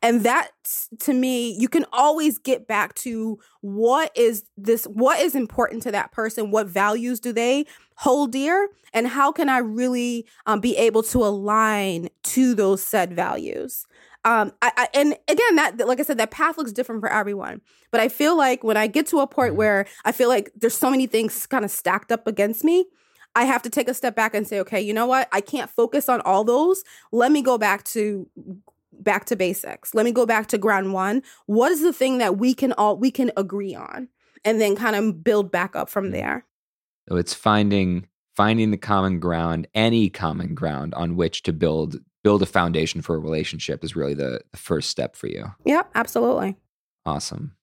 and 0.03 0.23
that 0.25 0.51
to 1.01 1.13
me, 1.13 1.57
you 1.59 1.69
can 1.69 1.85
always 1.93 2.39
get 2.39 2.67
back 2.67 2.95
to 2.97 3.39
what 3.61 4.11
is 4.17 4.45
this, 4.57 4.85
what 4.85 5.21
is 5.21 5.35
important 5.35 5.83
to 5.85 5.93
that 5.93 6.13
person? 6.13 6.51
What 6.51 6.67
values 6.67 7.21
do 7.21 7.33
they 7.33 7.67
hold 7.97 8.33
dear? 8.33 8.69
And 8.93 9.07
how 9.09 9.33
can 9.33 9.49
I 9.49 9.59
really 9.59 10.27
um, 10.47 10.61
be 10.61 10.77
able 10.77 11.03
to 11.05 11.19
align 11.19 12.09
to 12.25 12.55
those 12.55 12.83
said 12.85 13.15
values? 13.15 13.87
Um, 14.25 14.53
I, 14.63 14.73
I, 14.77 14.89
and 14.95 15.17
again, 15.29 15.57
that 15.57 15.87
like 15.87 16.01
I 16.01 16.03
said, 16.03 16.19
that 16.19 16.31
path 16.31 16.57
looks 16.57 16.73
different 16.73 17.03
for 17.03 17.13
everyone. 17.13 17.61
But 17.91 18.01
I 18.01 18.09
feel 18.09 18.37
like 18.37 18.65
when 18.65 18.77
I 18.77 18.87
get 18.87 19.07
to 19.09 19.21
a 19.21 19.27
point 19.27 19.51
mm-hmm. 19.51 19.59
where 19.59 19.87
I 20.05 20.13
feel 20.13 20.29
like 20.29 20.51
there's 20.57 20.77
so 20.77 20.91
many 20.91 21.07
things 21.07 21.47
kind 21.47 21.65
of 21.65 21.71
stacked 21.71 22.11
up 22.11 22.27
against 22.27 22.65
me, 22.65 22.87
I 23.37 23.45
have 23.45 23.63
to 23.63 23.71
take 23.71 23.89
a 23.89 23.95
step 23.95 24.15
back 24.15 24.35
and 24.35 24.47
say, 24.47 24.61
okay, 24.61 24.81
you 24.81 24.95
know 24.95 25.07
what? 25.07 25.29
I 25.33 25.41
can't 25.41 25.69
focus 25.69 26.09
on 26.09 26.21
all 26.23 26.45
those. 26.45 26.85
Let 27.13 27.33
me 27.33 27.43
go 27.43 27.59
back 27.59 27.85
to 27.85 28.29
back 29.05 29.27
to 29.27 29.37
basics. 29.37 29.95
Let 29.95 30.05
me 30.05 30.13
go 30.13 30.27
back 30.27 30.49
to 30.49 30.59
ground 30.59 30.93
one. 30.93 31.23
What 31.47 31.71
is 31.71 31.83
the 31.83 31.93
thing 31.93 32.19
that 32.19 32.39
we 32.39 32.55
can 32.55 32.73
all 32.73 32.97
we 32.97 33.11
can 33.11 33.31
agree 33.37 33.75
on 33.75 34.09
and 34.45 34.61
then 34.61 34.77
kind 34.77 34.95
of 34.95 35.25
build 35.25 35.51
back 35.51 35.75
up 35.75 35.89
from 35.89 36.09
mm. 36.09 36.13
there. 36.13 36.47
So 37.09 37.17
it's 37.17 37.35
finding 37.35 38.07
finding 38.37 38.71
the 38.71 38.77
common 38.77 39.21
ground, 39.21 39.69
any 39.75 40.11
common 40.11 40.55
ground 40.55 40.93
on 40.95 41.17
which 41.17 41.43
to 41.45 41.53
build 41.53 41.97
build 42.23 42.43
a 42.43 42.47
foundation 42.47 43.03
for 43.03 43.15
a 43.15 43.19
relationship 43.19 43.85
is 43.85 43.95
really 43.95 44.15
the, 44.15 44.41
the 44.51 44.57
first 44.57 44.89
step 44.89 45.15
for 45.15 45.27
you. 45.27 45.53
Yep, 45.67 45.91
absolutely. 45.95 46.57
Awesome. 47.05 47.55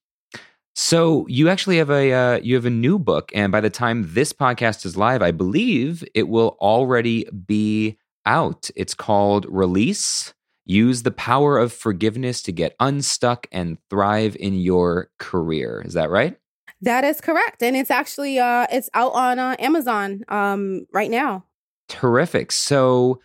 So 0.76 1.26
you 1.28 1.50
actually 1.50 1.78
have 1.78 1.90
a 1.90 2.14
uh, 2.14 2.40
you 2.42 2.56
have 2.56 2.66
a 2.66 2.72
new 2.72 2.98
book, 2.98 3.32
and 3.36 3.52
by 3.52 3.62
the 3.62 3.70
time 3.70 4.14
this 4.14 4.34
podcast 4.34 4.86
is 4.86 4.96
live, 4.96 5.22
I 5.22 5.32
believe 5.32 6.04
it 6.14 6.28
will 6.28 6.58
already 6.62 7.26
be 7.46 7.98
out. 8.26 8.70
It's 8.76 8.94
called 8.94 9.46
Release 9.50 10.34
Use 10.66 11.04
the 11.04 11.12
power 11.12 11.58
of 11.58 11.74
forgiveness 11.74 12.42
to 12.44 12.52
get 12.52 12.76
unstuck 12.80 13.48
and 13.52 13.78
thrive 13.90 14.36
in 14.40 14.56
your 14.56 15.10
career. 15.18 15.82
Is 15.86 15.94
that 15.94 16.10
right? 16.10 16.38
That 16.82 17.04
is 17.04 17.22
correct, 17.22 17.62
and 17.62 17.76
it's 17.76 17.92
actually 17.92 18.40
uh, 18.40 18.68
it's 18.72 18.90
out 18.94 19.14
on 19.14 19.38
uh, 19.38 19.56
Amazon 19.60 20.24
um, 20.30 20.88
right 20.92 21.12
now. 21.12 21.46
Terrific. 21.88 22.52
So 22.52 23.20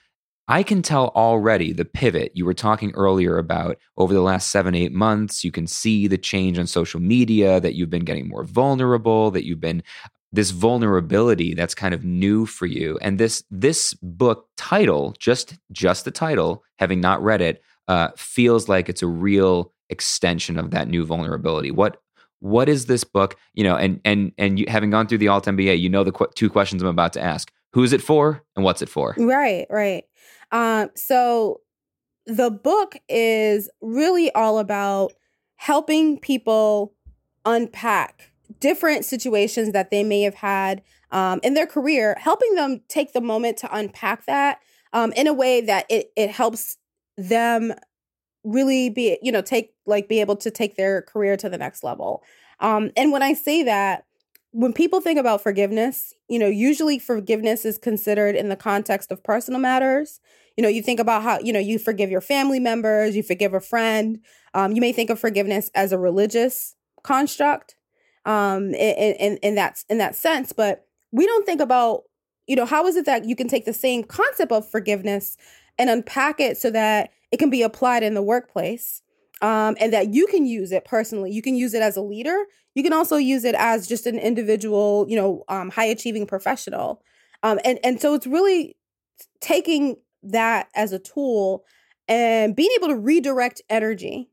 I 0.49 0.62
can 0.62 0.82
tell 0.82 1.09
already 1.09 1.72
the 1.72 1.84
pivot 1.84 2.32
you 2.34 2.45
were 2.45 2.55
talking 2.55 2.93
earlier 2.95 3.37
about 3.39 3.78
over 3.97 4.14
the 4.14 4.20
last 4.20 4.51
seven, 4.51 4.74
eight 4.74 4.93
months. 4.93 5.43
You 5.43 5.51
can 5.51 5.66
see 5.66 6.07
the 6.07 6.18
change 6.18 6.59
on 6.59 6.66
social 6.66 7.01
media 7.01 7.61
that 7.61 7.74
you've 7.74 7.91
been 7.91 8.05
getting 8.05 8.28
more 8.28 8.45
vulnerable, 8.45 9.30
that 9.32 9.45
you've 9.45 9.61
been 9.61 9.82
this 10.32 10.50
vulnerability 10.50 11.54
that's 11.54 11.74
kind 11.74 11.94
of 11.94 12.04
new 12.04 12.46
for 12.46 12.66
you. 12.66 12.98
And 13.00 13.18
this 13.18 13.44
this 13.50 13.94
book 13.94 14.48
title 14.56 15.14
just 15.18 15.56
just 15.72 16.04
the 16.04 16.10
title 16.10 16.64
having 16.78 17.00
not 17.00 17.22
read 17.22 17.40
it 17.40 17.62
uh, 17.88 18.08
feels 18.16 18.68
like 18.68 18.88
it's 18.88 19.02
a 19.02 19.06
real 19.06 19.72
extension 19.88 20.58
of 20.58 20.70
that 20.72 20.88
new 20.88 21.04
vulnerability. 21.04 21.70
What 21.70 22.00
what 22.40 22.68
is 22.68 22.86
this 22.86 23.04
book? 23.04 23.36
You 23.54 23.64
know 23.64 23.76
and 23.76 24.00
and 24.04 24.32
and 24.38 24.58
you, 24.58 24.66
having 24.68 24.90
gone 24.90 25.06
through 25.06 25.18
the 25.18 25.26
altMBA 25.26 25.80
you 25.80 25.88
know 25.88 26.04
the 26.04 26.12
qu- 26.12 26.30
two 26.34 26.50
questions 26.50 26.82
i'm 26.82 26.88
about 26.88 27.12
to 27.14 27.20
ask. 27.20 27.52
Who's 27.72 27.92
it 27.92 28.02
for 28.02 28.42
and 28.56 28.64
what's 28.64 28.82
it 28.82 28.88
for? 28.88 29.14
Right 29.18 29.66
right. 29.70 30.04
Um 30.52 30.90
so 30.96 31.60
the 32.26 32.50
book 32.50 32.96
is 33.08 33.70
really 33.80 34.32
all 34.32 34.58
about 34.58 35.12
helping 35.56 36.18
people 36.18 36.94
unpack 37.44 38.32
different 38.61 39.05
situations 39.05 39.72
that 39.72 39.90
they 39.90 40.05
may 40.05 40.22
have 40.22 40.34
had 40.34 40.82
um, 41.11 41.40
in 41.42 41.55
their 41.55 41.66
career, 41.66 42.16
helping 42.18 42.55
them 42.55 42.80
take 42.88 43.12
the 43.12 43.20
moment 43.20 43.57
to 43.59 43.76
unpack 43.76 44.26
that 44.26 44.59
um, 44.92 45.12
in 45.12 45.26
a 45.26 45.34
way 45.34 45.61
that 45.61 45.86
it, 45.88 46.12
it 46.16 46.30
helps 46.30 46.78
them 47.16 47.72
really 48.44 48.88
be, 48.88 49.18
you 49.22 49.32
know, 49.32 49.42
take 49.42 49.74
like 49.86 50.09
be 50.09 50.20
able 50.20 50.36
to 50.36 50.51
take 50.51 50.76
their 50.76 51.03
career 51.03 51.36
to 51.36 51.49
the 51.49 51.59
next 51.59 51.82
level. 51.82 52.22
Um, 52.61 52.90
and 52.97 53.12
when 53.12 53.22
I 53.22 53.34
say 53.34 53.62
that, 53.64 54.05
when 54.53 54.72
people 54.72 55.01
think 55.01 55.18
about 55.18 55.42
forgiveness, 55.42 56.14
you 56.28 56.38
know, 56.38 56.47
usually 56.47 56.99
forgiveness 56.99 57.64
is 57.64 57.76
considered 57.76 58.34
in 58.34 58.49
the 58.49 58.57
context 58.57 59.12
of 59.12 59.22
personal 59.22 59.61
matters. 59.61 60.20
You 60.57 60.62
know, 60.62 60.68
you 60.68 60.80
think 60.80 60.99
about 60.99 61.22
how, 61.22 61.38
you 61.40 61.53
know, 61.53 61.59
you 61.59 61.78
forgive 61.78 62.11
your 62.11 62.22
family 62.22 62.59
members, 62.59 63.14
you 63.14 63.22
forgive 63.22 63.53
a 63.53 63.61
friend. 63.61 64.20
Um, 64.55 64.72
you 64.72 64.80
may 64.80 64.92
think 64.92 65.11
of 65.11 65.20
forgiveness 65.20 65.70
as 65.74 65.92
a 65.92 65.99
religious 65.99 66.74
construct 67.03 67.76
um, 68.26 68.74
in, 68.74 69.14
in, 69.14 69.36
in 69.38 69.54
that 69.54 69.82
in 69.88 69.98
that 69.98 70.14
sense. 70.14 70.52
But 70.52 70.84
we 71.12 71.24
don't 71.24 71.46
think 71.46 71.62
about, 71.62 72.02
you 72.46 72.56
know, 72.56 72.66
how 72.66 72.86
is 72.86 72.96
it 72.96 73.06
that 73.06 73.24
you 73.24 73.34
can 73.34 73.48
take 73.48 73.64
the 73.64 73.72
same 73.72 74.04
concept 74.04 74.52
of 74.52 74.68
forgiveness 74.68 75.38
and 75.78 75.88
unpack 75.88 76.40
it 76.40 76.58
so 76.58 76.70
that 76.70 77.10
it 77.32 77.38
can 77.38 77.50
be 77.50 77.62
applied 77.62 78.02
in 78.02 78.14
the 78.14 78.22
workplace, 78.22 79.02
um, 79.40 79.76
and 79.80 79.92
that 79.92 80.12
you 80.12 80.26
can 80.26 80.46
use 80.46 80.72
it 80.72 80.84
personally. 80.84 81.30
You 81.30 81.42
can 81.42 81.54
use 81.54 81.74
it 81.74 81.82
as 81.82 81.96
a 81.96 82.02
leader. 82.02 82.44
You 82.74 82.82
can 82.82 82.92
also 82.92 83.16
use 83.16 83.44
it 83.44 83.54
as 83.54 83.86
just 83.86 84.06
an 84.06 84.18
individual, 84.18 85.06
you 85.08 85.16
know, 85.16 85.44
um, 85.48 85.70
high 85.70 85.86
achieving 85.86 86.26
professional. 86.26 87.02
Um, 87.42 87.58
and 87.64 87.78
and 87.82 88.00
so 88.00 88.14
it's 88.14 88.26
really 88.26 88.76
taking 89.40 89.96
that 90.22 90.68
as 90.74 90.92
a 90.92 90.98
tool 90.98 91.64
and 92.08 92.56
being 92.56 92.70
able 92.76 92.88
to 92.88 92.96
redirect 92.96 93.62
energy 93.70 94.30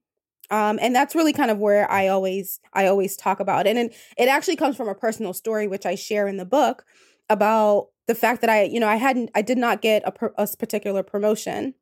um, 0.53 0.77
and 0.79 0.95
that's 0.95 1.15
really 1.15 1.33
kind 1.33 1.49
of 1.49 1.57
where 1.57 1.89
I 1.89 2.09
always 2.09 2.59
I 2.73 2.85
always 2.85 3.17
talk 3.17 3.39
about 3.39 3.65
it. 3.65 3.75
And 3.75 3.91
it 4.19 4.29
actually 4.29 4.55
comes 4.55 4.77
from 4.77 4.87
a 4.87 4.93
personal 4.93 5.33
story 5.33 5.67
which 5.67 5.83
I 5.83 5.95
share 5.95 6.27
in 6.27 6.37
the 6.37 6.45
book 6.45 6.85
about 7.27 7.87
the 8.05 8.13
fact 8.13 8.41
that 8.41 8.51
I, 8.51 8.63
you 8.65 8.79
know, 8.79 8.87
I 8.87 8.97
hadn't 8.97 9.31
I 9.33 9.41
did 9.41 9.57
not 9.57 9.81
get 9.81 10.03
a, 10.03 10.29
a 10.37 10.47
particular 10.55 11.01
promotion. 11.01 11.73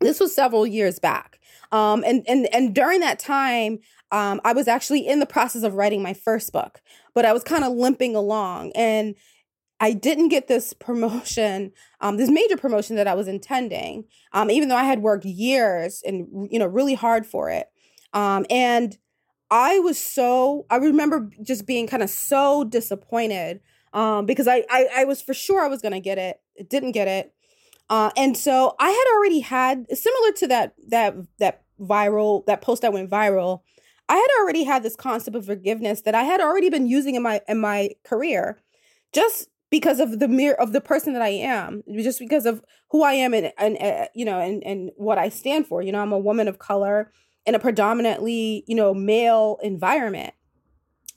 This 0.00 0.18
was 0.18 0.34
several 0.34 0.66
years 0.66 0.98
back. 0.98 1.38
Um, 1.70 2.02
and 2.04 2.24
and 2.26 2.52
and 2.52 2.74
during 2.74 2.98
that 2.98 3.20
time, 3.20 3.78
um, 4.10 4.40
I 4.44 4.54
was 4.54 4.66
actually 4.66 5.06
in 5.06 5.20
the 5.20 5.26
process 5.26 5.62
of 5.62 5.74
writing 5.74 6.02
my 6.02 6.12
first 6.12 6.52
book, 6.52 6.80
but 7.14 7.24
I 7.24 7.32
was 7.32 7.44
kind 7.44 7.62
of 7.62 7.74
limping 7.74 8.16
along 8.16 8.72
and 8.72 9.14
I 9.78 9.92
didn't 9.92 10.28
get 10.28 10.48
this 10.48 10.72
promotion, 10.72 11.70
um, 12.00 12.16
this 12.16 12.30
major 12.30 12.56
promotion 12.56 12.96
that 12.96 13.06
I 13.06 13.14
was 13.14 13.28
intending, 13.28 14.06
um, 14.32 14.50
even 14.50 14.68
though 14.68 14.76
I 14.76 14.84
had 14.84 15.00
worked 15.00 15.24
years 15.24 16.02
and 16.04 16.48
you 16.50 16.58
know 16.58 16.66
really 16.66 16.94
hard 16.94 17.24
for 17.24 17.50
it. 17.50 17.68
Um, 18.16 18.46
and 18.48 18.96
I 19.50 19.78
was 19.78 19.98
so, 19.98 20.64
I 20.70 20.76
remember 20.76 21.28
just 21.42 21.66
being 21.66 21.86
kind 21.86 22.02
of 22.02 22.08
so 22.08 22.64
disappointed 22.64 23.60
um, 23.92 24.24
because 24.24 24.48
I, 24.48 24.64
I, 24.70 24.88
I 24.96 25.04
was 25.04 25.20
for 25.20 25.34
sure 25.34 25.62
I 25.62 25.68
was 25.68 25.82
going 25.82 25.92
to 25.92 26.00
get 26.00 26.16
it. 26.16 26.40
It 26.56 26.70
didn't 26.70 26.92
get 26.92 27.08
it. 27.08 27.34
Uh, 27.90 28.10
and 28.16 28.34
so 28.34 28.74
I 28.80 28.88
had 28.88 29.04
already 29.14 29.40
had 29.40 29.86
similar 29.96 30.32
to 30.32 30.46
that 30.48 30.74
that 30.88 31.14
that 31.38 31.62
viral 31.78 32.44
that 32.46 32.62
post 32.62 32.82
that 32.82 32.92
went 32.92 33.10
viral. 33.10 33.60
I 34.08 34.16
had 34.16 34.28
already 34.40 34.64
had 34.64 34.82
this 34.82 34.96
concept 34.96 35.36
of 35.36 35.46
forgiveness 35.46 36.00
that 36.02 36.14
I 36.14 36.24
had 36.24 36.40
already 36.40 36.70
been 36.70 36.86
using 36.86 37.14
in 37.14 37.22
my 37.22 37.42
in 37.46 37.60
my 37.60 37.90
career, 38.02 38.58
just 39.12 39.50
because 39.70 40.00
of 40.00 40.18
the 40.18 40.26
mere 40.26 40.54
of 40.54 40.72
the 40.72 40.80
person 40.80 41.12
that 41.12 41.22
I 41.22 41.28
am, 41.28 41.84
just 41.94 42.18
because 42.18 42.44
of 42.44 42.64
who 42.90 43.04
I 43.04 43.12
am 43.12 43.34
and 43.34 43.52
and 43.56 43.78
uh, 43.80 44.08
you 44.14 44.24
know 44.24 44.40
and 44.40 44.64
and 44.64 44.90
what 44.96 45.18
I 45.18 45.28
stand 45.28 45.68
for. 45.68 45.80
You 45.80 45.92
know, 45.92 46.00
I'm 46.00 46.12
a 46.12 46.18
woman 46.18 46.48
of 46.48 46.58
color 46.58 47.12
in 47.46 47.54
a 47.54 47.58
predominantly, 47.58 48.64
you 48.66 48.74
know, 48.74 48.92
male 48.92 49.58
environment. 49.62 50.34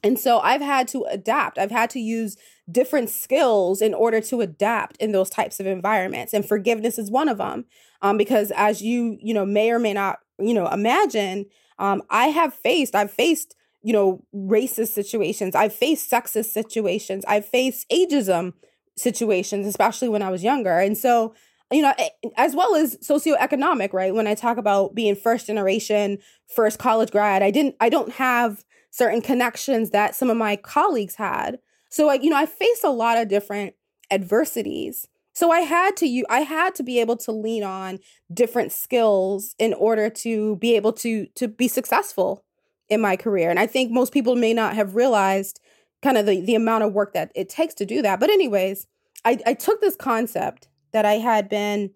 And 0.04 0.18
so 0.18 0.40
I've 0.40 0.62
had 0.62 0.88
to 0.90 1.04
adapt. 1.10 1.58
I've 1.58 1.72
had 1.72 1.90
to 1.92 2.00
use 2.00 2.38
different 2.72 3.10
skills 3.10 3.82
in 3.82 3.94
order 3.94 4.22
to 4.22 4.42
adapt 4.42 4.96
in 4.98 5.12
those 5.12 5.30
types 5.30 5.60
of 5.60 5.66
environments. 5.66 6.34
And 6.34 6.48
forgiveness 6.48 6.98
is 6.98 7.12
one 7.12 7.28
of 7.28 7.40
them. 7.40 7.66
Um, 8.02 8.18
because 8.18 8.52
as 8.56 8.82
you, 8.82 9.18
you 9.22 9.34
know, 9.34 9.46
may 9.46 9.72
or 9.72 9.80
may 9.80 9.94
not, 9.94 10.20
you 10.38 10.54
know, 10.54 10.68
imagine, 10.68 11.48
um, 11.80 12.02
I 12.10 12.28
have 12.28 12.54
faced, 12.54 12.96
I've 12.96 13.12
faced, 13.12 13.56
you 13.82 13.92
know, 13.92 14.24
racist 14.34 14.90
situations. 14.90 15.54
I've 15.56 15.74
faced 15.74 16.10
sexist 16.10 16.52
situations. 16.52 17.26
I've 17.28 17.46
faced 17.46 17.90
ageism 17.90 18.54
situations, 18.96 19.66
especially 19.66 20.10
when 20.10 20.22
I 20.22 20.30
was 20.30 20.44
younger. 20.44 20.80
And 20.80 20.98
so 20.98 21.34
you 21.72 21.82
know, 21.82 21.94
as 22.36 22.56
well 22.56 22.76
as 22.76 22.98
socioeconomic, 22.98 23.94
right? 23.94 24.14
When 24.14 24.28
I 24.28 24.36
talk 24.36 24.58
about 24.58 24.96
being 24.96 25.16
first 25.16 25.48
generation, 25.48 26.18
first 26.48 26.80
college 26.80 27.12
grad, 27.12 27.44
I 27.44 27.52
didn't, 27.52 27.76
I 27.80 27.90
don't 27.90 28.14
have 28.14 28.64
certain 28.92 29.22
connections 29.22 29.92
that 29.92 30.16
some 30.16 30.30
of 30.30 30.38
my 30.38 30.56
colleagues 30.56 31.16
had. 31.16 31.60
So, 31.90 32.10
I, 32.10 32.16
you 32.16 32.30
know, 32.30 32.38
I 32.38 32.46
faced 32.46 32.84
a 32.84 32.90
lot 32.90 33.18
of 33.18 33.28
different 33.28 33.76
adversities. 34.10 35.08
So 35.34 35.52
I 35.52 35.62
had 35.62 35.96
to 35.98 36.08
you 36.08 36.26
I 36.30 36.42
had 36.42 36.76
to 36.76 36.84
be 36.84 37.00
able 37.00 37.16
to 37.18 37.32
lean 37.32 37.64
on 37.64 38.00
different 38.34 38.72
skills 38.72 39.56
in 39.58 39.74
order 39.74 40.10
to 40.10 40.58
be 40.58 40.76
able 40.76 40.92
to 40.94 41.28
to 41.36 41.48
be 41.48 41.68
successful 41.68 42.44
in 42.90 43.00
my 43.00 43.16
career. 43.16 43.50
And 43.50 43.60
I 43.60 43.68
think 43.68 43.92
most 43.92 44.12
people 44.12 44.36
may 44.36 44.54
not 44.54 44.76
have 44.76 44.96
realized 44.96 45.62
kind 46.02 46.18
of 46.18 46.26
the, 46.26 46.42
the 46.42 46.56
amount 46.56 46.84
of 46.84 46.94
work 46.94 47.14
that 47.14 47.32
it 47.36 47.50
takes 47.50 47.74
to 47.76 47.86
do 47.86 48.02
that. 48.02 48.20
But, 48.20 48.30
anyways, 48.30 48.88
I, 49.24 49.38
I 49.46 49.54
took 49.54 49.82
this 49.82 49.96
concept 49.96 50.68
that 50.92 51.06
I 51.06 51.14
had 51.14 51.50
been 51.50 51.92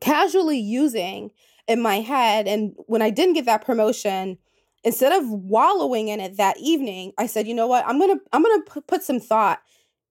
casually 0.00 0.58
using 0.58 1.30
in 1.66 1.80
my 1.80 1.96
head. 1.96 2.46
And 2.46 2.74
when 2.86 3.02
I 3.02 3.10
didn't 3.10 3.34
get 3.34 3.46
that 3.46 3.64
promotion, 3.64 4.38
instead 4.84 5.12
of 5.12 5.28
wallowing 5.28 6.08
in 6.08 6.20
it 6.20 6.36
that 6.36 6.56
evening, 6.58 7.12
I 7.18 7.26
said, 7.26 7.46
you 7.46 7.54
know 7.54 7.66
what? 7.66 7.86
I'm 7.86 7.98
gonna 7.98 8.20
I'm 8.32 8.42
gonna 8.42 8.82
put 8.86 9.02
some 9.02 9.20
thought 9.20 9.60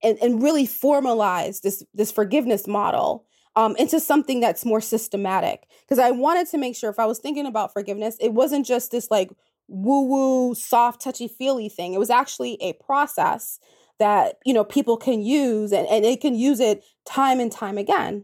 and, 0.03 0.17
and 0.21 0.43
really 0.43 0.67
formalize 0.67 1.61
this 1.61 1.83
this 1.93 2.11
forgiveness 2.11 2.67
model 2.67 3.25
um, 3.55 3.75
into 3.77 3.99
something 3.99 4.39
that's 4.39 4.65
more 4.65 4.81
systematic. 4.81 5.67
Because 5.81 5.99
I 5.99 6.11
wanted 6.11 6.47
to 6.49 6.57
make 6.57 6.75
sure 6.75 6.89
if 6.89 6.99
I 6.99 7.05
was 7.05 7.19
thinking 7.19 7.45
about 7.45 7.73
forgiveness, 7.73 8.17
it 8.19 8.33
wasn't 8.33 8.65
just 8.65 8.91
this 8.91 9.09
like 9.09 9.31
woo 9.67 10.03
woo, 10.03 10.55
soft, 10.55 11.01
touchy 11.01 11.27
feely 11.27 11.69
thing. 11.69 11.93
It 11.93 11.99
was 11.99 12.09
actually 12.09 12.61
a 12.61 12.73
process 12.73 13.59
that 13.99 14.39
you 14.45 14.53
know 14.53 14.63
people 14.63 14.97
can 14.97 15.21
use 15.21 15.71
and, 15.71 15.87
and 15.87 16.03
they 16.03 16.15
can 16.15 16.35
use 16.35 16.59
it 16.59 16.83
time 17.05 17.39
and 17.39 17.51
time 17.51 17.77
again. 17.77 18.23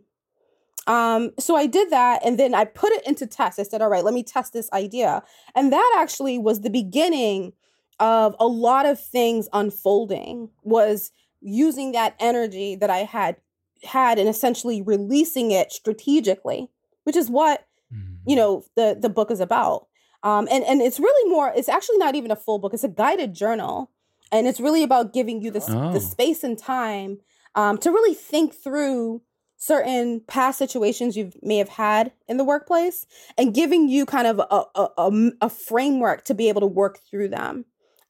Um, 0.88 1.32
so 1.40 1.56
I 1.56 1.68
did 1.68 1.92
that 1.92 2.22
and 2.26 2.40
then 2.40 2.56
I 2.56 2.66
put 2.66 2.92
it 2.92 3.06
into 3.06 3.28
test. 3.28 3.60
I 3.60 3.64
said, 3.64 3.82
all 3.82 3.90
right, 3.90 4.04
let 4.04 4.16
me 4.16 4.24
test 4.24 4.52
this 4.52 4.70
idea. 4.74 5.22
And 5.56 5.72
that 5.72 5.98
actually 6.00 6.40
was 6.40 6.62
the 6.62 6.72
beginning 6.72 7.54
of 8.00 8.36
a 8.40 8.48
lot 8.48 8.88
of 8.88 9.00
things 9.00 9.48
unfolding 9.54 10.50
was 10.64 11.12
using 11.40 11.92
that 11.92 12.16
energy 12.20 12.76
that 12.76 12.90
I 12.90 13.00
had 13.00 13.38
had 13.84 14.18
and 14.18 14.28
essentially 14.28 14.82
releasing 14.82 15.52
it 15.52 15.72
strategically, 15.72 16.70
which 17.04 17.16
is 17.16 17.30
what 17.30 17.68
mm-hmm. 17.94 18.16
you 18.26 18.36
know 18.36 18.66
the 18.76 18.98
the 19.00 19.10
book 19.10 19.30
is 19.30 19.40
about. 19.40 19.88
Um, 20.24 20.48
and 20.52 20.64
and 20.64 20.82
it's 20.82 21.00
really 21.00 21.30
more. 21.30 21.54
It's 21.56 21.70
actually 21.70 21.98
not 21.98 22.16
even 22.16 22.32
a 22.32 22.36
full 22.36 22.58
book. 22.58 22.74
It's 22.74 22.84
a 22.84 22.90
guided 22.90 23.36
journal, 23.36 23.91
and 24.32 24.48
it's 24.48 24.60
really 24.60 24.84
about 24.84 25.14
giving 25.14 25.42
you 25.42 25.52
the 25.52 25.64
oh. 25.70 25.94
the 25.94 26.00
space 26.00 26.44
and 26.44 26.58
time 26.58 27.20
um, 27.56 27.78
to 27.80 27.92
really 27.92 28.14
think 28.14 28.54
through 28.54 29.22
certain 29.62 30.22
past 30.28 30.58
situations 30.58 31.16
you 31.16 31.32
may 31.44 31.58
have 31.58 31.70
had 31.70 32.12
in 32.28 32.38
the 32.38 32.44
workplace, 32.44 33.06
and 33.38 33.54
giving 33.54 33.88
you 33.88 34.08
kind 34.08 34.26
of 34.26 34.40
a, 34.40 34.64
a, 34.76 35.32
a, 35.42 35.50
framework 35.50 36.26
to 36.26 36.34
be 36.34 36.50
able 36.50 36.62
to 36.62 36.68
work 36.68 36.98
through 36.98 37.28
them. 37.28 37.64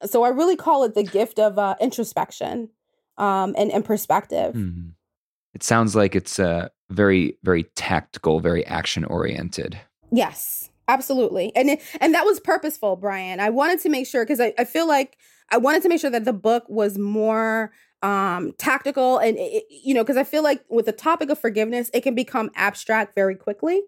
So 0.06 0.24
I 0.24 0.30
really 0.30 0.56
call 0.56 0.86
it 0.86 0.96
the 0.96 1.04
gift 1.04 1.40
of 1.40 1.60
uh, 1.60 1.76
introspection 1.82 2.70
um, 3.18 3.54
and, 3.58 3.70
and 3.70 3.84
perspective. 3.84 4.56
Mm-hmm. 4.56 4.90
It 5.54 5.64
sounds 5.64 5.94
like 5.94 6.16
it's 6.16 6.40
uh, 6.40 6.70
very, 6.90 7.38
very 7.44 7.64
tactical, 7.76 8.40
very 8.40 8.66
action 8.66 9.04
oriented. 9.04 9.78
Yes, 10.10 10.70
absolutely. 10.88 11.54
And 11.54 11.72
it, 11.72 11.82
and 12.00 12.14
that 12.14 12.26
was 12.26 12.40
purposeful, 12.40 12.96
Brian. 12.96 13.42
I 13.42 13.50
wanted 13.50 13.82
to 13.82 13.90
make 13.90 14.08
sure 14.08 14.24
because 14.24 14.40
I, 14.40 14.54
I 14.58 14.64
feel 14.64 14.88
like 14.88 15.18
I 15.52 15.58
wanted 15.58 15.84
to 15.84 15.90
make 15.90 16.02
sure 16.02 16.10
that 16.10 16.26
the 16.26 16.34
book 16.34 16.66
was 16.68 16.98
more 16.98 17.72
um 18.04 18.52
tactical 18.58 19.20
and 19.20 19.38
it, 19.38 19.64
you 19.70 19.94
know 19.94 20.02
because 20.02 20.18
i 20.18 20.24
feel 20.24 20.42
like 20.42 20.66
with 20.72 20.88
the 20.88 20.92
topic 20.92 21.30
of 21.30 21.38
forgiveness 21.38 21.92
it 21.94 22.02
can 22.02 22.16
become 22.16 22.50
abstract 22.56 23.14
very 23.14 23.36
quickly 23.36 23.84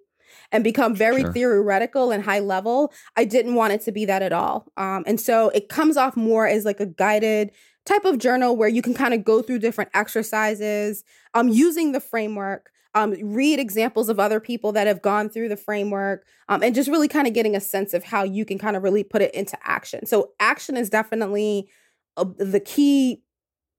and 0.51 0.63
become 0.63 0.93
very 0.93 1.21
sure. 1.21 1.33
theoretical 1.33 2.11
and 2.11 2.23
high 2.23 2.37
level 2.37 2.93
i 3.17 3.25
didn't 3.25 3.55
want 3.55 3.73
it 3.73 3.81
to 3.81 3.91
be 3.91 4.05
that 4.05 4.21
at 4.21 4.31
all 4.31 4.71
um 4.77 5.03
and 5.07 5.19
so 5.19 5.49
it 5.49 5.67
comes 5.67 5.97
off 5.97 6.15
more 6.15 6.45
as 6.45 6.63
like 6.63 6.79
a 6.79 6.85
guided 6.85 7.49
type 7.85 8.05
of 8.05 8.17
journal 8.17 8.55
where 8.55 8.69
you 8.69 8.81
can 8.81 8.93
kind 8.93 9.13
of 9.13 9.23
go 9.23 9.41
through 9.41 9.59
different 9.59 9.91
exercises 9.93 11.03
um, 11.33 11.49
using 11.49 11.91
the 11.91 11.99
framework, 11.99 12.69
um, 12.95 13.11
read 13.21 13.59
examples 13.59 14.09
of 14.09 14.19
other 14.19 14.39
people 14.39 14.71
that 14.73 14.87
have 14.87 15.01
gone 15.01 15.29
through 15.29 15.49
the 15.49 15.57
framework, 15.57 16.25
um, 16.49 16.61
and 16.63 16.75
just 16.75 16.89
really 16.89 17.07
kind 17.07 17.27
of 17.27 17.33
getting 17.33 17.55
a 17.55 17.59
sense 17.61 17.93
of 17.93 18.03
how 18.03 18.23
you 18.23 18.45
can 18.45 18.57
kind 18.57 18.75
of 18.75 18.83
really 18.83 19.03
put 19.03 19.21
it 19.21 19.33
into 19.33 19.57
action. 19.63 20.05
So, 20.05 20.31
action 20.39 20.77
is 20.77 20.89
definitely 20.89 21.69
uh, 22.17 22.25
the 22.37 22.59
key, 22.59 23.23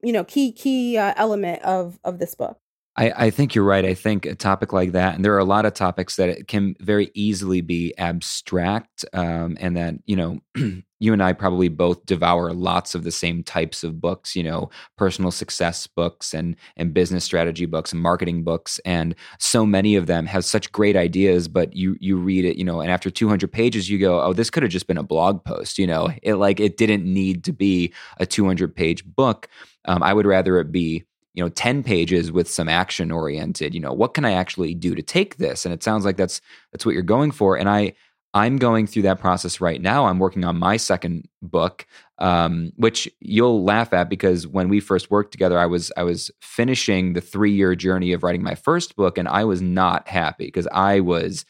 you 0.02 0.12
know, 0.12 0.24
key 0.24 0.52
key 0.52 0.96
uh, 0.98 1.14
element 1.16 1.62
of 1.62 1.98
of 2.04 2.18
this 2.18 2.34
book. 2.34 2.58
I, 2.96 3.26
I, 3.26 3.30
think 3.30 3.54
you're 3.54 3.64
right. 3.64 3.84
I 3.84 3.94
think 3.94 4.24
a 4.24 4.36
topic 4.36 4.72
like 4.72 4.92
that, 4.92 5.16
and 5.16 5.24
there 5.24 5.34
are 5.34 5.38
a 5.38 5.44
lot 5.44 5.66
of 5.66 5.74
topics 5.74 6.14
that 6.16 6.46
can 6.46 6.76
very 6.78 7.10
easily 7.14 7.60
be 7.60 7.92
abstract, 7.98 9.04
um, 9.12 9.56
and 9.60 9.76
that 9.76 9.96
you 10.06 10.14
know, 10.14 10.38
you 11.00 11.12
and 11.12 11.20
I 11.20 11.32
probably 11.32 11.68
both 11.68 12.06
devour 12.06 12.52
lots 12.52 12.94
of 12.94 13.02
the 13.02 13.10
same 13.10 13.42
types 13.42 13.82
of 13.82 14.00
books. 14.00 14.36
You 14.36 14.44
know, 14.44 14.70
personal 14.96 15.32
success 15.32 15.88
books 15.88 16.32
and 16.32 16.54
and 16.76 16.94
business 16.94 17.24
strategy 17.24 17.66
books 17.66 17.92
and 17.92 18.00
marketing 18.00 18.44
books, 18.44 18.78
and 18.84 19.16
so 19.40 19.66
many 19.66 19.96
of 19.96 20.06
them 20.06 20.26
have 20.26 20.44
such 20.44 20.70
great 20.70 20.94
ideas. 20.96 21.48
But 21.48 21.74
you 21.74 21.96
you 22.00 22.16
read 22.16 22.44
it, 22.44 22.56
you 22.56 22.64
know, 22.64 22.80
and 22.80 22.92
after 22.92 23.10
200 23.10 23.50
pages, 23.50 23.90
you 23.90 23.98
go, 23.98 24.22
oh, 24.22 24.32
this 24.32 24.50
could 24.50 24.62
have 24.62 24.72
just 24.72 24.86
been 24.86 24.98
a 24.98 25.02
blog 25.02 25.44
post. 25.44 25.78
You 25.78 25.88
know, 25.88 26.10
it 26.22 26.34
like 26.34 26.60
it 26.60 26.76
didn't 26.76 27.04
need 27.04 27.42
to 27.44 27.52
be 27.52 27.92
a 28.18 28.26
200 28.26 28.76
page 28.76 29.04
book. 29.04 29.48
Um, 29.86 30.02
I 30.02 30.14
would 30.14 30.26
rather 30.26 30.60
it 30.60 30.70
be 30.70 31.04
you 31.34 31.42
know 31.42 31.48
10 31.50 31.82
pages 31.82 32.32
with 32.32 32.48
some 32.48 32.68
action 32.68 33.10
oriented 33.10 33.74
you 33.74 33.80
know 33.80 33.92
what 33.92 34.14
can 34.14 34.24
i 34.24 34.32
actually 34.32 34.74
do 34.74 34.94
to 34.94 35.02
take 35.02 35.36
this? 35.36 35.64
And 35.64 35.74
it 35.74 35.82
sounds 35.82 36.04
like 36.04 36.16
that's 36.16 36.40
that's 36.72 36.86
what 36.86 36.94
you're 36.94 37.02
going 37.02 37.30
for. 37.30 37.56
And 37.56 37.68
i 37.68 37.92
i'm 38.32 38.56
going 38.56 38.86
through 38.86 39.02
that 39.02 39.20
process 39.20 39.60
right 39.60 39.80
now. 39.80 40.06
I'm 40.06 40.18
working 40.18 40.44
on 40.44 40.58
my 40.58 40.76
second 40.76 41.28
book 41.42 41.86
um, 42.18 42.72
which 42.76 43.10
you'll 43.20 43.64
laugh 43.64 43.92
at 43.92 44.08
because 44.08 44.46
when 44.46 44.68
we 44.68 44.78
first 44.78 45.10
worked 45.10 45.32
together 45.32 45.58
i 45.58 45.66
was 45.66 45.90
i 45.96 46.02
was 46.02 46.30
finishing 46.40 47.12
the 47.12 47.20
three 47.20 47.52
year 47.52 47.74
journey 47.74 48.12
of 48.12 48.22
writing 48.22 48.42
my 48.42 48.54
first 48.54 48.94
book 48.96 49.18
and 49.18 49.26
i 49.28 49.44
was 49.44 49.60
not 49.60 50.06
happy 50.06 50.46
because 50.46 50.68
i 50.72 51.00
was 51.00 51.44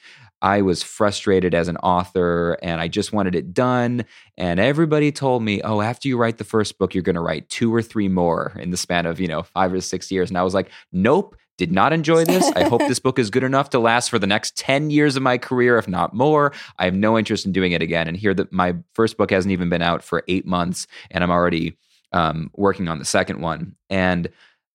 I 0.45 0.61
was 0.61 0.82
frustrated 0.82 1.55
as 1.55 1.68
an 1.68 1.78
author 1.78 2.59
and 2.62 2.78
I 2.78 2.86
just 2.86 3.14
wanted 3.14 3.34
it 3.34 3.55
done. 3.55 4.05
And 4.36 4.61
everybody 4.61 5.11
told 5.11 5.42
me, 5.42 5.62
oh, 5.62 5.80
after 5.80 6.07
you 6.07 6.18
write 6.18 6.36
the 6.36 6.45
first 6.45 6.76
book, 6.76 6.92
you're 6.92 7.03
going 7.03 7.14
to 7.14 7.22
write 7.22 7.49
two 7.49 7.74
or 7.74 7.80
three 7.80 8.09
more 8.09 8.53
in 8.61 8.70
the 8.70 8.76
span 8.76 9.07
of, 9.07 9.18
you 9.18 9.26
know, 9.26 9.42
five 9.42 9.72
or 9.72 9.80
six 9.80 10.12
years. 10.12 10.28
And 10.28 10.36
I 10.36 10.42
was 10.42 10.53
like, 10.53 10.70
nope, 10.92 11.34
did 11.57 11.72
not 11.72 11.95
enjoy 11.95 12.26
this. 12.26 12.47
I 12.55 12.64
hope 12.64 12.80
this 12.80 12.99
book 12.99 13.18
is 13.18 13.30
good 13.30 13.42
enough 13.42 13.70
to 13.70 13.78
last 13.78 14.11
for 14.11 14.18
the 14.18 14.26
next 14.26 14.55
10 14.59 14.90
years 14.90 15.16
of 15.16 15.22
my 15.22 15.38
career, 15.38 15.78
if 15.78 15.88
not 15.88 16.12
more. 16.12 16.53
I 16.78 16.84
have 16.84 16.95
no 16.95 17.16
interest 17.18 17.47
in 17.47 17.53
doing 17.53 17.72
it 17.72 17.80
again. 17.80 18.07
And 18.07 18.14
here 18.14 18.34
that 18.34 18.53
my 18.53 18.76
first 18.92 19.16
book 19.16 19.30
hasn't 19.30 19.53
even 19.53 19.70
been 19.70 19.80
out 19.80 20.03
for 20.05 20.24
eight 20.28 20.45
months 20.45 20.86
and 21.11 21.24
I'm 21.24 21.30
already 21.30 21.78
um, 22.12 22.51
working 22.55 22.88
on 22.88 22.99
the 22.99 23.07
second 23.07 23.40
one. 23.40 23.76
And 23.88 24.28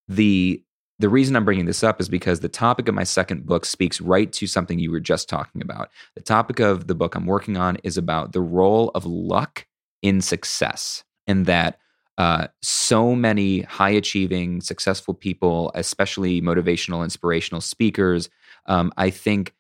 the 0.08 0.64
the 1.00 1.10
reason 1.10 1.36
I'm 1.36 1.46
bringing 1.46 1.66
this 1.66 1.84
up 1.84 2.02
is 2.02 2.10
because 2.10 2.42
the 2.42 2.50
topic 2.50 2.88
of 2.90 2.96
my 2.96 3.06
second 3.06 3.46
book 3.46 3.66
speaks 3.66 4.02
right 4.02 4.32
to 4.34 4.46
something 4.48 4.80
you 4.80 4.92
were 4.92 5.00
just 5.00 5.30
talking 5.30 5.62
about. 5.62 5.90
The 6.16 6.22
topic 6.22 6.60
of 6.60 6.88
the 6.88 6.96
book 6.96 7.16
I'm 7.16 7.26
working 7.26 7.56
on 7.56 7.78
is 7.84 7.98
about 7.98 8.34
the 8.34 8.42
role 8.42 8.92
of 8.94 9.06
luck 9.06 9.66
in 10.02 10.20
success, 10.22 11.04
and 11.26 11.46
that 11.46 11.80
uh, 12.18 12.48
so 12.62 13.16
many 13.16 13.62
high 13.62 13.92
achieving, 13.92 14.60
successful 14.60 15.14
people, 15.14 15.72
especially 15.74 16.42
motivational, 16.42 17.04
inspirational 17.04 17.62
speakers, 17.62 18.30
um, 18.66 18.92
I 18.98 19.10
think 19.10 19.56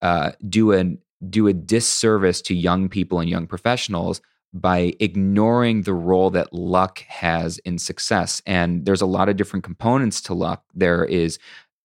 uh, 0.00 0.32
do 0.48 0.72
a 0.72 0.96
do 1.28 1.48
a 1.48 1.52
disservice 1.52 2.40
to 2.42 2.54
young 2.54 2.88
people 2.88 3.18
and 3.18 3.28
young 3.28 3.46
professionals 3.46 4.20
by 4.54 4.94
ignoring 5.00 5.82
the 5.82 5.92
role 5.92 6.30
that 6.30 6.52
luck 6.52 7.00
has 7.08 7.58
in 7.58 7.76
success. 7.76 8.40
And 8.46 8.86
there's 8.86 9.02
a 9.02 9.06
lot 9.06 9.28
of 9.28 9.36
different 9.36 9.64
components 9.64 10.20
to 10.22 10.34
luck. 10.34 10.62
There 10.74 11.04
is 11.04 11.38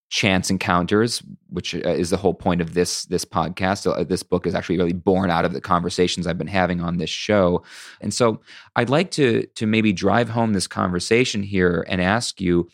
chance 0.09 0.49
encounters, 0.49 1.21
which 1.49 1.75
uh, 1.75 1.79
is 1.89 2.09
the 2.09 2.17
whole 2.17 2.33
point 2.33 2.61
of 2.61 2.73
this 2.73 3.05
this 3.05 3.25
podcast. 3.25 3.91
Uh, 3.91 4.03
this 4.03 4.23
book 4.23 4.47
is 4.47 4.55
actually 4.55 4.77
really 4.77 4.93
born 4.93 5.29
out 5.29 5.45
of 5.45 5.53
the 5.53 5.61
conversations 5.61 6.25
I've 6.25 6.37
been 6.37 6.47
having 6.47 6.81
on 6.81 6.97
this 6.97 7.09
show. 7.09 7.63
And 8.01 8.13
so 8.13 8.41
I'd 8.75 8.89
like 8.89 9.11
to 9.11 9.45
to 9.55 9.67
maybe 9.67 9.93
drive 9.93 10.29
home 10.29 10.53
this 10.53 10.67
conversation 10.67 11.43
here 11.43 11.85
and 11.87 12.01
ask 12.01 12.41
you, 12.41 12.69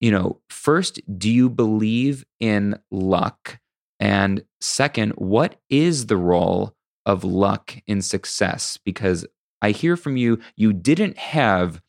you 0.00 0.10
know, 0.10 0.40
first, 0.48 1.00
do 1.18 1.30
you 1.30 1.48
believe 1.48 2.24
in 2.40 2.78
luck? 2.90 3.58
And 3.98 4.44
second, 4.60 5.12
what 5.12 5.58
is 5.70 6.06
the 6.06 6.18
role 6.18 6.75
of 7.06 7.24
luck 7.24 7.74
in 7.86 8.02
success 8.02 8.78
because 8.84 9.24
I 9.62 9.70
hear 9.70 9.96
from 9.96 10.16
you 10.16 10.38
you 10.56 10.72
didn't 10.72 11.16
have 11.16 11.80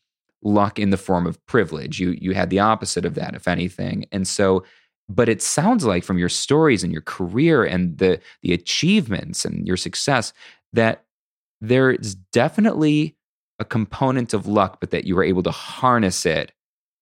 luck 0.42 0.78
in 0.78 0.90
the 0.90 0.96
form 0.96 1.26
of 1.26 1.44
privilege. 1.46 2.00
You 2.00 2.16
you 2.18 2.32
had 2.32 2.50
the 2.50 2.60
opposite 2.60 3.04
of 3.04 3.14
that 3.14 3.34
if 3.34 3.46
anything. 3.46 4.06
And 4.12 4.26
so 4.26 4.64
but 5.10 5.28
it 5.28 5.42
sounds 5.42 5.84
like 5.84 6.04
from 6.04 6.18
your 6.18 6.28
stories 6.28 6.84
and 6.84 6.92
your 6.92 7.02
career 7.02 7.64
and 7.64 7.98
the 7.98 8.20
the 8.42 8.52
achievements 8.52 9.44
and 9.44 9.66
your 9.66 9.76
success 9.76 10.32
that 10.72 11.04
there 11.60 11.90
is 11.90 12.14
definitely 12.14 13.16
a 13.58 13.64
component 13.64 14.32
of 14.32 14.46
luck 14.46 14.78
but 14.80 14.90
that 14.90 15.04
you 15.04 15.16
were 15.16 15.24
able 15.24 15.42
to 15.42 15.50
harness 15.50 16.24
it 16.24 16.52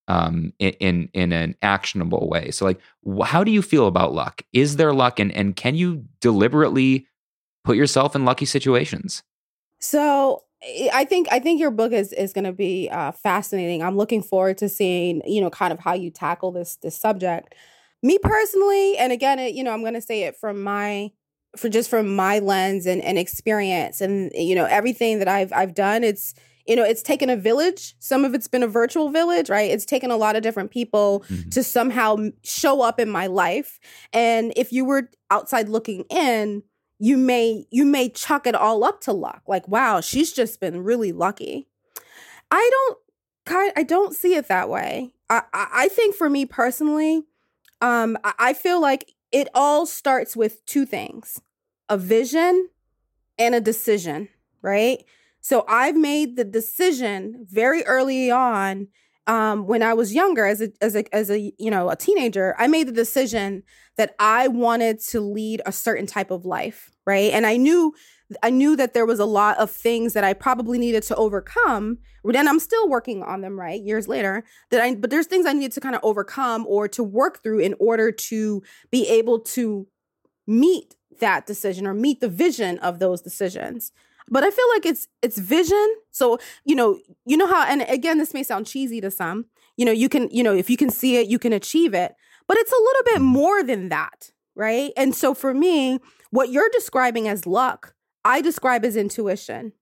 um, 0.08 0.52
in, 0.58 0.72
in, 0.74 1.08
in 1.14 1.32
an 1.32 1.56
actionable 1.62 2.28
way. 2.28 2.50
So, 2.50 2.64
like, 2.64 2.80
how 3.24 3.42
do 3.42 3.50
you 3.50 3.60
feel 3.60 3.86
about 3.86 4.12
luck? 4.12 4.42
Is 4.52 4.76
there 4.76 4.92
luck, 4.92 5.18
and 5.18 5.32
and 5.32 5.56
can 5.56 5.74
you 5.74 6.04
deliberately 6.20 7.06
put 7.66 7.76
yourself 7.76 8.14
in 8.14 8.24
lucky 8.24 8.46
situations. 8.46 9.22
So 9.80 10.44
I 10.92 11.04
think 11.04 11.28
I 11.30 11.38
think 11.38 11.60
your 11.60 11.70
book 11.70 11.92
is 11.92 12.12
is 12.12 12.32
going 12.32 12.44
to 12.44 12.52
be 12.52 12.88
uh, 12.90 13.12
fascinating. 13.12 13.82
I'm 13.82 13.96
looking 13.96 14.22
forward 14.22 14.56
to 14.58 14.68
seeing 14.68 15.20
you 15.26 15.40
know 15.40 15.50
kind 15.50 15.72
of 15.72 15.80
how 15.80 15.92
you 15.92 16.10
tackle 16.10 16.52
this 16.52 16.76
this 16.76 16.96
subject. 16.96 17.54
Me 18.02 18.18
personally, 18.18 18.96
and 18.96 19.12
again, 19.12 19.38
it, 19.38 19.54
you 19.54 19.64
know, 19.64 19.72
I'm 19.72 19.80
going 19.80 19.94
to 19.94 20.00
say 20.00 20.22
it 20.22 20.36
from 20.36 20.62
my 20.62 21.10
for 21.56 21.68
just 21.68 21.90
from 21.90 22.14
my 22.14 22.38
lens 22.38 22.86
and, 22.86 23.02
and 23.02 23.18
experience 23.18 24.00
and 24.00 24.30
you 24.34 24.54
know 24.54 24.66
everything 24.66 25.18
that 25.18 25.28
I've 25.28 25.52
I've 25.52 25.74
done 25.74 26.04
it's 26.04 26.34
you 26.66 26.76
know 26.76 26.84
it's 26.84 27.02
taken 27.02 27.30
a 27.30 27.36
village 27.36 27.94
some 27.98 28.26
of 28.26 28.34
it's 28.34 28.48
been 28.48 28.62
a 28.62 28.68
virtual 28.68 29.10
village 29.10 29.48
right 29.48 29.70
it's 29.70 29.86
taken 29.86 30.10
a 30.10 30.16
lot 30.16 30.36
of 30.36 30.42
different 30.42 30.70
people 30.70 31.24
mm-hmm. 31.30 31.48
to 31.48 31.62
somehow 31.62 32.16
show 32.44 32.82
up 32.82 33.00
in 33.00 33.08
my 33.08 33.26
life 33.26 33.80
and 34.12 34.52
if 34.54 34.70
you 34.70 34.84
were 34.84 35.08
outside 35.30 35.70
looking 35.70 36.04
in 36.10 36.62
you 36.98 37.16
may 37.16 37.66
you 37.70 37.84
may 37.84 38.08
chuck 38.08 38.46
it 38.46 38.54
all 38.54 38.84
up 38.84 39.00
to 39.02 39.12
luck 39.12 39.42
like 39.46 39.66
wow 39.68 40.00
she's 40.00 40.32
just 40.32 40.60
been 40.60 40.82
really 40.82 41.12
lucky. 41.12 41.68
I 42.50 42.70
don't 42.72 42.98
i 43.76 43.82
don't 43.82 44.14
see 44.14 44.34
it 44.34 44.48
that 44.48 44.68
way. 44.68 45.12
I 45.30 45.42
i 45.52 45.88
think 45.88 46.14
for 46.14 46.28
me 46.30 46.46
personally 46.46 47.24
um 47.80 48.16
i 48.24 48.52
feel 48.52 48.80
like 48.80 49.12
it 49.32 49.48
all 49.54 49.86
starts 49.86 50.36
with 50.36 50.64
two 50.66 50.86
things 50.86 51.40
a 51.88 51.98
vision 51.98 52.68
and 53.38 53.54
a 53.54 53.60
decision 53.60 54.28
right? 54.62 55.04
So 55.40 55.64
i've 55.68 55.96
made 55.96 56.36
the 56.36 56.44
decision 56.44 57.46
very 57.48 57.84
early 57.84 58.30
on 58.30 58.88
um, 59.26 59.66
when 59.66 59.82
I 59.82 59.94
was 59.94 60.14
younger, 60.14 60.46
as 60.46 60.60
a 60.60 60.70
as 60.80 60.94
a 60.94 61.14
as 61.14 61.30
a 61.30 61.52
you 61.58 61.70
know 61.70 61.90
a 61.90 61.96
teenager, 61.96 62.54
I 62.58 62.66
made 62.66 62.88
the 62.88 62.92
decision 62.92 63.62
that 63.96 64.14
I 64.18 64.48
wanted 64.48 65.00
to 65.08 65.20
lead 65.20 65.62
a 65.66 65.72
certain 65.72 66.06
type 66.06 66.30
of 66.30 66.44
life, 66.44 66.90
right? 67.06 67.32
And 67.32 67.46
I 67.46 67.56
knew 67.56 67.94
I 68.42 68.50
knew 68.50 68.76
that 68.76 68.94
there 68.94 69.06
was 69.06 69.18
a 69.18 69.24
lot 69.24 69.58
of 69.58 69.70
things 69.70 70.12
that 70.12 70.24
I 70.24 70.32
probably 70.32 70.78
needed 70.78 71.02
to 71.04 71.16
overcome. 71.16 71.98
And 72.24 72.48
I'm 72.48 72.58
still 72.58 72.88
working 72.88 73.22
on 73.22 73.40
them, 73.40 73.58
right? 73.58 73.80
Years 73.80 74.08
later, 74.08 74.44
that 74.70 74.80
I 74.80 74.94
but 74.94 75.10
there's 75.10 75.26
things 75.26 75.46
I 75.46 75.52
needed 75.52 75.72
to 75.72 75.80
kind 75.80 75.94
of 75.94 76.00
overcome 76.04 76.66
or 76.68 76.88
to 76.88 77.02
work 77.02 77.42
through 77.42 77.60
in 77.60 77.74
order 77.78 78.12
to 78.12 78.62
be 78.90 79.08
able 79.08 79.40
to 79.40 79.86
meet 80.46 80.96
that 81.20 81.46
decision 81.46 81.86
or 81.86 81.94
meet 81.94 82.20
the 82.20 82.28
vision 82.28 82.78
of 82.78 82.98
those 82.98 83.22
decisions 83.22 83.92
but 84.28 84.44
I 84.44 84.50
feel 84.50 84.68
like 84.74 84.86
it's 84.86 85.08
it's 85.22 85.38
vision. 85.38 85.94
So, 86.10 86.38
you 86.64 86.74
know, 86.74 86.98
you 87.24 87.36
know 87.36 87.46
how 87.46 87.64
and 87.64 87.82
again 87.88 88.18
this 88.18 88.34
may 88.34 88.42
sound 88.42 88.66
cheesy 88.66 89.00
to 89.00 89.10
some. 89.10 89.46
You 89.76 89.84
know, 89.84 89.92
you 89.92 90.08
can, 90.08 90.28
you 90.30 90.42
know, 90.42 90.54
if 90.54 90.70
you 90.70 90.76
can 90.76 90.90
see 90.90 91.16
it, 91.16 91.28
you 91.28 91.38
can 91.38 91.52
achieve 91.52 91.94
it. 91.94 92.14
But 92.48 92.56
it's 92.58 92.72
a 92.72 92.76
little 92.76 93.02
bit 93.04 93.20
more 93.20 93.62
than 93.62 93.88
that, 93.90 94.30
right? 94.54 94.92
And 94.96 95.14
so 95.14 95.34
for 95.34 95.52
me, 95.52 95.98
what 96.30 96.50
you're 96.50 96.70
describing 96.72 97.28
as 97.28 97.46
luck, 97.46 97.94
I 98.24 98.40
describe 98.40 98.84
as 98.84 98.96
intuition. 98.96 99.72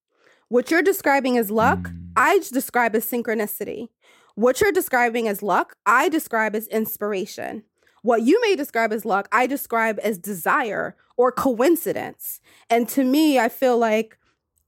What 0.48 0.70
you're 0.70 0.82
describing 0.82 1.38
as 1.38 1.50
luck, 1.50 1.78
mm. 1.88 2.10
I 2.16 2.38
describe 2.38 2.94
as 2.94 3.06
synchronicity. 3.06 3.88
What 4.34 4.60
you're 4.60 4.72
describing 4.72 5.28
as 5.28 5.42
luck, 5.42 5.76
I 5.86 6.08
describe 6.08 6.54
as 6.54 6.66
inspiration. 6.68 7.62
What 8.02 8.22
you 8.22 8.40
may 8.42 8.56
describe 8.56 8.92
as 8.92 9.04
luck, 9.04 9.28
I 9.32 9.46
describe 9.46 9.98
as 10.02 10.18
desire 10.18 10.96
or 11.16 11.32
coincidence. 11.32 12.40
And 12.68 12.88
to 12.90 13.04
me, 13.04 13.38
I 13.38 13.48
feel 13.48 13.78
like 13.78 14.18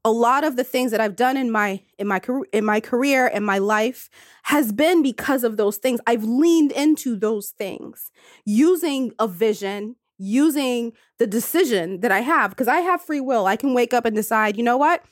a 0.06 0.10
lot 0.12 0.44
of 0.44 0.54
the 0.54 0.62
things 0.62 0.92
that 0.92 1.00
I've 1.00 1.16
done 1.16 1.36
in 1.36 1.50
my 1.50 1.82
in 1.98 2.06
my 2.06 2.20
in 2.52 2.64
my 2.64 2.78
career 2.78 3.26
and 3.26 3.44
my 3.44 3.58
life 3.58 4.08
has 4.44 4.70
been 4.70 5.02
because 5.02 5.42
of 5.42 5.56
those 5.56 5.78
things. 5.78 5.98
I've 6.06 6.22
leaned 6.22 6.70
into 6.70 7.16
those 7.16 7.50
things 7.50 8.12
using 8.44 9.10
a 9.18 9.26
vision, 9.26 9.96
using 10.16 10.92
the 11.18 11.26
decision 11.26 12.02
that 12.02 12.12
I 12.12 12.20
have 12.20 12.50
because 12.50 12.68
I 12.68 12.82
have 12.82 13.02
free 13.02 13.18
will. 13.18 13.46
I 13.46 13.56
can 13.56 13.74
wake 13.74 13.92
up 13.92 14.04
and 14.04 14.14
decide, 14.14 14.56
you 14.56 14.62
know 14.62 14.76
what? 14.76 15.02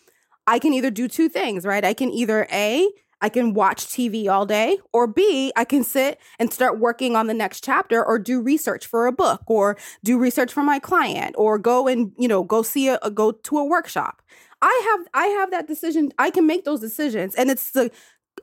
I 0.47 0.61
can 0.61 0.72
either 0.72 0.92
do 0.92 1.09
two 1.09 1.28
things, 1.28 1.66
right? 1.66 1.84
I 1.84 1.92
can 1.92 2.11
either 2.11 2.47
A, 2.53 2.88
I 3.20 3.30
can 3.30 3.53
watch 3.53 3.86
TV 3.86 4.28
all 4.28 4.47
day, 4.47 4.78
or 4.92 5.09
B, 5.09 5.51
I 5.57 5.64
can 5.64 5.82
sit 5.82 6.20
and 6.38 6.53
start 6.53 6.78
working 6.78 7.16
on 7.16 7.26
the 7.26 7.34
next 7.34 7.64
chapter 7.64 8.05
or 8.05 8.18
do 8.20 8.40
research 8.40 8.86
for 8.86 9.07
a 9.07 9.12
book 9.12 9.42
or 9.47 9.76
do 10.05 10.18
research 10.18 10.53
for 10.53 10.62
my 10.62 10.78
client 10.78 11.34
or 11.36 11.59
go 11.59 11.88
and, 11.88 12.12
you 12.16 12.28
know, 12.28 12.45
go 12.45 12.62
see 12.62 12.88
a, 12.88 12.99
go 13.11 13.32
to 13.32 13.59
a 13.59 13.64
workshop. 13.64 14.20
I 14.65 14.97
have 14.97 15.09
I 15.12 15.27
have 15.27 15.51
that 15.51 15.67
decision. 15.67 16.11
I 16.19 16.31
can 16.31 16.47
make 16.47 16.65
those 16.65 16.81
decisions 16.81 17.35
and 17.35 17.51
it's 17.51 17.73
the 17.73 17.91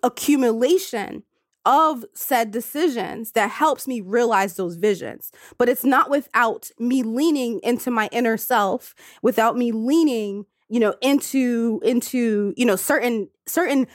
accumulation 0.03 1.24
of 1.65 2.05
said 2.13 2.51
decisions 2.51 3.32
that 3.32 3.49
helps 3.49 3.88
me 3.88 4.01
realize 4.01 4.55
those 4.55 4.76
visions. 4.76 5.32
But 5.57 5.67
it's 5.67 5.84
not 5.84 6.11
without 6.11 6.69
me 6.80 7.01
leaning 7.01 7.59
into 7.63 7.89
my 7.89 8.07
inner 8.11 8.38
self, 8.38 8.93
without 9.24 9.57
me 9.57 9.72
leaning, 9.72 10.45
you 10.69 10.80
know, 10.80 10.93
into 11.01 11.82
into, 11.84 12.53
you 12.55 12.65
know, 12.65 12.76
certain 12.76 13.28
certain 13.47 13.88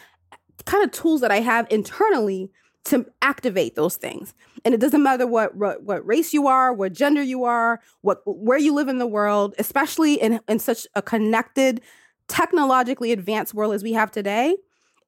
kind 0.65 0.83
of 0.83 0.91
tools 0.91 1.21
that 1.21 1.31
I 1.31 1.41
have 1.41 1.69
internally 1.71 2.51
to 2.87 3.07
activate 3.23 3.77
those 3.77 3.97
things. 3.97 4.35
And 4.65 4.75
it 4.75 4.81
doesn't 4.81 5.03
matter 5.03 5.27
what, 5.27 5.57
what, 5.57 5.83
what 5.83 6.07
race 6.07 6.33
you 6.33 6.47
are, 6.47 6.73
what 6.73 6.93
gender 6.93 7.23
you 7.23 7.45
are, 7.45 7.81
what 8.01 8.23
where 8.25 8.59
you 8.59 8.75
live 8.75 8.89
in 8.89 8.99
the 8.99 9.07
world, 9.07 9.55
especially 9.61 10.15
in 10.15 10.41
in 10.49 10.59
such 10.59 10.89
a 10.97 11.03
connected 11.03 11.81
technologically 12.29 13.13
advanced 13.13 13.55
world 13.55 13.75
as 13.75 13.83
we 13.83 13.93
have 13.93 14.11
today, 14.11 14.57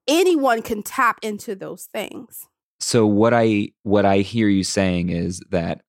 anyone 0.06 0.62
can 0.62 0.82
tap 0.82 1.18
into 1.22 1.54
those 1.54 1.84
things. 1.92 2.46
So 2.80 3.06
what 3.06 3.34
I 3.34 3.70
what 3.82 4.04
I 4.04 4.18
hear 4.18 4.48
you 4.48 4.64
saying 4.64 5.10
is 5.10 5.40
that 5.50 5.82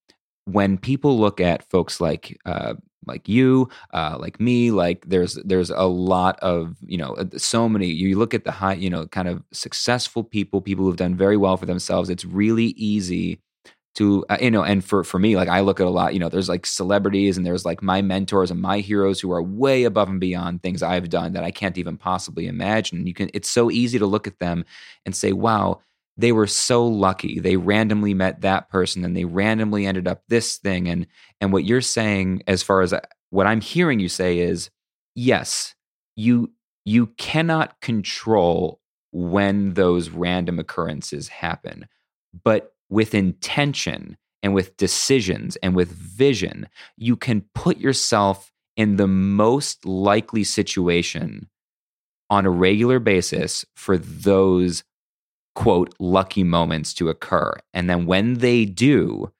when 0.45 0.77
people 0.77 1.19
look 1.19 1.39
at 1.39 1.69
folks 1.69 2.01
like 2.01 2.37
uh, 2.45 2.73
like 3.05 3.29
you, 3.29 3.69
uh, 3.93 4.17
like 4.19 4.39
me, 4.39 4.71
like 4.71 5.05
there's 5.07 5.35
there's 5.45 5.69
a 5.69 5.83
lot 5.83 6.39
of 6.41 6.75
you 6.85 6.97
know 6.97 7.13
uh, 7.13 7.25
so 7.37 7.69
many. 7.69 7.87
You 7.87 8.17
look 8.17 8.33
at 8.33 8.43
the 8.43 8.51
high, 8.51 8.73
you 8.73 8.89
know, 8.89 9.05
kind 9.07 9.27
of 9.27 9.43
successful 9.53 10.23
people, 10.23 10.61
people 10.61 10.85
who've 10.85 10.95
done 10.95 11.15
very 11.15 11.37
well 11.37 11.57
for 11.57 11.65
themselves. 11.65 12.09
It's 12.09 12.25
really 12.25 12.67
easy 12.77 13.41
to 13.95 14.23
uh, 14.29 14.37
you 14.39 14.51
know 14.51 14.63
and 14.63 14.85
for 14.85 15.03
for 15.03 15.19
me 15.19 15.35
like 15.35 15.49
i 15.49 15.59
look 15.59 15.79
at 15.79 15.87
a 15.87 15.89
lot 15.89 16.13
you 16.13 16.19
know 16.19 16.29
there's 16.29 16.49
like 16.49 16.65
celebrities 16.65 17.37
and 17.37 17.45
there's 17.45 17.65
like 17.65 17.81
my 17.81 18.01
mentors 18.01 18.51
and 18.51 18.61
my 18.61 18.79
heroes 18.79 19.19
who 19.19 19.31
are 19.31 19.41
way 19.41 19.83
above 19.83 20.09
and 20.09 20.19
beyond 20.19 20.61
things 20.61 20.83
i've 20.83 21.09
done 21.09 21.33
that 21.33 21.43
i 21.43 21.51
can't 21.51 21.77
even 21.77 21.97
possibly 21.97 22.47
imagine. 22.47 23.07
You 23.07 23.13
can 23.13 23.29
it's 23.33 23.49
so 23.49 23.71
easy 23.71 23.99
to 23.99 24.05
look 24.05 24.27
at 24.27 24.39
them 24.39 24.65
and 25.05 25.15
say 25.15 25.33
wow 25.33 25.81
they 26.17 26.33
were 26.33 26.47
so 26.47 26.85
lucky. 26.85 27.39
They 27.39 27.55
randomly 27.55 28.13
met 28.13 28.41
that 28.41 28.67
person 28.69 29.05
and 29.05 29.15
they 29.15 29.23
randomly 29.23 29.85
ended 29.85 30.05
up 30.05 30.21
this 30.27 30.57
thing. 30.57 30.89
And 30.89 31.07
and 31.39 31.53
what 31.53 31.63
you're 31.63 31.79
saying 31.79 32.43
as 32.45 32.61
far 32.61 32.81
as 32.81 32.91
uh, 32.91 32.99
what 33.29 33.47
i'm 33.47 33.61
hearing 33.61 33.99
you 33.99 34.09
say 34.09 34.39
is 34.39 34.69
yes 35.15 35.75
you 36.15 36.51
you 36.85 37.07
cannot 37.17 37.79
control 37.81 38.79
when 39.11 39.73
those 39.73 40.09
random 40.09 40.59
occurrences 40.59 41.27
happen 41.27 41.87
but 42.43 42.73
with 42.89 43.13
intention 43.13 44.17
and 44.41 44.53
with 44.53 44.77
decisions 44.77 45.55
and 45.57 45.75
with 45.75 45.89
vision, 45.91 46.67
you 46.97 47.15
can 47.15 47.45
put 47.53 47.77
yourself 47.77 48.51
in 48.77 48.95
the 48.95 49.07
most 49.07 49.85
likely 49.85 50.43
situation 50.43 51.49
on 52.29 52.45
a 52.45 52.49
regular 52.49 52.99
basis 52.99 53.65
for 53.75 53.97
those 53.97 54.83
quote 55.55 55.93
lucky 55.99 56.43
moments 56.43 56.93
to 56.93 57.09
occur. 57.09 57.53
And 57.73 57.89
then 57.89 58.05
when 58.05 58.35
they 58.35 58.65
do, 58.65 59.31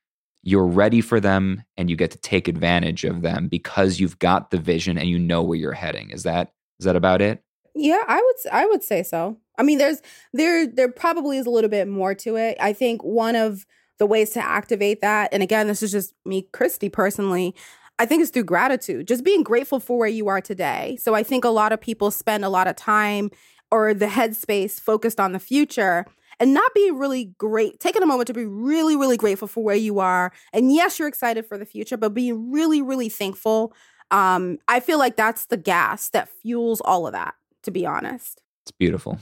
you're 0.44 0.66
ready 0.66 1.02
for 1.02 1.20
them 1.20 1.64
and 1.78 1.90
you 1.90 1.96
get 1.96 2.12
to 2.12 2.18
take 2.18 2.48
advantage 2.48 3.04
of 3.04 3.22
them 3.22 3.48
because 3.48 4.00
you've 4.00 4.20
got 4.20 4.52
the 4.52 4.58
vision 4.58 4.98
and 4.98 5.08
you 5.08 5.20
know 5.20 5.42
where 5.42 5.58
you're 5.58 5.74
heading. 5.74 6.12
Is 6.12 6.24
that 6.24 6.52
is 6.80 6.86
that 6.86 6.96
about 6.96 7.22
it? 7.22 7.44
Yeah, 7.76 8.04
I 8.08 8.22
would 8.22 8.52
I 8.52 8.66
would 8.66 8.84
say 8.84 9.04
so. 9.04 9.38
I 9.60 9.64
mean, 9.64 9.78
there's 9.78 10.02
there 10.34 10.66
there 10.66 10.90
probably 10.90 11.38
is 11.38 11.46
a 11.46 11.50
little 11.50 11.70
bit 11.70 11.88
more 11.88 12.16
to 12.16 12.38
it. 12.38 12.58
I 12.60 12.74
think 12.74 13.04
one 13.04 13.36
of 13.36 13.66
the 14.00 14.06
ways 14.06 14.30
to 14.32 14.40
activate 14.42 15.02
that, 15.02 15.30
and 15.34 15.44
again, 15.44 15.68
this 15.68 15.84
is 15.84 15.92
just 15.92 16.14
me, 16.26 16.48
Christy, 16.54 16.90
personally. 16.90 17.54
I 18.00 18.06
think 18.06 18.22
it's 18.22 18.32
through 18.32 18.46
gratitude, 18.46 19.10
just 19.10 19.26
being 19.26 19.44
grateful 19.44 19.82
for 19.82 19.98
where 20.00 20.08
you 20.08 20.30
are 20.30 20.40
today. 20.40 20.98
So 21.02 21.14
I 21.14 21.22
think 21.22 21.44
a 21.44 21.50
lot 21.50 21.74
of 21.74 21.82
people 21.82 22.12
spend 22.12 22.46
a 22.46 22.50
lot 22.50 22.68
of 22.68 22.78
time 22.78 23.30
or 23.72 23.94
the 23.94 24.06
headspace 24.06 24.80
focused 24.80 25.20
on 25.20 25.34
the 25.34 25.40
future 25.40 26.06
and 26.40 26.54
not 26.54 26.74
being 26.74 26.98
really 26.98 27.34
great, 27.38 27.82
taking 27.82 28.02
a 28.02 28.06
moment 28.06 28.28
to 28.28 28.34
be 28.34 28.46
really, 28.46 28.96
really 28.96 29.18
grateful 29.18 29.50
for 29.50 29.62
where 29.62 29.76
you 29.76 30.00
are. 30.00 30.32
And 30.54 30.72
yes, 30.74 30.98
you're 30.98 31.10
excited 31.10 31.46
for 31.46 31.58
the 31.58 31.66
future, 31.66 31.98
but 31.98 32.14
being 32.14 32.50
really, 32.50 32.82
really 32.82 33.10
thankful. 33.10 33.74
Um, 34.12 34.60
I 34.70 34.80
feel 34.80 34.98
like 34.98 35.18
that's 35.18 35.48
the 35.48 35.58
gas 35.58 36.08
that 36.12 36.30
fuels 36.30 36.80
all 36.80 37.06
of 37.06 37.12
that, 37.12 37.36
to 37.64 37.72
be 37.72 37.86
honest. 37.86 38.42
It's 38.64 38.72
beautiful 38.72 39.20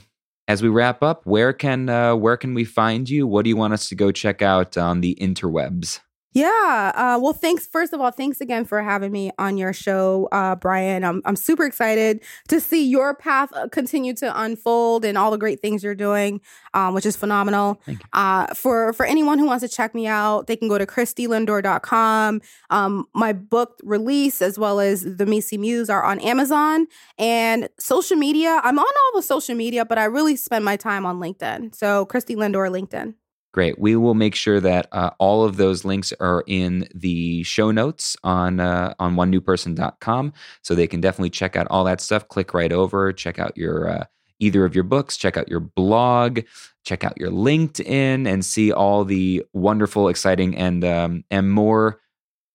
as 0.48 0.62
we 0.62 0.68
wrap 0.70 1.02
up, 1.02 1.24
where 1.24 1.52
can 1.52 1.88
uh, 1.88 2.16
where 2.16 2.36
can 2.36 2.54
we 2.54 2.64
find 2.64 3.08
you? 3.08 3.26
What 3.26 3.44
do 3.44 3.50
you 3.50 3.56
want 3.56 3.74
us 3.74 3.88
to 3.90 3.94
go 3.94 4.10
check 4.10 4.42
out 4.42 4.76
on 4.76 5.02
the 5.02 5.16
interwebs? 5.20 6.00
Yeah. 6.38 6.92
Uh, 6.94 7.18
well, 7.20 7.32
thanks. 7.32 7.66
First 7.66 7.92
of 7.92 8.00
all, 8.00 8.12
thanks 8.12 8.40
again 8.40 8.64
for 8.64 8.80
having 8.80 9.10
me 9.10 9.32
on 9.38 9.56
your 9.56 9.72
show, 9.72 10.28
uh, 10.30 10.54
Brian. 10.54 11.02
I'm, 11.02 11.20
I'm 11.24 11.34
super 11.34 11.64
excited 11.64 12.20
to 12.46 12.60
see 12.60 12.86
your 12.88 13.12
path 13.14 13.52
uh, 13.54 13.66
continue 13.68 14.14
to 14.14 14.40
unfold 14.40 15.04
and 15.04 15.18
all 15.18 15.32
the 15.32 15.38
great 15.38 15.60
things 15.60 15.82
you're 15.82 15.96
doing, 15.96 16.40
um, 16.74 16.94
which 16.94 17.06
is 17.06 17.16
phenomenal. 17.16 17.82
Uh, 18.12 18.46
for, 18.54 18.92
for 18.92 19.04
anyone 19.04 19.40
who 19.40 19.46
wants 19.46 19.64
to 19.64 19.68
check 19.68 19.96
me 19.96 20.06
out, 20.06 20.46
they 20.46 20.54
can 20.54 20.68
go 20.68 20.78
to 20.78 20.86
christylindor.com. 20.86 22.40
Um, 22.70 23.06
my 23.14 23.32
book 23.32 23.80
release, 23.82 24.40
as 24.40 24.56
well 24.56 24.78
as 24.78 25.02
the 25.02 25.26
MECE 25.26 25.58
Muse, 25.58 25.90
are 25.90 26.04
on 26.04 26.20
Amazon 26.20 26.86
and 27.18 27.68
social 27.80 28.16
media. 28.16 28.60
I'm 28.62 28.78
on 28.78 28.84
all 28.84 29.20
the 29.20 29.22
social 29.22 29.56
media, 29.56 29.84
but 29.84 29.98
I 29.98 30.04
really 30.04 30.36
spend 30.36 30.64
my 30.64 30.76
time 30.76 31.04
on 31.04 31.18
LinkedIn. 31.18 31.74
So, 31.74 32.04
Christy 32.04 32.36
Lindor, 32.36 32.70
LinkedIn. 32.70 33.14
Great. 33.52 33.78
We 33.78 33.96
will 33.96 34.14
make 34.14 34.34
sure 34.34 34.60
that 34.60 34.88
uh, 34.92 35.10
all 35.18 35.42
of 35.42 35.56
those 35.56 35.84
links 35.84 36.12
are 36.20 36.44
in 36.46 36.86
the 36.94 37.42
show 37.44 37.70
notes 37.70 38.16
on 38.22 38.60
uh, 38.60 38.94
on 38.98 39.14
onenewperson.com, 39.16 40.32
so 40.62 40.74
they 40.74 40.86
can 40.86 41.00
definitely 41.00 41.30
check 41.30 41.56
out 41.56 41.66
all 41.70 41.84
that 41.84 42.00
stuff. 42.00 42.28
Click 42.28 42.52
right 42.52 42.72
over, 42.72 43.12
check 43.12 43.38
out 43.38 43.56
your 43.56 43.88
uh, 43.88 44.04
either 44.38 44.64
of 44.66 44.74
your 44.74 44.84
books, 44.84 45.16
check 45.16 45.36
out 45.36 45.48
your 45.48 45.60
blog, 45.60 46.40
check 46.84 47.04
out 47.04 47.18
your 47.18 47.30
LinkedIn, 47.30 48.28
and 48.28 48.44
see 48.44 48.70
all 48.70 49.04
the 49.04 49.44
wonderful, 49.54 50.08
exciting, 50.08 50.54
and 50.54 50.84
um, 50.84 51.24
and 51.30 51.50
more 51.50 52.00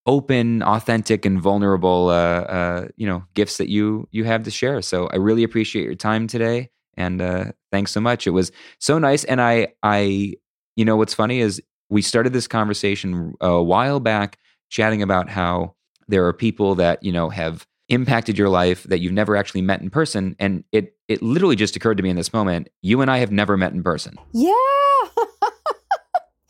open, 0.06 0.62
authentic, 0.64 1.26
and 1.26 1.42
vulnerable, 1.42 2.10
uh, 2.10 2.42
uh, 2.42 2.88
you 2.98 3.08
know, 3.08 3.24
gifts 3.34 3.58
that 3.58 3.70
you 3.70 4.08
you 4.12 4.26
have 4.26 4.44
to 4.44 4.52
share. 4.52 4.82
So 4.82 5.08
I 5.08 5.16
really 5.16 5.44
appreciate 5.44 5.86
your 5.86 5.96
time 5.96 6.28
today, 6.28 6.70
and 6.96 7.22
uh, 7.22 7.46
thanks 7.72 7.92
so 7.92 8.00
much. 8.00 8.28
It 8.28 8.32
was 8.32 8.52
so 8.80 9.00
nice, 9.00 9.24
and 9.24 9.42
I 9.42 9.70
I 9.82 10.36
you 10.76 10.86
know 10.86 10.96
what's 10.96 11.14
funny 11.14 11.40
is 11.40 11.62
we 11.90 12.02
started 12.02 12.34
this 12.34 12.48
conversation 12.48 13.34
a 13.42 13.62
while 13.62 14.00
back, 14.00 14.40
chatting 14.70 15.02
about 15.02 15.30
how 15.30 15.76
there 16.08 16.26
are 16.26 16.34
people 16.34 16.76
that 16.76 17.04
you 17.04 17.12
know 17.12 17.30
have 17.30 17.68
impacted 17.90 18.38
your 18.38 18.50
life 18.50 18.84
that 18.84 19.00
you've 19.00 19.14
never 19.14 19.36
actually 19.36 19.62
met 19.62 19.82
in 19.82 19.90
person, 19.90 20.36
and 20.40 20.64
it 20.72 20.96
it 21.08 21.22
literally 21.22 21.56
just 21.56 21.76
occurred 21.76 21.98
to 21.98 22.04
me 22.04 22.10
in 22.10 22.16
this 22.16 22.34
moment. 22.34 22.70
You 22.82 23.02
and 23.02 23.12
I 23.12 23.20
have 23.20 23.32
never 23.32 23.58
met 23.58 23.74
in 23.74 23.84
person. 23.84 24.16
Yeah. 24.34 24.52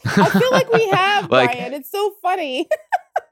I 0.05 0.29
feel 0.29 0.51
like 0.51 0.71
we 0.71 0.87
have, 0.89 1.31
like, 1.31 1.53
Brian. 1.53 1.73
It's 1.73 1.89
so 1.89 2.13
funny. 2.21 2.67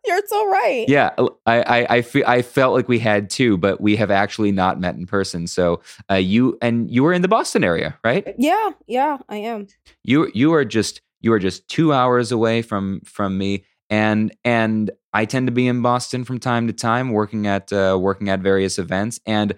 You're 0.06 0.22
so 0.26 0.48
right. 0.48 0.86
Yeah, 0.88 1.12
I, 1.46 1.62
I, 1.62 1.88
I, 1.98 2.02
fe- 2.02 2.24
I 2.26 2.42
felt 2.42 2.74
like 2.74 2.88
we 2.88 3.00
had 3.00 3.30
too, 3.30 3.58
but 3.58 3.80
we 3.80 3.96
have 3.98 4.10
actually 4.10 4.52
not 4.52 4.80
met 4.80 4.96
in 4.96 5.06
person. 5.06 5.48
So 5.48 5.82
uh, 6.10 6.16
you 6.16 6.58
and 6.62 6.90
you 6.90 7.04
were 7.04 7.14
in 7.14 7.22
the 7.22 7.28
Boston 7.28 7.64
area, 7.64 7.98
right? 8.04 8.34
Yeah, 8.38 8.72
yeah, 8.88 9.18
I 9.30 9.38
am. 9.38 9.68
You 10.04 10.32
you 10.34 10.54
are 10.54 10.66
just 10.66 11.02
you 11.20 11.32
are 11.34 11.40
just 11.40 11.68
two 11.68 11.94
hours 11.94 12.32
away 12.32 12.62
from 12.62 13.02
from 13.02 13.38
me, 13.38 13.66
and 13.90 14.36
and 14.44 14.90
I 15.14 15.26
tend 15.26 15.48
to 15.48 15.54
be 15.54 15.68
in 15.68 15.82
Boston 15.82 16.24
from 16.24 16.40
time 16.40 16.68
to 16.68 16.74
time, 16.74 17.12
working 17.12 17.46
at 17.46 17.72
uh, 17.72 17.98
working 18.00 18.30
at 18.30 18.40
various 18.40 18.80
events. 18.80 19.20
And 19.26 19.54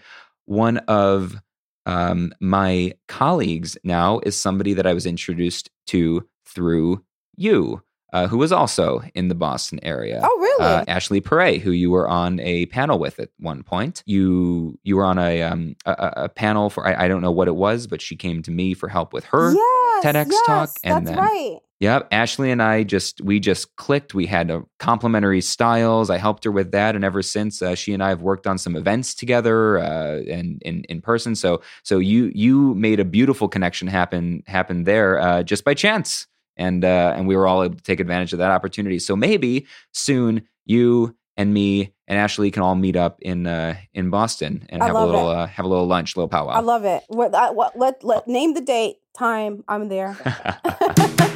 one 0.45 0.77
of 0.79 1.41
um, 1.85 2.33
my 2.41 2.93
colleagues 3.07 3.77
now 3.83 4.19
is 4.23 4.39
somebody 4.39 4.73
that 4.73 4.87
I 4.87 4.93
was 4.93 5.05
introduced 5.05 5.69
to 5.87 6.27
through 6.45 7.03
you 7.35 7.81
uh, 8.13 8.27
who 8.27 8.37
was 8.37 8.51
also 8.51 9.01
in 9.15 9.27
the 9.27 9.35
Boston 9.35 9.79
area. 9.81 10.21
Oh, 10.23 10.39
really? 10.39 10.63
Uh, 10.63 10.85
Ashley 10.87 11.19
Perret, 11.19 11.61
who 11.61 11.71
you 11.71 11.89
were 11.89 12.07
on 12.07 12.39
a 12.39 12.67
panel 12.67 12.99
with 12.99 13.19
at 13.19 13.29
one 13.39 13.63
point. 13.63 14.03
You 14.05 14.77
you 14.83 14.95
were 14.95 15.05
on 15.05 15.17
a 15.17 15.41
um, 15.41 15.75
a, 15.85 16.13
a, 16.17 16.29
panel 16.29 16.69
for 16.69 16.85
I, 16.85 17.05
I, 17.05 17.07
don't 17.07 17.21
know 17.21 17.31
what 17.31 17.47
it 17.47 17.55
was, 17.55 17.87
but 17.87 18.01
she 18.01 18.15
came 18.15 18.43
to 18.43 18.51
me 18.51 18.75
for 18.75 18.87
help 18.87 19.13
with 19.13 19.25
her 19.25 19.53
yes, 19.53 20.05
TEDx 20.05 20.27
yes, 20.29 20.45
talk. 20.45 20.69
And 20.83 21.07
that's 21.07 21.15
then, 21.15 21.25
right. 21.25 21.59
Yep, 21.79 22.07
Ashley 22.11 22.51
and 22.51 22.61
I 22.61 22.83
just 22.83 23.19
we 23.21 23.39
just 23.39 23.75
clicked. 23.77 24.13
We 24.13 24.27
had 24.27 24.51
complementary 24.77 25.41
styles. 25.41 26.11
I 26.11 26.17
helped 26.17 26.43
her 26.43 26.51
with 26.51 26.71
that, 26.71 26.95
and 26.95 27.03
ever 27.03 27.23
since 27.23 27.63
uh, 27.63 27.73
she 27.73 27.93
and 27.93 28.03
I 28.03 28.09
have 28.09 28.21
worked 28.21 28.45
on 28.45 28.59
some 28.59 28.75
events 28.75 29.15
together 29.15 29.79
uh, 29.79 30.21
and 30.29 30.61
in 30.61 30.83
in 30.83 31.01
person. 31.01 31.33
So 31.35 31.61
so 31.81 31.97
you 31.97 32.31
you 32.35 32.75
made 32.75 32.99
a 32.99 33.05
beautiful 33.05 33.49
connection 33.49 33.87
happen 33.87 34.43
happen 34.45 34.83
there 34.83 35.19
uh, 35.19 35.41
just 35.41 35.65
by 35.65 35.73
chance 35.73 36.27
and 36.57 36.83
uh, 36.85 37.13
and 37.15 37.27
we 37.27 37.35
were 37.35 37.47
all 37.47 37.63
able 37.63 37.75
to 37.75 37.83
take 37.83 37.99
advantage 37.99 38.33
of 38.33 38.39
that 38.39 38.51
opportunity. 38.51 38.99
So 38.99 39.15
maybe 39.15 39.67
soon 39.91 40.47
you 40.65 41.15
and 41.35 41.53
me 41.53 41.93
and 42.07 42.19
Ashley 42.19 42.51
can 42.51 42.63
all 42.63 42.75
meet 42.75 42.95
up 42.95 43.19
in 43.21 43.47
uh, 43.47 43.75
in 43.93 44.09
Boston 44.09 44.65
and 44.69 44.83
I 44.83 44.87
have 44.87 44.95
a 44.95 45.05
little 45.05 45.27
uh, 45.27 45.47
have 45.47 45.65
a 45.65 45.69
little 45.69 45.87
lunch, 45.87 46.15
little 46.15 46.29
powwow. 46.29 46.51
I 46.51 46.59
love 46.59 46.85
it. 46.85 47.03
What, 47.07 47.33
I, 47.33 47.51
what, 47.51 47.77
let 47.77 48.03
let 48.03 48.27
name 48.27 48.53
the 48.53 48.61
date, 48.61 48.97
time. 49.17 49.63
I'm 49.67 49.89
there. 49.89 50.17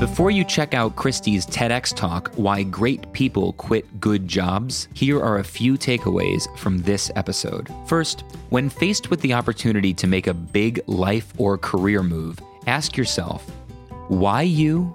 Before 0.00 0.30
you 0.30 0.44
check 0.44 0.72
out 0.72 0.96
Christy's 0.96 1.44
TEDx 1.44 1.94
talk, 1.94 2.32
Why 2.34 2.62
Great 2.62 3.12
People 3.12 3.52
Quit 3.52 4.00
Good 4.00 4.26
Jobs, 4.26 4.88
here 4.94 5.22
are 5.22 5.38
a 5.38 5.44
few 5.44 5.74
takeaways 5.74 6.48
from 6.56 6.78
this 6.78 7.10
episode. 7.16 7.68
First, 7.86 8.24
when 8.48 8.70
faced 8.70 9.10
with 9.10 9.20
the 9.20 9.34
opportunity 9.34 9.92
to 9.92 10.06
make 10.06 10.26
a 10.26 10.32
big 10.32 10.80
life 10.86 11.34
or 11.36 11.58
career 11.58 12.02
move, 12.02 12.38
Ask 12.66 12.96
yourself, 12.96 13.48
why 14.08 14.42
you 14.42 14.94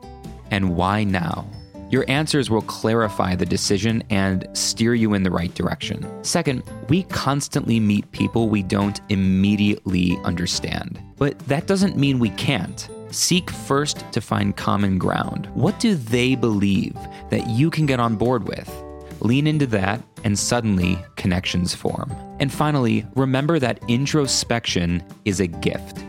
and 0.51 0.75
why 0.75 1.03
now? 1.03 1.45
Your 1.89 2.05
answers 2.07 2.49
will 2.49 2.61
clarify 2.63 3.35
the 3.35 3.45
decision 3.45 4.03
and 4.09 4.47
steer 4.53 4.95
you 4.95 5.13
in 5.13 5.23
the 5.23 5.31
right 5.31 5.53
direction. 5.53 6.05
Second, 6.23 6.63
we 6.89 7.03
constantly 7.03 7.79
meet 7.79 8.11
people 8.11 8.49
we 8.49 8.63
don't 8.63 8.99
immediately 9.09 10.17
understand. 10.23 10.99
But 11.17 11.39
that 11.47 11.67
doesn't 11.67 11.97
mean 11.97 12.19
we 12.19 12.31
can't. 12.31 12.89
Seek 13.11 13.49
first 13.49 14.03
to 14.11 14.19
find 14.19 14.57
common 14.57 14.97
ground. 14.97 15.47
What 15.53 15.79
do 15.79 15.95
they 15.95 16.35
believe 16.35 16.97
that 17.29 17.47
you 17.47 17.69
can 17.69 17.85
get 17.85 17.99
on 17.99 18.15
board 18.15 18.47
with? 18.47 18.69
Lean 19.21 19.47
into 19.47 19.67
that, 19.67 20.01
and 20.23 20.37
suddenly 20.37 20.99
connections 21.15 21.73
form. 21.73 22.11
And 22.39 22.51
finally, 22.51 23.05
remember 23.15 23.59
that 23.59 23.79
introspection 23.87 25.03
is 25.23 25.39
a 25.39 25.47
gift. 25.47 26.03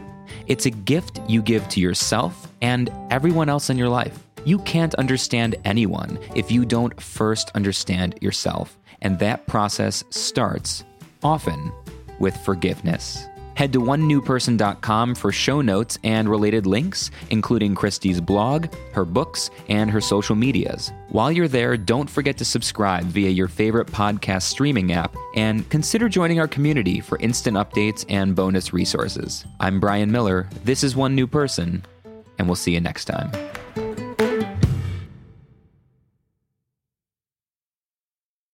It's 0.47 0.67
a 0.67 0.71
gift 0.71 1.21
you 1.29 1.43
give 1.43 1.69
to 1.71 1.81
yourself 1.81 2.49
and 2.63 2.91
everyone 3.11 3.49
else 3.49 3.69
in 3.69 3.77
your 3.77 3.89
life. 3.89 4.17
You 4.45 4.61
can't 4.61 4.95
understand 4.95 5.57
anyone 5.65 6.21
if 6.37 6.53
you 6.53 6.65
don't 6.65 7.01
first 7.01 7.51
understand 7.57 8.17
yourself. 8.21 8.79
And 9.03 9.19
that 9.19 9.47
process 9.47 10.05
starts, 10.11 10.85
often, 11.23 11.73
with 12.21 12.37
forgiveness. 12.37 13.27
Head 13.57 13.73
to 13.73 13.81
onenewperson.com 13.81 15.15
for 15.15 15.33
show 15.33 15.63
notes 15.63 15.99
and 16.05 16.29
related 16.29 16.67
links, 16.67 17.11
including 17.31 17.75
Christy's 17.75 18.21
blog, 18.21 18.73
her 18.93 19.07
books, 19.07 19.51
and 19.71 19.91
her 19.91 20.01
social 20.01 20.37
medias. 20.37 20.93
While 21.09 21.33
you're 21.33 21.49
there, 21.49 21.79
don't 21.79 22.09
forget 22.09 22.37
to 22.37 22.45
subscribe 22.45 23.05
via 23.05 23.31
your 23.31 23.49
favorite 23.49 23.87
podcast 23.89 24.43
streaming 24.43 24.93
app 24.93 25.17
and 25.35 25.69
consider 25.71 26.09
joining 26.09 26.39
our 26.39 26.49
community 26.49 27.01
for 27.01 27.19
instant 27.19 27.57
updates 27.57 28.05
and 28.11 28.37
bonus 28.37 28.75
resources. 28.75 29.47
I'm 29.59 29.81
Brian 29.81 30.13
Miller. 30.13 30.49
This 30.65 30.85
is 30.85 30.95
One 30.95 31.15
New 31.15 31.27
Person, 31.27 31.83
and 32.39 32.47
we'll 32.47 32.57
see 32.57 32.75
you 32.75 32.81
next 32.81 33.07
time. 33.07 33.33